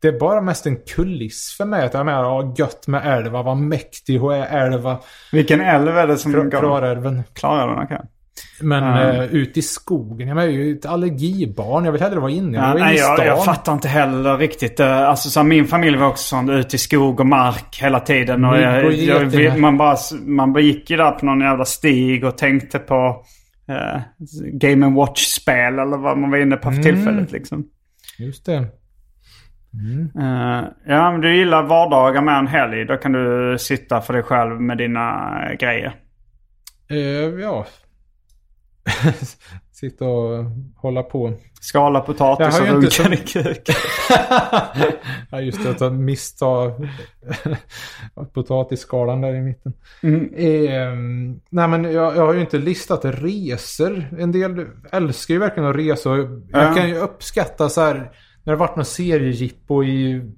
Det 0.00 0.08
är 0.08 0.18
bara 0.18 0.40
mest 0.40 0.66
en 0.66 0.76
kuliss 0.76 1.54
för 1.56 1.64
mig. 1.64 1.86
Att 1.86 1.94
jag 1.94 2.06
menar, 2.06 2.22
ja, 2.22 2.54
gött 2.58 2.86
med 2.86 3.18
älva, 3.18 3.42
vad 3.42 3.56
mäktig 3.56 4.18
hon 4.18 4.34
är 4.34 4.66
älva. 4.66 4.98
Vilken 5.32 5.60
älv 5.60 5.96
är 5.96 6.06
det 6.06 6.18
som? 6.18 6.50
Klarälven. 6.50 7.22
Klarälven, 7.32 7.84
okej. 7.84 8.00
Men 8.60 8.84
Ja. 8.84 9.12
eh, 9.12 9.24
ut 9.34 9.56
i 9.56 9.62
skogen. 9.62 10.28
Jag, 10.28 10.42
är 10.44 10.48
ju 10.48 10.72
ett 10.76 10.86
allergibarn. 10.86 11.84
Jag 11.84 11.92
vill 11.92 12.00
hellre 12.02 12.20
vara 12.20 12.30
inne. 12.30 12.58
Jag 12.58 12.80
nej, 12.80 12.94
i 12.96 12.98
jag, 12.98 13.26
jag 13.26 13.44
fattar 13.44 13.72
inte 13.72 13.88
heller 13.88 14.36
riktigt. 14.38 14.80
eh, 14.80 15.08
Alltså, 15.08 15.28
så 15.30 15.40
här, 15.40 15.44
min 15.46 15.64
familj 15.66 15.96
var 15.96 16.06
också 16.08 16.24
sån 16.24 16.50
ut 16.50 16.74
i 16.74 16.78
skog 16.78 17.20
och 17.20 17.26
mark 17.26 17.78
hela 17.82 18.00
tiden. 18.00 18.44
Och 18.44 18.58
jag, 18.60 18.92
jag, 18.92 19.58
man, 19.58 19.76
bara, 19.78 19.96
man 20.26 20.52
bara 20.52 20.60
gick 20.62 20.90
ju 20.90 20.96
där 20.96 21.10
på 21.10 21.26
någon 21.26 21.40
jävla 21.40 21.64
stig 21.64 22.24
och 22.24 22.38
tänkte 22.38 22.78
på 22.78 23.24
eh, 23.68 24.00
Game 24.52 24.96
Watch-spel 24.96 25.78
eller 25.78 25.96
vad 25.96 26.18
man 26.18 26.30
var 26.30 26.38
inne 26.38 26.56
på 26.56 26.62
för 26.62 26.70
Mm. 26.70 26.82
tillfället. 26.82 27.32
Liksom. 27.32 27.64
Just 28.18 28.46
det. 28.46 28.56
Eh, 30.20 30.64
ja, 30.86 31.12
men 31.12 31.20
du 31.20 31.36
gillar 31.36 31.62
vardagar 31.62 32.22
med 32.22 32.38
en 32.38 32.46
helg. 32.46 32.84
Då 32.84 32.96
kan 32.96 33.12
du 33.12 33.56
sitta 33.58 34.00
för 34.00 34.12
dig 34.12 34.22
själv 34.22 34.60
med 34.60 34.78
dina 34.78 35.30
grejer. 35.58 35.92
Eh, 36.90 36.96
ja. 37.42 37.66
Sitta 39.72 40.04
och 40.04 40.44
hålla 40.76 41.02
på. 41.02 41.32
Skala 41.60 42.00
potatis 42.00 42.60
och 42.60 42.66
runka 42.66 43.12
i 43.14 43.16
kuken. 43.16 43.74
ja, 45.30 45.40
just 45.40 45.64
det. 45.64 45.86
Att 45.86 45.92
missta 45.92 46.46
potatisskalan 48.34 49.20
där 49.20 49.34
i 49.34 49.40
mitten. 49.40 49.72
Mm. 50.02 50.34
Eh, 50.34 50.94
nej, 51.50 51.68
men 51.68 51.84
jag, 51.84 52.16
jag 52.16 52.26
har 52.26 52.34
ju 52.34 52.40
inte 52.40 52.58
listat 52.58 53.00
resor. 53.04 54.04
En 54.18 54.32
del 54.32 54.66
älskar 54.92 55.34
ju 55.34 55.40
verkligen 55.40 55.68
att 55.70 55.76
resa. 55.76 56.16
Jag 56.16 56.42
Ja. 56.50 56.74
kan 56.74 56.88
ju 56.88 56.96
uppskatta 56.96 57.68
så 57.68 57.80
här. 57.80 58.12
När 58.44 58.52
det 58.52 58.56
varit 58.58 58.76
någon 58.76 58.84
seriejippo 58.84 59.84
i... 59.84 60.30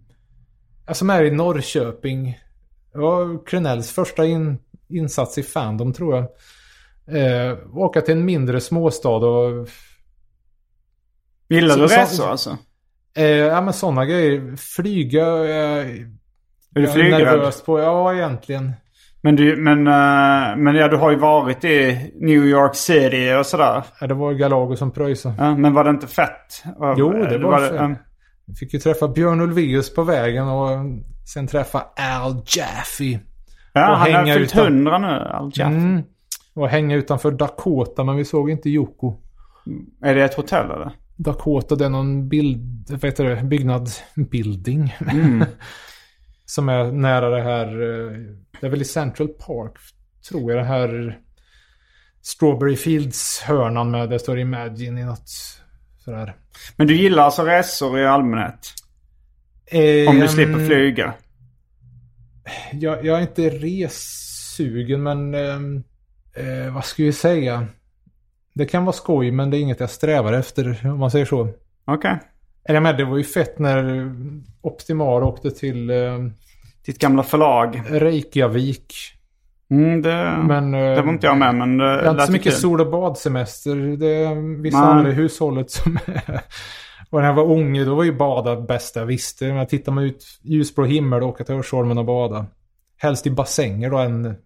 Alltså 0.86 1.04
med 1.04 1.26
i 1.26 1.30
Norrköping. 1.30 2.38
Det 2.92 2.98
var 2.98 3.46
Krenells 3.46 3.92
första 3.92 4.24
in, 4.26 4.58
insats 4.88 5.38
i 5.38 5.42
Fandom 5.42 5.92
tror 5.92 6.16
jag. 6.16 6.26
Eh, 7.08 7.58
åka 7.78 8.00
till 8.00 8.14
en 8.14 8.24
mindre 8.24 8.60
småstad 8.60 9.08
och... 9.08 9.68
Gillar 11.48 11.76
du 11.76 11.82
Så- 11.82 11.88
så- 11.94 12.00
resor 12.00 12.30
alltså? 12.30 12.56
Eh, 13.16 13.24
ja 13.26 13.60
men 13.60 13.72
sådana 13.72 14.04
grejer. 14.04 14.56
Flyga. 14.56 15.26
Eh, 15.26 15.86
Är 16.76 16.80
du 16.80 16.86
flygrädd? 16.86 17.20
nervös 17.20 17.62
på. 17.62 17.80
Ja, 17.80 18.14
egentligen. 18.14 18.72
Men, 19.20 19.36
du, 19.36 19.56
men, 19.56 19.78
eh, 19.86 20.56
men 20.56 20.74
ja, 20.74 20.88
du 20.88 20.96
har 20.96 21.10
ju 21.10 21.16
varit 21.16 21.64
i 21.64 22.10
New 22.20 22.44
York 22.44 22.74
City 22.74 23.34
och 23.40 23.46
sådär. 23.46 23.82
Ja, 24.00 24.06
det 24.06 24.14
var 24.14 24.32
ju 24.32 24.38
Galago 24.38 24.76
som 24.76 24.90
pröjsade. 24.90 25.34
Ja, 25.38 25.56
men 25.56 25.74
var 25.74 25.84
det 25.84 25.90
inte 25.90 26.06
fett? 26.06 26.62
Jo, 26.96 27.12
det 27.12 27.18
eller 27.34 27.38
var 27.38 27.58
fett. 27.58 27.74
ja. 27.74 27.94
Vi 28.46 28.54
fick 28.54 28.74
ju 28.74 28.80
träffa 28.80 29.08
Björn 29.08 29.40
Ulvaeus 29.40 29.94
på 29.94 30.02
vägen 30.02 30.48
och 30.48 30.68
sen 31.34 31.46
träffa 31.46 31.78
Al 31.96 32.42
Jaffe. 32.46 33.20
Ja, 33.72 33.90
Och 33.90 33.96
han 33.98 34.12
har 34.12 34.24
fyllt 34.34 34.52
utan- 34.52 34.64
hundra 34.66 34.98
nu, 34.98 35.06
Al 35.06 35.50
Jaffe. 35.54 35.72
Mm. 35.74 36.02
Och 36.54 36.68
hänga 36.68 36.96
utanför 36.96 37.30
Dakota, 37.30 38.04
men 38.04 38.16
vi 38.16 38.24
såg 38.24 38.50
inte 38.50 38.70
Yoko. 38.70 39.14
Är 40.02 40.14
det 40.14 40.24
ett 40.24 40.34
hotell 40.34 40.70
eller? 40.70 40.96
Dakota, 41.16 41.76
det 41.76 41.84
är 41.84 41.88
någon 41.88 42.28
bild, 42.28 42.86
vad 42.90 43.04
heter 43.04 43.24
det, 43.24 43.42
byggnad, 43.42 43.88
building. 44.14 44.96
Mm. 45.12 45.44
som 46.44 46.68
är 46.68 46.92
nära 46.92 47.30
det 47.30 47.42
här, 47.42 47.66
eh, 47.66 48.18
det 48.60 48.66
är 48.66 48.70
väl 48.70 48.82
i 48.82 48.84
Central 48.84 49.28
Park, 49.28 49.72
tror 50.28 50.52
jag, 50.52 50.60
det 50.60 50.68
här 50.68 51.18
Strawberry 52.22 52.76
Fields-hörnan 52.76 53.90
med, 53.90 54.10
det 54.10 54.18
står 54.18 54.38
Imagine 54.38 54.98
i 54.98 55.04
något 55.04 55.28
sådär. 55.98 56.36
Men 56.76 56.86
du 56.86 56.96
gillar 56.96 57.22
alltså 57.22 57.42
resor 57.42 57.98
i 57.98 58.06
allmänhet? 58.06 58.74
Eh, 59.66 60.10
Om 60.10 60.20
du 60.20 60.28
slipper 60.28 60.66
flyga? 60.66 61.14
Jag, 62.72 63.04
jag 63.04 63.18
är 63.18 63.22
inte 63.22 63.50
ressugen, 63.50 65.02
men 65.02 65.34
ehm, 65.34 65.84
eh, 66.34 66.74
vad 66.74 66.84
ska 66.84 67.02
vi 67.02 67.12
säga? 67.12 67.66
Det 68.52 68.66
kan 68.66 68.84
vara 68.84 68.92
skoj, 68.92 69.30
men 69.30 69.50
det 69.50 69.56
är 69.56 69.60
inget 69.60 69.80
jag 69.80 69.90
strävar 69.90 70.32
efter, 70.32 70.80
om 70.84 70.98
man 70.98 71.10
säger 71.10 71.24
så. 71.26 71.48
Okej. 71.84 72.18
Eller 72.68 72.80
men 72.80 72.96
det 72.96 73.04
var 73.04 73.16
ju 73.16 73.24
fett 73.24 73.58
när 73.58 74.12
Optimar 74.62 75.22
åkte 75.22 75.50
till 75.50 75.90
eh, 75.90 76.18
Ditt 76.86 76.98
gamla 76.98 77.22
förlag. 77.22 77.82
Reykjavik. 77.88 78.94
Mm, 79.70 80.02
det, 80.02 80.36
Men, 80.46 80.74
eh, 80.74 80.80
det 80.80 81.02
var 81.02 81.12
inte 81.12 81.26
jag 81.26 81.38
med, 81.38 81.54
men 81.54 81.78
det 81.78 81.84
Jag 81.84 82.04
har 82.04 82.10
inte 82.10 82.26
så 82.26 82.32
mycket 82.32 82.52
kul. 82.52 82.60
sol 82.60 82.80
och 82.80 82.90
badsemester. 82.90 83.96
Det 83.96 84.06
är 84.06 84.62
vissa 84.62 84.80
Nej. 84.80 84.90
andra 84.90 85.10
i 85.10 85.14
hushållet 85.14 85.70
som 85.70 85.98
är... 86.06 86.40
Och 87.10 87.20
när 87.20 87.26
jag 87.26 87.34
var 87.34 87.44
unge 87.44 87.84
då 87.84 87.94
var 87.94 88.04
ju 88.04 88.12
bada 88.12 88.60
bästa 88.60 89.00
jag 89.00 89.06
visste. 89.06 89.52
Men 89.52 89.66
tittar 89.66 89.92
man 89.92 90.04
ut 90.04 90.24
ljusblå 90.42 90.84
himmel 90.84 91.22
och 91.22 91.28
åka 91.28 91.44
till 91.44 91.54
Örsholmen 91.54 91.98
och 91.98 92.04
bada. 92.04 92.46
Helst 92.96 93.26
i 93.26 93.30
bassänger 93.30 93.90
då 93.90 93.98
än... 93.98 94.36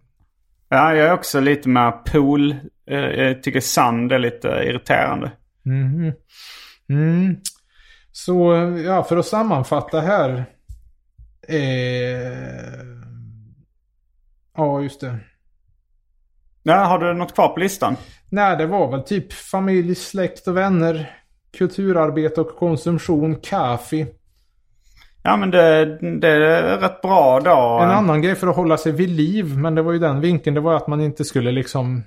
Ja, 0.69 0.95
jag 0.95 1.07
är 1.07 1.13
också 1.13 1.39
lite 1.39 1.69
med 1.69 2.05
pool. 2.05 2.51
Eh, 2.89 2.97
Jag 2.99 3.43
tycker 3.43 3.59
sand 3.59 4.11
är 4.11 4.19
lite 4.19 4.47
irriterande. 4.47 5.31
Mhm. 5.63 6.13
Mm. 6.89 7.37
Så 8.11 8.53
ja, 8.85 9.03
för 9.03 9.17
att 9.17 9.25
sammanfatta 9.25 10.01
här. 10.01 10.45
Eh... 11.47 12.85
Ja, 14.57 14.81
just 14.81 15.01
det. 15.01 15.17
Ja, 16.63 16.75
har 16.75 16.99
du 16.99 17.13
något 17.13 17.35
kvar 17.35 17.47
på 17.47 17.59
listan? 17.59 17.95
Nej, 18.29 18.57
det 18.57 18.65
var 18.65 18.91
väl 18.91 19.03
typ 19.03 19.33
familj, 19.33 19.95
släkt 19.95 20.47
och 20.47 20.57
vänner. 20.57 21.15
Kulturarbete 21.57 22.41
och 22.41 22.55
konsumtion, 22.57 23.35
kaffe. 23.35 24.07
Ja 25.23 25.37
men 25.37 25.51
det, 25.51 25.85
det 26.19 26.27
är 26.27 26.77
rätt 26.77 27.01
bra 27.01 27.39
då. 27.39 27.79
En 27.83 27.89
annan 27.89 28.21
grej 28.21 28.35
för 28.35 28.47
att 28.47 28.55
hålla 28.55 28.77
sig 28.77 28.91
vid 28.91 29.09
liv, 29.09 29.57
men 29.57 29.75
det 29.75 29.81
var 29.81 29.91
ju 29.91 29.99
den 29.99 30.21
vinkeln, 30.21 30.53
det 30.53 30.61
var 30.61 30.75
att 30.75 30.87
man 30.87 31.01
inte 31.01 31.25
skulle 31.25 31.51
liksom... 31.51 32.03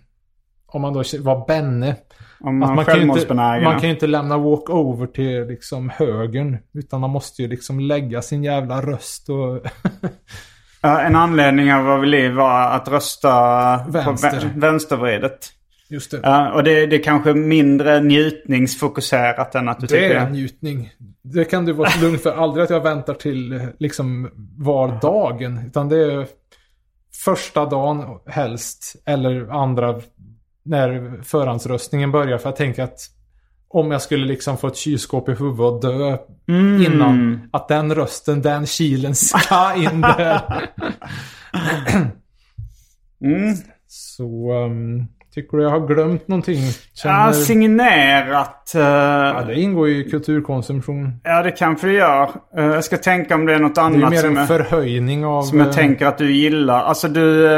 Om 0.66 0.82
man 0.82 0.92
då 0.92 1.02
var 1.20 1.46
benne. 1.46 1.96
Om 2.40 2.58
man, 2.58 2.70
att 2.70 2.76
man, 2.76 2.84
kan 2.84 2.96
ju 2.96 3.02
inte, 3.02 3.34
man 3.34 3.72
kan 3.72 3.82
ju 3.82 3.90
inte 3.90 4.06
lämna 4.06 4.38
walk-over 4.38 5.06
till 5.06 5.46
liksom 5.46 5.90
högern. 5.90 6.58
Utan 6.74 7.00
man 7.00 7.10
måste 7.10 7.42
ju 7.42 7.48
liksom 7.48 7.80
lägga 7.80 8.22
sin 8.22 8.44
jävla 8.44 8.82
röst 8.82 9.28
och... 9.28 9.60
En 10.84 11.16
anledning 11.16 11.74
av 11.74 12.00
vid 12.00 12.10
liv 12.10 12.32
var 12.32 12.70
att 12.70 12.88
rösta 12.88 13.30
Vänster. 13.88 14.30
på 14.30 14.36
vä- 14.36 14.60
vänstervridet. 14.60 15.52
Just 15.92 16.10
det. 16.10 16.20
Ja, 16.22 16.52
och 16.52 16.64
det, 16.64 16.86
det 16.86 16.96
är 16.96 17.02
kanske 17.02 17.34
mindre 17.34 18.00
njutningsfokuserat 18.00 19.54
än 19.54 19.68
att 19.68 19.80
du 19.80 19.86
Det 19.86 19.92
tycker 19.92 20.10
är 20.10 20.26
en 20.26 20.32
njutning. 20.32 20.90
Det 21.22 21.44
kan 21.44 21.64
du 21.64 21.72
vara 21.72 21.90
lugn 22.00 22.18
för. 22.18 22.32
Aldrig 22.32 22.64
att 22.64 22.70
jag 22.70 22.80
väntar 22.80 23.14
till 23.14 23.68
liksom 23.78 24.30
var 24.58 25.00
dagen. 25.00 25.60
Utan 25.66 25.88
det 25.88 26.12
är 26.12 26.26
första 27.24 27.66
dagen 27.66 28.18
helst. 28.26 28.96
Eller 29.06 29.48
andra 29.62 30.00
när 30.62 31.20
förhandsröstningen 31.22 32.12
börjar. 32.12 32.38
För 32.38 32.48
jag 32.48 32.56
tänker 32.56 32.82
att 32.82 32.98
om 33.68 33.90
jag 33.90 34.02
skulle 34.02 34.26
liksom 34.26 34.58
få 34.58 34.66
ett 34.66 34.76
kylskåp 34.76 35.28
i 35.28 35.32
huvudet 35.32 35.60
och 35.60 35.80
dö 35.80 36.18
innan. 36.86 37.48
Att 37.52 37.68
den 37.68 37.94
rösten, 37.94 38.42
den 38.42 38.66
kilen 38.66 39.14
ska 39.14 39.74
in 39.76 40.00
där. 40.00 40.40
Mm. 43.24 43.54
Så 43.86 44.52
um, 44.64 45.06
tycker 45.34 45.56
du 45.56 45.62
jag 45.62 45.70
har 45.70 45.86
glömt 45.86 46.28
någonting? 46.28 46.58
Ja, 47.04 47.32
signerat. 47.32 48.74
eh, 48.74 48.80
ja, 48.80 49.44
det 49.46 49.60
ingår 49.60 49.88
ju 49.88 50.06
i 50.06 50.10
kulturkonsumtion. 50.10 51.20
Ja, 51.24 51.42
det 51.42 51.50
kanske 51.50 51.86
det 51.86 51.92
gör. 51.92 52.30
Eh, 52.58 52.64
jag 52.64 52.84
ska 52.84 52.96
tänka 52.96 53.34
om 53.34 53.46
det 53.46 53.54
är 53.54 53.58
något 53.58 53.74
Det 53.74 53.80
är 53.80 53.84
annat 53.84 54.10
mer 54.10 54.24
en 54.26 54.46
förhöjning 54.46 55.24
av... 55.26 55.42
som 55.42 55.58
jag 55.58 55.68
eh, 55.68 55.74
tänker 55.74 56.06
att 56.06 56.18
du 56.18 56.32
gillar. 56.32 56.82
Alltså 56.82 57.08
du, 57.08 57.48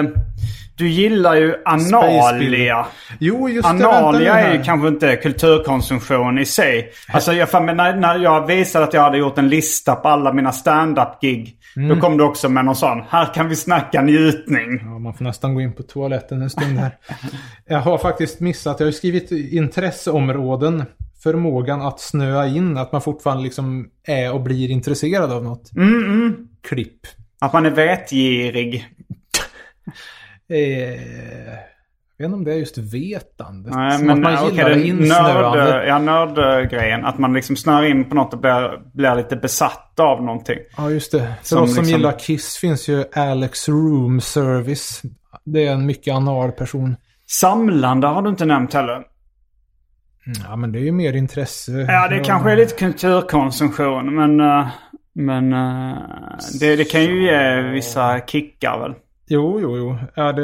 du 0.76 0.88
gillar 0.88 1.34
ju 1.34 1.54
analia. 1.64 2.86
Jo, 3.18 3.48
just 3.48 3.78
det. 3.78 3.86
Analia 3.86 4.40
är 4.40 4.54
ju 4.54 4.62
kanske 4.62 4.88
inte 4.88 5.16
kulturkonsumtion 5.16 6.38
i 6.38 6.44
sig. 6.44 6.92
Alltså 7.12 7.32
jag, 7.32 7.48
när, 7.52 7.96
när 7.96 8.18
jag 8.18 8.46
visade 8.46 8.84
att 8.84 8.94
jag 8.94 9.02
hade 9.02 9.18
gjort 9.18 9.38
en 9.38 9.48
lista 9.48 9.94
på 9.94 10.08
alla 10.08 10.32
mina 10.32 10.52
stand-up-gig. 10.52 11.56
Mm. 11.76 11.88
Då 11.88 12.00
kom 12.00 12.16
du 12.16 12.24
också 12.24 12.48
med 12.48 12.64
någon 12.64 12.76
sån. 12.76 13.02
Här 13.08 13.34
kan 13.34 13.48
vi 13.48 13.56
snacka 13.56 14.02
njutning. 14.02 14.80
Ja, 14.82 14.98
man 14.98 15.14
får 15.14 15.24
nästan 15.24 15.54
gå 15.54 15.60
in 15.60 15.72
på 15.72 15.82
toaletten 15.82 16.42
en 16.42 16.50
stund 16.50 16.78
här. 16.78 16.96
jag 17.66 17.80
har 17.80 17.98
faktiskt 17.98 18.40
missat, 18.40 18.80
jag 18.80 18.86
har 18.86 18.92
skrivit 18.92 19.30
intresseområden. 19.30 20.84
Förmågan 21.22 21.82
att 21.82 22.00
snöa 22.00 22.46
in, 22.46 22.76
att 22.76 22.92
man 22.92 23.00
fortfarande 23.00 23.42
liksom 23.42 23.88
är 24.06 24.32
och 24.32 24.40
blir 24.40 24.70
intresserad 24.70 25.32
av 25.32 25.44
något. 25.44 25.72
Mm, 25.76 26.48
Klipp. 26.68 27.00
Att 27.40 27.52
man 27.52 27.66
är 27.66 27.70
vetgirig. 27.70 28.86
Eh, 30.50 30.58
jag 32.16 32.24
vet 32.24 32.24
inte 32.26 32.34
om 32.36 32.44
det 32.44 32.52
är 32.52 32.56
just 32.56 32.78
vetandet. 32.78 33.74
Nej, 33.74 33.98
Som 33.98 34.06
men 34.06 34.16
att 34.26 34.40
man 34.40 34.50
gillar 34.50 34.68
det 34.68 34.74
det 34.74 34.80
är 34.80 34.84
insnöande. 34.84 35.64
nörd, 35.64 35.88
ja, 35.88 35.98
nördgrejen. 35.98 37.04
Att 37.04 37.18
man 37.18 37.32
liksom 37.32 37.56
snör 37.56 37.82
in 37.84 38.04
på 38.04 38.14
något 38.14 38.32
och 38.34 38.40
blir, 38.40 38.80
blir 38.94 39.14
lite 39.14 39.36
besatt 39.36 40.00
av 40.00 40.22
någonting. 40.22 40.58
Ja, 40.76 40.90
just 40.90 41.12
det. 41.12 41.18
För 41.38 41.44
Som 41.46 41.62
oss 41.62 41.74
som 41.74 41.82
liksom- 41.84 41.98
gillar 41.98 42.18
Kiss 42.18 42.56
finns 42.56 42.88
ju 42.88 43.04
Alex 43.14 43.68
Room 43.68 44.20
Service. 44.20 45.02
Det 45.44 45.66
är 45.66 45.72
en 45.72 45.86
mycket 45.86 46.14
anal 46.14 46.52
person. 46.52 46.96
Samlande 47.26 48.06
har 48.06 48.22
du 48.22 48.30
inte 48.30 48.44
nämnt 48.44 48.74
heller. 48.74 49.02
Ja, 50.48 50.56
men 50.56 50.72
det 50.72 50.78
är 50.78 50.84
ju 50.84 50.92
mer 50.92 51.12
intresse. 51.16 51.72
Ja, 51.72 52.08
det 52.08 52.18
kanske 52.24 52.52
är 52.52 52.56
lite 52.56 52.74
kulturkonsumtion. 52.78 54.14
Men, 54.14 54.40
eh, 54.40 54.66
men 55.14 55.52
eh, 55.52 55.96
det, 56.60 56.76
det 56.76 56.84
kan 56.84 57.02
ju 57.02 57.24
ge 57.24 57.60
vissa 57.62 58.20
kickar 58.26 58.78
väl. 58.78 58.94
Jo, 59.26 59.60
jo, 59.60 59.76
jo. 59.76 59.98
Ja, 60.14 60.32
det, 60.32 60.42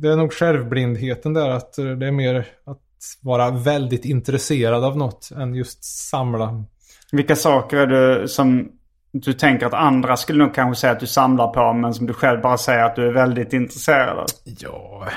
det 0.00 0.08
är 0.08 0.16
nog 0.16 0.32
självblindheten 0.32 1.34
där. 1.34 1.48
Att 1.48 1.74
det 1.74 2.06
är 2.06 2.12
mer 2.12 2.46
att 2.64 2.80
vara 3.20 3.50
väldigt 3.50 4.04
intresserad 4.04 4.84
av 4.84 4.96
något 4.96 5.30
än 5.36 5.54
just 5.54 5.84
samla. 5.84 6.64
Vilka 7.12 7.36
saker 7.36 7.76
är 7.76 7.86
det 7.86 8.28
som 8.28 8.72
du 9.12 9.32
tänker 9.32 9.66
att 9.66 9.74
andra 9.74 10.16
skulle 10.16 10.44
nog 10.44 10.54
kanske 10.54 10.80
säga 10.80 10.92
att 10.92 11.00
du 11.00 11.06
samlar 11.06 11.48
på 11.48 11.72
men 11.72 11.94
som 11.94 12.06
du 12.06 12.12
själv 12.12 12.42
bara 12.42 12.58
säger 12.58 12.84
att 12.84 12.96
du 12.96 13.06
är 13.06 13.12
väldigt 13.12 13.52
intresserad 13.52 14.18
av? 14.18 14.26
Ja, 14.44 15.08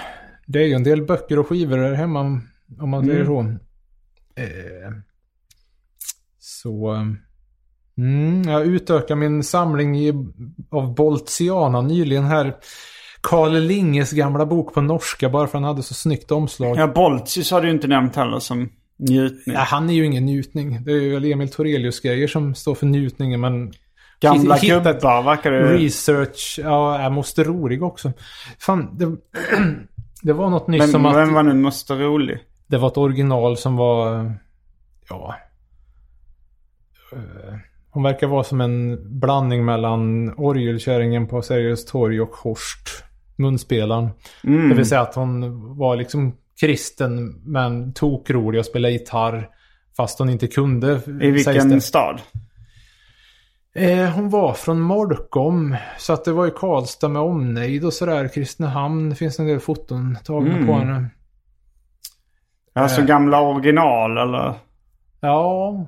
det 0.45 0.59
är 0.59 0.65
ju 0.65 0.73
en 0.73 0.83
del 0.83 1.05
böcker 1.05 1.39
och 1.39 1.47
skivor 1.47 1.77
där 1.77 1.93
hemma 1.93 2.41
om 2.79 2.89
man 2.89 3.05
säger 3.05 3.25
så. 3.25 3.39
Eh, 4.35 4.91
så... 6.39 7.05
Mm, 7.97 8.41
jag 8.49 8.65
utökar 8.65 9.15
min 9.15 9.43
samling 9.43 9.99
i, 9.99 10.13
av 10.69 10.95
Boltiana 10.95 11.81
nyligen 11.81 12.23
här. 12.23 12.53
Karl 13.21 13.53
Linges 13.53 14.11
gamla 14.11 14.45
bok 14.45 14.73
på 14.73 14.81
norska 14.81 15.29
bara 15.29 15.47
för 15.47 15.57
han 15.57 15.63
hade 15.63 15.83
så 15.83 15.93
snyggt 15.93 16.31
omslag. 16.31 16.77
Ja, 16.77 16.87
Boltius 16.87 17.51
har 17.51 17.61
du 17.61 17.69
inte 17.69 17.87
nämnt 17.87 18.15
heller 18.15 18.39
som 18.39 18.69
njutning. 18.97 19.55
Ja, 19.55 19.61
han 19.61 19.89
är 19.89 19.93
ju 19.93 20.05
ingen 20.05 20.25
njutning. 20.25 20.83
Det 20.83 20.91
är 20.91 21.01
ju 21.01 21.13
väl 21.13 21.25
Emil 21.25 21.49
Torelius 21.49 21.99
grejer 21.99 22.27
som 22.27 22.55
står 22.55 22.75
för 22.75 22.85
njutningen 22.85 23.41
men... 23.41 23.73
Gamla 24.19 24.57
gubbar 24.57 25.23
verkar 25.23 25.51
det 25.51 25.73
Research, 25.73 26.59
ja, 26.63 27.01
jag 27.01 27.11
måste 27.11 27.43
rolig 27.43 27.83
också. 27.83 28.11
Fan, 28.59 28.97
det, 28.97 29.05
det 30.21 30.33
var 30.33 30.49
något 30.49 30.67
nyss 30.67 30.81
Vem, 30.81 30.89
som 30.89 31.05
att... 31.05 31.15
vem 31.15 31.33
var 31.33 31.43
nu 31.43 31.53
måste 31.53 31.93
rolig? 31.93 32.39
Det 32.67 32.77
var 32.77 32.87
ett 32.87 32.97
original 32.97 33.57
som 33.57 33.75
var... 33.75 34.31
Ja... 35.09 35.35
eh, 37.11 37.53
Hon 37.97 38.03
verkar 38.03 38.27
vara 38.27 38.43
som 38.43 38.61
en 38.61 38.99
blandning 39.19 39.65
mellan 39.65 40.33
orgelkärringen 40.37 41.27
på 41.27 41.41
Sergels 41.41 41.85
torg 41.85 42.21
och 42.21 42.29
Horst. 42.35 43.03
Munspelaren. 43.35 44.09
Mm. 44.43 44.69
Det 44.69 44.75
vill 44.75 44.85
säga 44.85 45.01
att 45.01 45.15
hon 45.15 45.77
var 45.77 45.95
liksom 45.95 46.35
kristen 46.59 47.41
men 47.45 47.93
tokrolig 47.93 48.59
och 48.59 48.65
spelade 48.65 48.93
gitarr. 48.93 49.49
Fast 49.97 50.19
hon 50.19 50.29
inte 50.29 50.47
kunde. 50.47 51.01
I 51.21 51.31
vilken 51.31 51.81
stad? 51.81 52.21
Eh, 53.75 54.09
hon 54.09 54.29
var 54.29 54.53
från 54.53 54.79
Molkom. 54.81 55.75
Så 55.97 56.13
att 56.13 56.25
det 56.25 56.31
var 56.31 56.45
ju 56.45 56.51
Karlstad 56.51 57.09
med 57.09 57.21
omnejd 57.21 57.85
och 57.85 57.93
sådär. 57.93 58.27
Kristinehamn. 58.27 59.09
Det 59.09 59.15
finns 59.15 59.39
en 59.39 59.47
del 59.47 59.59
foton 59.59 60.17
tagna 60.23 60.53
Mm. 60.55 60.67
på 60.67 60.73
henne. 60.73 61.09
Alltså 62.73 63.01
Eh. 63.01 63.07
gamla 63.07 63.41
original 63.41 64.17
eller? 64.17 64.53
Ja. 65.19 65.85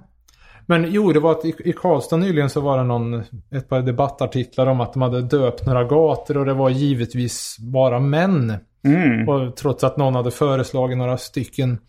Men 0.70 0.92
jo, 0.92 1.12
det 1.14 1.20
var 1.20 1.32
att 1.32 1.46
i, 1.46 1.56
i 1.66 1.74
Karlstad 1.74 2.18
nyligen 2.18 2.50
så 2.50 2.62
var 2.62 2.78
det 2.78 2.84
någon, 2.84 3.24
ett 3.52 3.70
par 3.70 3.82
debattartiklar 3.82 4.68
om 4.68 4.82
att 4.82 4.94
de 4.94 5.02
hade 5.02 5.22
döpt 5.22 5.66
några 5.66 5.84
gator 5.84 6.38
och 6.38 6.46
det 6.46 6.54
var 6.54 6.70
givetvis 6.70 7.58
bara 7.60 8.00
män. 8.00 8.54
Mm. 8.86 9.30
Och 9.30 9.56
trots 9.56 9.84
att 9.84 9.98
någon 9.98 10.16
hade 10.16 10.32
föreslagit 10.32 10.98
några 10.98 11.18
stycken. 11.18 11.80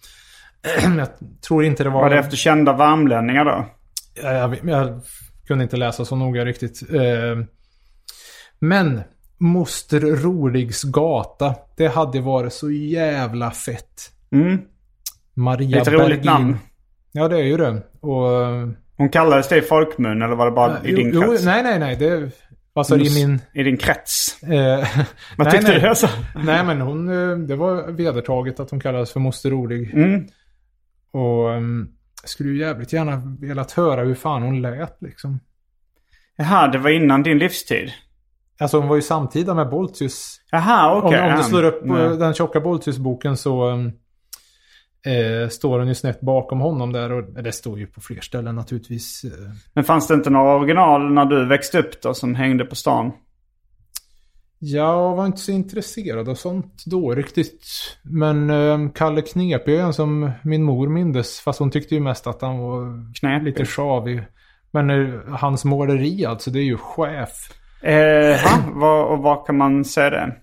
jag 0.99 1.09
tror 1.49 1.65
inte 1.65 1.85
det 1.85 1.91
var... 1.91 2.01
Var 2.03 2.11
det 2.11 2.19
efter 2.19 2.37
kända 2.37 2.73
värmlänningar 2.77 3.45
då? 3.45 3.65
Ja, 4.23 4.33
jag, 4.33 4.49
vet- 4.49 4.65
jag 4.65 5.01
kunde 5.47 5.65
inte 5.65 5.77
läsa 5.77 6.05
så 6.05 6.17
noga 6.17 6.45
riktigt. 6.45 6.83
Eh, 6.93 7.45
Men 8.59 9.01
Moster 9.39 10.01
Rorigs 10.01 10.83
gata. 10.83 11.55
Det 11.77 11.87
hade 11.89 12.21
varit 12.21 12.53
så 12.53 12.71
jävla 12.71 13.51
fett. 13.51 14.11
Mm. 14.33 14.59
Maria 15.35 15.69
Det 15.71 15.77
är 15.77 15.81
ett 15.81 15.89
roligt 15.89 16.09
Bergin. 16.23 16.25
namn. 16.33 16.59
Ja, 17.13 17.29
det 17.29 17.37
är 17.39 17.45
ju 17.45 17.57
det. 17.57 17.83
Och... 18.01 18.29
Hon 18.97 19.09
kallades 19.09 19.49
det 19.49 19.57
i 19.57 19.63
folkmun 19.63 20.23
eller 20.23 20.37
var 20.37 20.45
det 20.47 20.53
bara 20.53 20.83
i 20.85 20.93
din 20.93 21.11
jo, 21.15 21.23
krets? 21.23 21.45
nej, 21.45 21.63
nej, 21.63 21.79
nej. 21.79 21.97
Det, 21.97 22.31
alltså 22.75 22.97
i 22.97 23.27
min... 23.27 23.41
I 23.55 23.63
din 23.63 23.77
krets? 23.77 24.43
Eh, 24.43 24.51
Vad 25.37 25.47
nej, 25.47 25.51
tyckte 25.51 25.73
nej. 25.73 25.81
du 25.81 25.87
alltså? 25.89 26.09
Nej, 26.45 26.65
men 26.65 26.81
hon... 26.81 27.09
eh, 27.31 27.37
Det 27.39 27.57
var 27.57 27.93
vedertaget 27.93 28.61
att 28.61 28.71
hon 28.71 28.81
kallades 28.81 29.13
för 29.13 29.21
Moster 29.21 29.51
Rolig. 29.51 29.95
Mm. 29.95 30.27
Och 31.13 31.49
um, 31.49 31.89
jag 32.23 32.31
skulle 32.31 32.49
ju 32.49 32.59
jävligt 32.59 32.93
gärna 32.93 33.23
velat 33.41 33.73
höra 33.73 34.05
hur 34.05 34.15
fan 34.15 34.43
hon 34.43 34.63
lät 34.63 34.97
liksom. 35.01 35.41
Jaha, 36.37 36.69
det 36.69 36.79
var 36.79 36.91
innan 36.91 37.23
din 37.23 37.39
livstid? 37.39 37.91
Alltså 38.61 38.79
hon 38.79 38.89
var 38.89 38.97
ju 38.97 39.03
samtida 39.03 39.55
med 39.55 39.69
Boltius. 39.71 40.41
Jaha, 40.51 40.97
okej. 40.97 41.19
Om, 41.19 41.25
om 41.25 41.31
ja. 41.31 41.37
du 41.37 41.43
slår 41.43 41.63
upp 41.63 41.81
Nej. 41.85 42.17
den 42.19 42.35
tjocka 42.35 42.61
Boltius-boken 42.61 43.37
så 43.37 43.71
um, 43.71 43.93
eh, 45.07 45.49
står 45.49 45.79
hon 45.79 45.89
ju 45.89 45.95
snett 45.95 46.21
bakom 46.21 46.61
honom 46.61 46.93
där. 46.93 47.13
Och 47.13 47.43
det 47.43 47.53
står 47.53 47.79
ju 47.79 47.87
på 47.87 48.01
fler 48.01 48.21
ställen 48.21 48.55
naturligtvis. 48.55 49.25
eh. 49.25 49.51
Men 49.75 49.85
fanns 49.85 50.07
det 50.09 50.15
inte 50.15 50.31
några 50.31 50.57
original 50.57 51.13
när 51.13 51.25
du 51.25 51.47
växte 51.47 51.79
upp 51.79 52.03
då 52.03 52.15
som 52.15 52.35
hängde 52.35 52.65
på 52.65 52.75
stan? 52.77 53.13
Jag 54.63 55.17
var 55.17 55.27
inte 55.27 55.39
så 55.41 55.53
intresserad 55.53 56.29
av 56.29 56.35
sånt 56.35 56.83
då 56.87 57.15
riktigt. 57.15 57.65
Men 58.03 58.51
eh, 58.51 58.91
Kalle 58.95 59.23
en 59.81 59.93
som 59.93 60.31
min 60.45 60.63
mor 60.63 60.89
mindes. 60.89 61.41
Fast 61.41 61.59
hon 61.59 61.71
tyckte 61.71 61.95
ju 61.95 62.01
mest 62.01 62.27
att 62.27 62.43
han 62.43 62.59
var 62.59 63.15
Knepig. 63.21 63.45
lite 63.45 63.65
sjavig. 63.67 64.23
Men 64.71 64.91
eh, 64.91 65.21
hans 65.29 65.65
måleri 65.65 66.25
alltså, 66.25 66.51
det 66.51 66.59
är 66.59 66.65
ju 66.65 66.77
chef. 66.77 67.31
Eh, 67.83 68.41
var, 68.75 69.05
och 69.05 69.19
var 69.19 69.47
kan 69.47 69.57
man 69.57 69.85
se 69.85 70.11
det? 70.11 70.37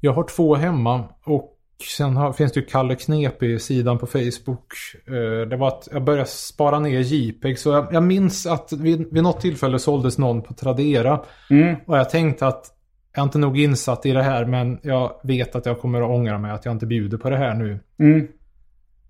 Jag 0.00 0.12
har 0.12 0.24
två 0.24 0.54
hemma 0.54 1.04
och 1.24 1.51
sen 1.82 2.16
har, 2.16 2.32
finns 2.32 2.52
det 2.52 2.60
ju 2.60 2.66
Kalle 2.66 2.94
Knep 2.94 3.42
i 3.42 3.58
sidan 3.58 3.98
på 3.98 4.06
Facebook. 4.06 4.66
Eh, 5.06 5.48
det 5.48 5.56
var 5.56 5.68
att 5.68 5.88
jag 5.92 6.04
började 6.04 6.28
spara 6.28 6.78
ner 6.78 7.00
JPEG. 7.00 7.58
Så 7.58 7.70
jag, 7.70 7.88
jag 7.92 8.02
minns 8.02 8.46
att 8.46 8.72
vid, 8.72 9.12
vid 9.12 9.22
något 9.22 9.40
tillfälle 9.40 9.78
såldes 9.78 10.18
någon 10.18 10.42
på 10.42 10.54
Tradera. 10.54 11.20
Mm. 11.50 11.76
Och 11.86 11.98
jag 11.98 12.10
tänkte 12.10 12.46
att 12.46 12.66
jag 13.14 13.22
är 13.22 13.24
inte 13.24 13.38
nog 13.38 13.58
insatt 13.58 14.06
i 14.06 14.12
det 14.12 14.22
här 14.22 14.44
men 14.44 14.78
jag 14.82 15.20
vet 15.22 15.56
att 15.56 15.66
jag 15.66 15.80
kommer 15.80 16.02
att 16.02 16.10
ångra 16.10 16.38
mig 16.38 16.50
att 16.50 16.64
jag 16.64 16.72
inte 16.72 16.86
bjuder 16.86 17.18
på 17.18 17.30
det 17.30 17.36
här 17.36 17.54
nu. 17.54 17.80
Mm. 17.98 18.28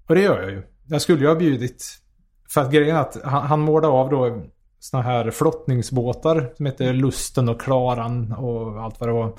Och 0.06 0.14
det 0.14 0.20
gör 0.22 0.42
jag 0.42 0.50
ju. 0.50 0.62
Jag 0.86 1.02
skulle 1.02 1.20
ju 1.20 1.28
ha 1.28 1.34
bjudit. 1.34 1.84
För 2.54 2.60
att 2.60 2.72
grejen 2.72 2.96
är 2.96 3.00
att 3.00 3.22
han, 3.24 3.42
han 3.42 3.60
målade 3.60 3.92
av 3.92 4.10
då 4.10 4.42
såna 4.78 5.02
här 5.02 5.30
flottningsbåtar 5.30 6.52
som 6.56 6.66
heter 6.66 6.92
Lusten 6.92 7.48
och 7.48 7.60
Klaran 7.60 8.32
och 8.32 8.82
allt 8.82 9.00
vad 9.00 9.08
det 9.08 9.12
var. 9.12 9.32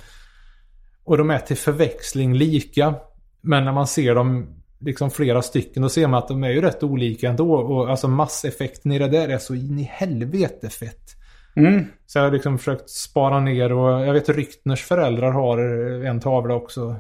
Och 1.03 1.17
de 1.17 1.29
är 1.29 1.39
till 1.39 1.57
förväxling 1.57 2.34
lika. 2.34 2.95
Men 3.43 3.65
när 3.65 3.71
man 3.71 3.87
ser 3.87 4.15
dem 4.15 4.47
liksom 4.79 5.11
flera 5.11 5.41
stycken 5.41 5.83
då 5.83 5.89
ser 5.89 6.07
man 6.07 6.17
att 6.17 6.27
de 6.27 6.43
är 6.43 6.49
ju 6.49 6.61
rätt 6.61 6.83
olika 6.83 7.29
ändå. 7.29 7.55
Och 7.55 7.89
alltså 7.89 8.07
masseffekten 8.07 8.91
i 8.91 8.99
det 8.99 9.07
där 9.07 9.29
är 9.29 9.37
så 9.37 9.55
in 9.55 9.79
i 9.79 9.83
helvete 9.83 10.69
fett. 10.69 11.15
Mm. 11.55 11.85
Så 12.05 12.17
jag 12.19 12.23
har 12.23 12.31
liksom 12.31 12.57
försökt 12.57 12.89
spara 12.89 13.39
ner 13.39 13.71
och 13.71 14.07
jag 14.07 14.13
vet 14.13 14.29
Ryktners 14.29 14.83
föräldrar 14.83 15.31
har 15.31 15.57
en 16.05 16.19
tavla 16.19 16.55
också. 16.55 16.95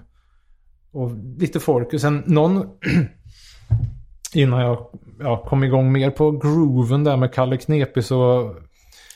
Och 0.91 1.11
lite 1.39 1.59
folk. 1.59 1.93
Och 1.93 2.01
sen 2.01 2.23
någon... 2.25 2.69
innan 4.33 4.61
jag 4.61 4.87
ja, 5.19 5.45
kom 5.45 5.63
igång 5.63 5.91
mer 5.91 6.09
på 6.09 6.31
grooven 6.31 7.03
där 7.03 7.17
med 7.17 7.33
Kalle 7.33 7.57
Knepig 7.57 8.03
så... 8.03 8.51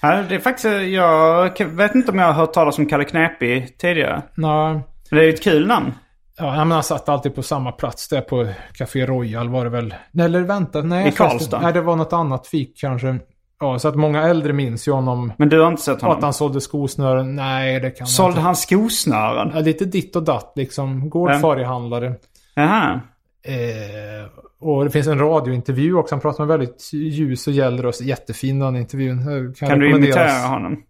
Ja, 0.01 0.23
det 0.29 0.35
är 0.35 0.39
faktiskt, 0.39 0.65
jag 0.93 1.65
vet 1.65 1.95
inte 1.95 2.11
om 2.11 2.19
jag 2.19 2.25
har 2.25 2.33
hört 2.33 2.53
talas 2.53 2.77
om 2.77 2.85
Kalle 2.85 3.03
Knepig 3.03 3.77
tidigare. 3.77 4.21
Nej. 4.35 4.79
Det 5.09 5.19
är 5.19 5.23
ju 5.23 5.29
ett 5.33 5.43
kul 5.43 5.67
namn. 5.67 5.91
Ja, 6.39 6.51
men 6.55 6.71
han 6.71 6.83
satt 6.83 7.09
alltid 7.09 7.35
på 7.35 7.43
samma 7.43 7.71
plats 7.71 8.07
där 8.07 8.21
på 8.21 8.47
Café 8.73 9.05
Royal 9.05 9.49
var 9.49 9.63
det 9.63 9.69
väl. 9.69 9.95
Eller 10.19 10.41
vänta, 10.41 10.81
nej. 10.81 11.07
I 11.07 11.11
Karlstad? 11.11 11.59
Nej, 11.61 11.73
det 11.73 11.81
var 11.81 11.95
något 11.95 12.13
annat 12.13 12.47
fik 12.47 12.77
kanske. 12.79 13.19
Ja, 13.59 13.79
så 13.79 13.87
att 13.87 13.95
många 13.95 14.23
äldre 14.23 14.53
minns 14.53 14.87
ju 14.87 14.91
honom. 14.91 15.33
Men 15.37 15.49
du 15.49 15.59
har 15.61 15.67
inte 15.67 15.81
sett 15.81 15.91
Och 15.93 15.97
att 15.97 16.07
honom? 16.07 16.23
han 16.23 16.33
sålde 16.33 16.61
skosnören. 16.61 17.35
Nej, 17.35 17.79
det 17.79 17.91
kan 17.91 18.07
Sålde 18.07 18.41
han 18.41 18.55
skosnören? 18.55 19.51
Ja, 19.53 19.59
lite 19.59 19.85
ditt 19.85 20.15
och 20.15 20.23
datt 20.23 20.53
liksom. 20.55 21.09
Gårdfarihandlare. 21.09 22.15
Jaha. 22.55 22.99
Eh, 23.43 24.29
och 24.59 24.83
det 24.85 24.91
finns 24.91 25.07
en 25.07 25.19
radiointervju 25.19 25.93
också. 25.95 26.15
Han 26.15 26.19
pratar 26.21 26.45
med 26.45 26.59
väldigt 26.59 26.89
ljus 26.93 27.47
och 27.47 27.53
gäll 27.53 27.81
röst. 27.81 28.01
Jättefin 28.01 28.59
den 28.59 28.75
intervjun. 28.75 29.19
Eh, 29.19 29.25
Kan 29.25 29.79
du 29.79 29.85
rekommenderas. 29.85 30.15
imitera 30.17 30.47
honom? 30.47 30.83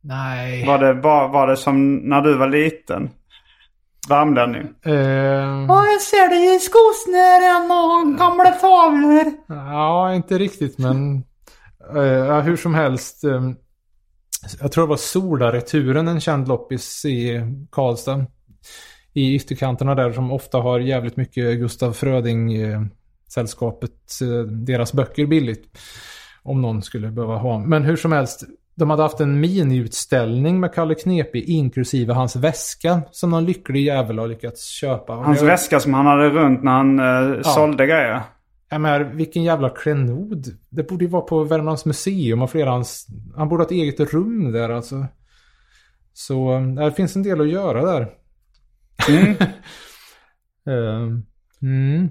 Nej. 0.00 0.66
Var 0.66 0.78
det, 0.78 0.92
var, 0.92 1.28
var 1.28 1.46
det 1.46 1.56
som 1.56 1.94
när 1.96 2.20
du 2.20 2.34
var 2.36 2.48
liten? 2.48 3.10
Värmlänning? 4.08 4.68
Eh, 4.82 4.94
jag 5.68 6.02
ser 6.02 6.28
dig 6.28 6.56
i 6.56 6.58
skosnören 6.58 7.70
och 7.70 8.18
gamla 8.18 8.50
tavlor. 8.50 9.32
ja, 9.48 10.14
inte 10.14 10.38
riktigt 10.38 10.78
men... 10.78 11.22
Ja, 12.28 12.40
hur 12.40 12.56
som 12.56 12.74
helst. 12.74 13.24
Eh, 13.24 13.50
jag 14.60 14.72
tror 14.72 14.84
det 14.84 14.88
var 14.88 14.96
Sola-returen, 14.96 16.08
en 16.08 16.20
känd 16.20 16.48
loppis 16.48 17.04
i 17.04 17.40
Karlstad. 17.70 18.26
I 19.12 19.34
ytterkanterna 19.34 19.94
där 19.94 20.12
som 20.12 20.32
ofta 20.32 20.58
har 20.58 20.80
jävligt 20.80 21.16
mycket 21.16 21.58
Gustav 21.58 21.92
Fröding-sällskapet, 21.92 24.18
deras 24.66 24.92
böcker 24.92 25.26
billigt. 25.26 25.78
Om 26.42 26.62
någon 26.62 26.82
skulle 26.82 27.10
behöva 27.10 27.36
ha. 27.36 27.58
Men 27.58 27.84
hur 27.84 27.96
som 27.96 28.12
helst, 28.12 28.44
de 28.76 28.90
hade 28.90 29.02
haft 29.02 29.20
en 29.20 29.40
miniutställning 29.40 30.60
med 30.60 30.74
Kalle 30.74 30.94
Knepig 30.94 31.44
inklusive 31.48 32.12
hans 32.12 32.36
väska 32.36 33.02
som 33.10 33.30
någon 33.30 33.44
lycklig 33.44 33.84
jävel 33.84 34.18
har 34.18 34.28
lyckats 34.28 34.66
köpa. 34.68 35.12
Hans 35.12 35.40
jag- 35.40 35.46
väska 35.46 35.80
som 35.80 35.94
han 35.94 36.06
hade 36.06 36.30
runt 36.30 36.62
när 36.62 36.72
han 36.72 36.98
eh, 36.98 37.42
sålde 37.42 37.86
grejer. 37.86 38.22
Jag 38.70 38.80
menar, 38.80 39.00
vilken 39.00 39.44
jävla 39.44 39.70
klenod. 39.70 40.46
Det 40.68 40.82
borde 40.82 41.04
ju 41.04 41.10
vara 41.10 41.22
på 41.22 41.44
Värmlands 41.44 41.84
museum 41.84 42.42
och 42.42 42.50
flera 42.50 42.70
hans... 42.70 43.06
Han 43.36 43.48
borde 43.48 43.62
ha 43.62 43.66
ett 43.66 43.72
eget 43.72 44.12
rum 44.12 44.52
där 44.52 44.70
alltså. 44.70 45.06
Så 46.12 46.54
eh, 46.54 46.62
det 46.62 46.92
finns 46.92 47.16
en 47.16 47.22
del 47.22 47.40
att 47.40 47.48
göra 47.48 47.84
där. 47.84 48.08
Eh, 50.68 51.02
mm. 51.62 52.08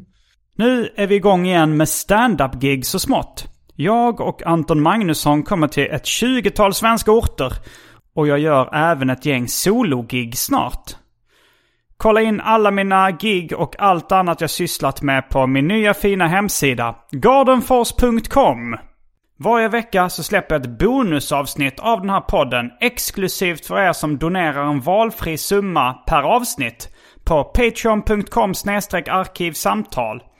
Nu 0.55 0.89
är 0.95 1.07
vi 1.07 1.15
igång 1.15 1.45
igen 1.45 1.77
med 1.77 1.89
stand-up-gig 1.89 2.85
så 2.85 2.99
smått. 2.99 3.54
Jag 3.75 4.21
och 4.21 4.45
Anton 4.45 4.81
Magnusson 4.81 5.43
kommer 5.43 5.67
till 5.67 5.91
ett 5.91 6.05
tjugotal 6.05 6.73
svenska 6.73 7.11
orter. 7.11 7.53
Och 8.15 8.27
jag 8.27 8.39
gör 8.39 8.75
även 8.75 9.09
ett 9.09 9.25
gäng 9.25 9.47
solo-gig 9.47 10.37
snart. 10.37 10.95
Kolla 11.97 12.21
in 12.21 12.41
alla 12.41 12.71
mina 12.71 13.11
gig 13.11 13.53
och 13.53 13.75
allt 13.79 14.11
annat 14.11 14.41
jag 14.41 14.49
sysslat 14.49 15.01
med 15.01 15.29
på 15.29 15.47
min 15.47 15.67
nya 15.67 15.93
fina 15.93 16.27
hemsida, 16.27 16.95
gardenfors.com. 17.11 18.75
Varje 19.39 19.67
vecka 19.67 20.09
så 20.09 20.23
släpper 20.23 20.55
jag 20.55 20.61
ett 20.61 20.79
bonusavsnitt 20.79 21.79
av 21.79 22.01
den 22.01 22.09
här 22.09 22.21
podden 22.21 22.71
exklusivt 22.81 23.65
för 23.65 23.79
er 23.79 23.93
som 23.93 24.17
donerar 24.17 24.63
en 24.69 24.81
valfri 24.81 25.37
summa 25.37 25.93
per 25.93 26.21
avsnitt 26.21 26.89
på 27.25 27.43
patreon.com 27.43 28.53
arkivsamtal. 29.09 30.23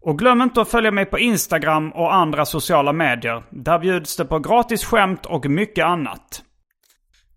Och 0.00 0.18
glöm 0.18 0.42
inte 0.42 0.60
att 0.60 0.68
följa 0.68 0.90
mig 0.90 1.04
på 1.04 1.18
Instagram 1.18 1.90
och 1.90 2.14
andra 2.14 2.44
sociala 2.44 2.92
medier. 2.92 3.42
Där 3.50 3.78
bjuds 3.78 4.16
det 4.16 4.24
på 4.24 4.38
gratis 4.38 4.84
skämt 4.84 5.26
och 5.26 5.46
mycket 5.46 5.84
annat. 5.84 6.42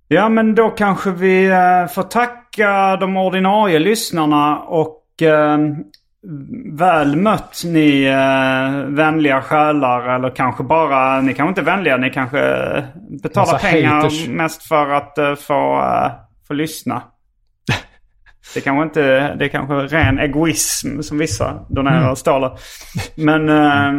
Ja, 0.07 0.29
men 0.29 0.55
då 0.55 0.69
kanske 0.69 1.11
vi 1.11 1.45
eh, 1.45 1.87
får 1.87 2.03
tacka 2.03 2.97
de 2.97 3.17
ordinarie 3.17 3.79
lyssnarna 3.79 4.59
och 4.59 5.21
eh, 5.21 5.57
väl 6.71 7.15
mött 7.15 7.61
ni 7.65 8.03
eh, 8.03 8.85
vänliga 8.85 9.41
själar. 9.41 10.15
Eller 10.15 10.29
kanske 10.29 10.63
bara, 10.63 11.21
ni 11.21 11.33
kanske 11.33 11.49
inte 11.49 11.61
är 11.61 11.75
vänliga, 11.75 11.97
ni 11.97 12.09
kanske 12.09 12.39
eh, 12.39 12.83
betalar 13.21 13.59
pengar 13.59 13.95
haters. 13.95 14.27
mest 14.27 14.67
för 14.67 14.89
att 14.89 15.17
eh, 15.17 15.35
få, 15.35 15.81
eh, 15.81 16.11
få 16.47 16.53
lyssna. 16.53 17.01
Det 18.53 18.61
kanske 18.61 18.83
inte, 18.83 19.35
det 19.35 19.45
är 19.45 19.49
kanske 19.49 19.73
ren 19.73 20.19
egoism 20.19 21.01
som 21.01 21.17
vissa 21.17 21.65
donerar 21.69 22.01
Mm. 22.03 22.15
stålar. 22.15 22.59
Men 23.15 23.49
eh, 23.49 23.93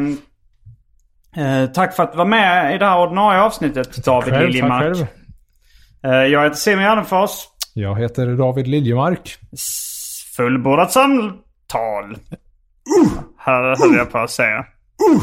eh, 1.63 1.71
tack 1.71 1.97
för 1.97 2.03
att 2.03 2.13
du 2.13 2.19
var 2.19 2.25
med 2.25 2.75
i 2.75 2.79
det 2.79 2.87
här 2.87 2.99
ordinarie 3.01 3.41
avsnittet 3.41 4.05
David 4.05 4.33
Själv, 4.33 4.45
tack 4.45 4.53
Liljemark. 4.53 4.83
själv. 4.83 5.07
Eh, 6.05 6.11
Jag 6.33 6.43
heter 6.45 6.57
Simon 6.57 6.85
Gärdenfors. 6.85 7.31
Jag 7.75 7.99
heter 8.01 8.27
David 8.37 8.67
Liljemark. 8.67 9.37
Fullbordat 10.37 10.93
samtal. 10.93 12.17
Här 13.39 13.63
höll 13.87 13.97
jag 13.97 14.13
på 14.13 14.19
att 14.19 14.31
säga. 14.31 14.65
Hold 14.99 15.23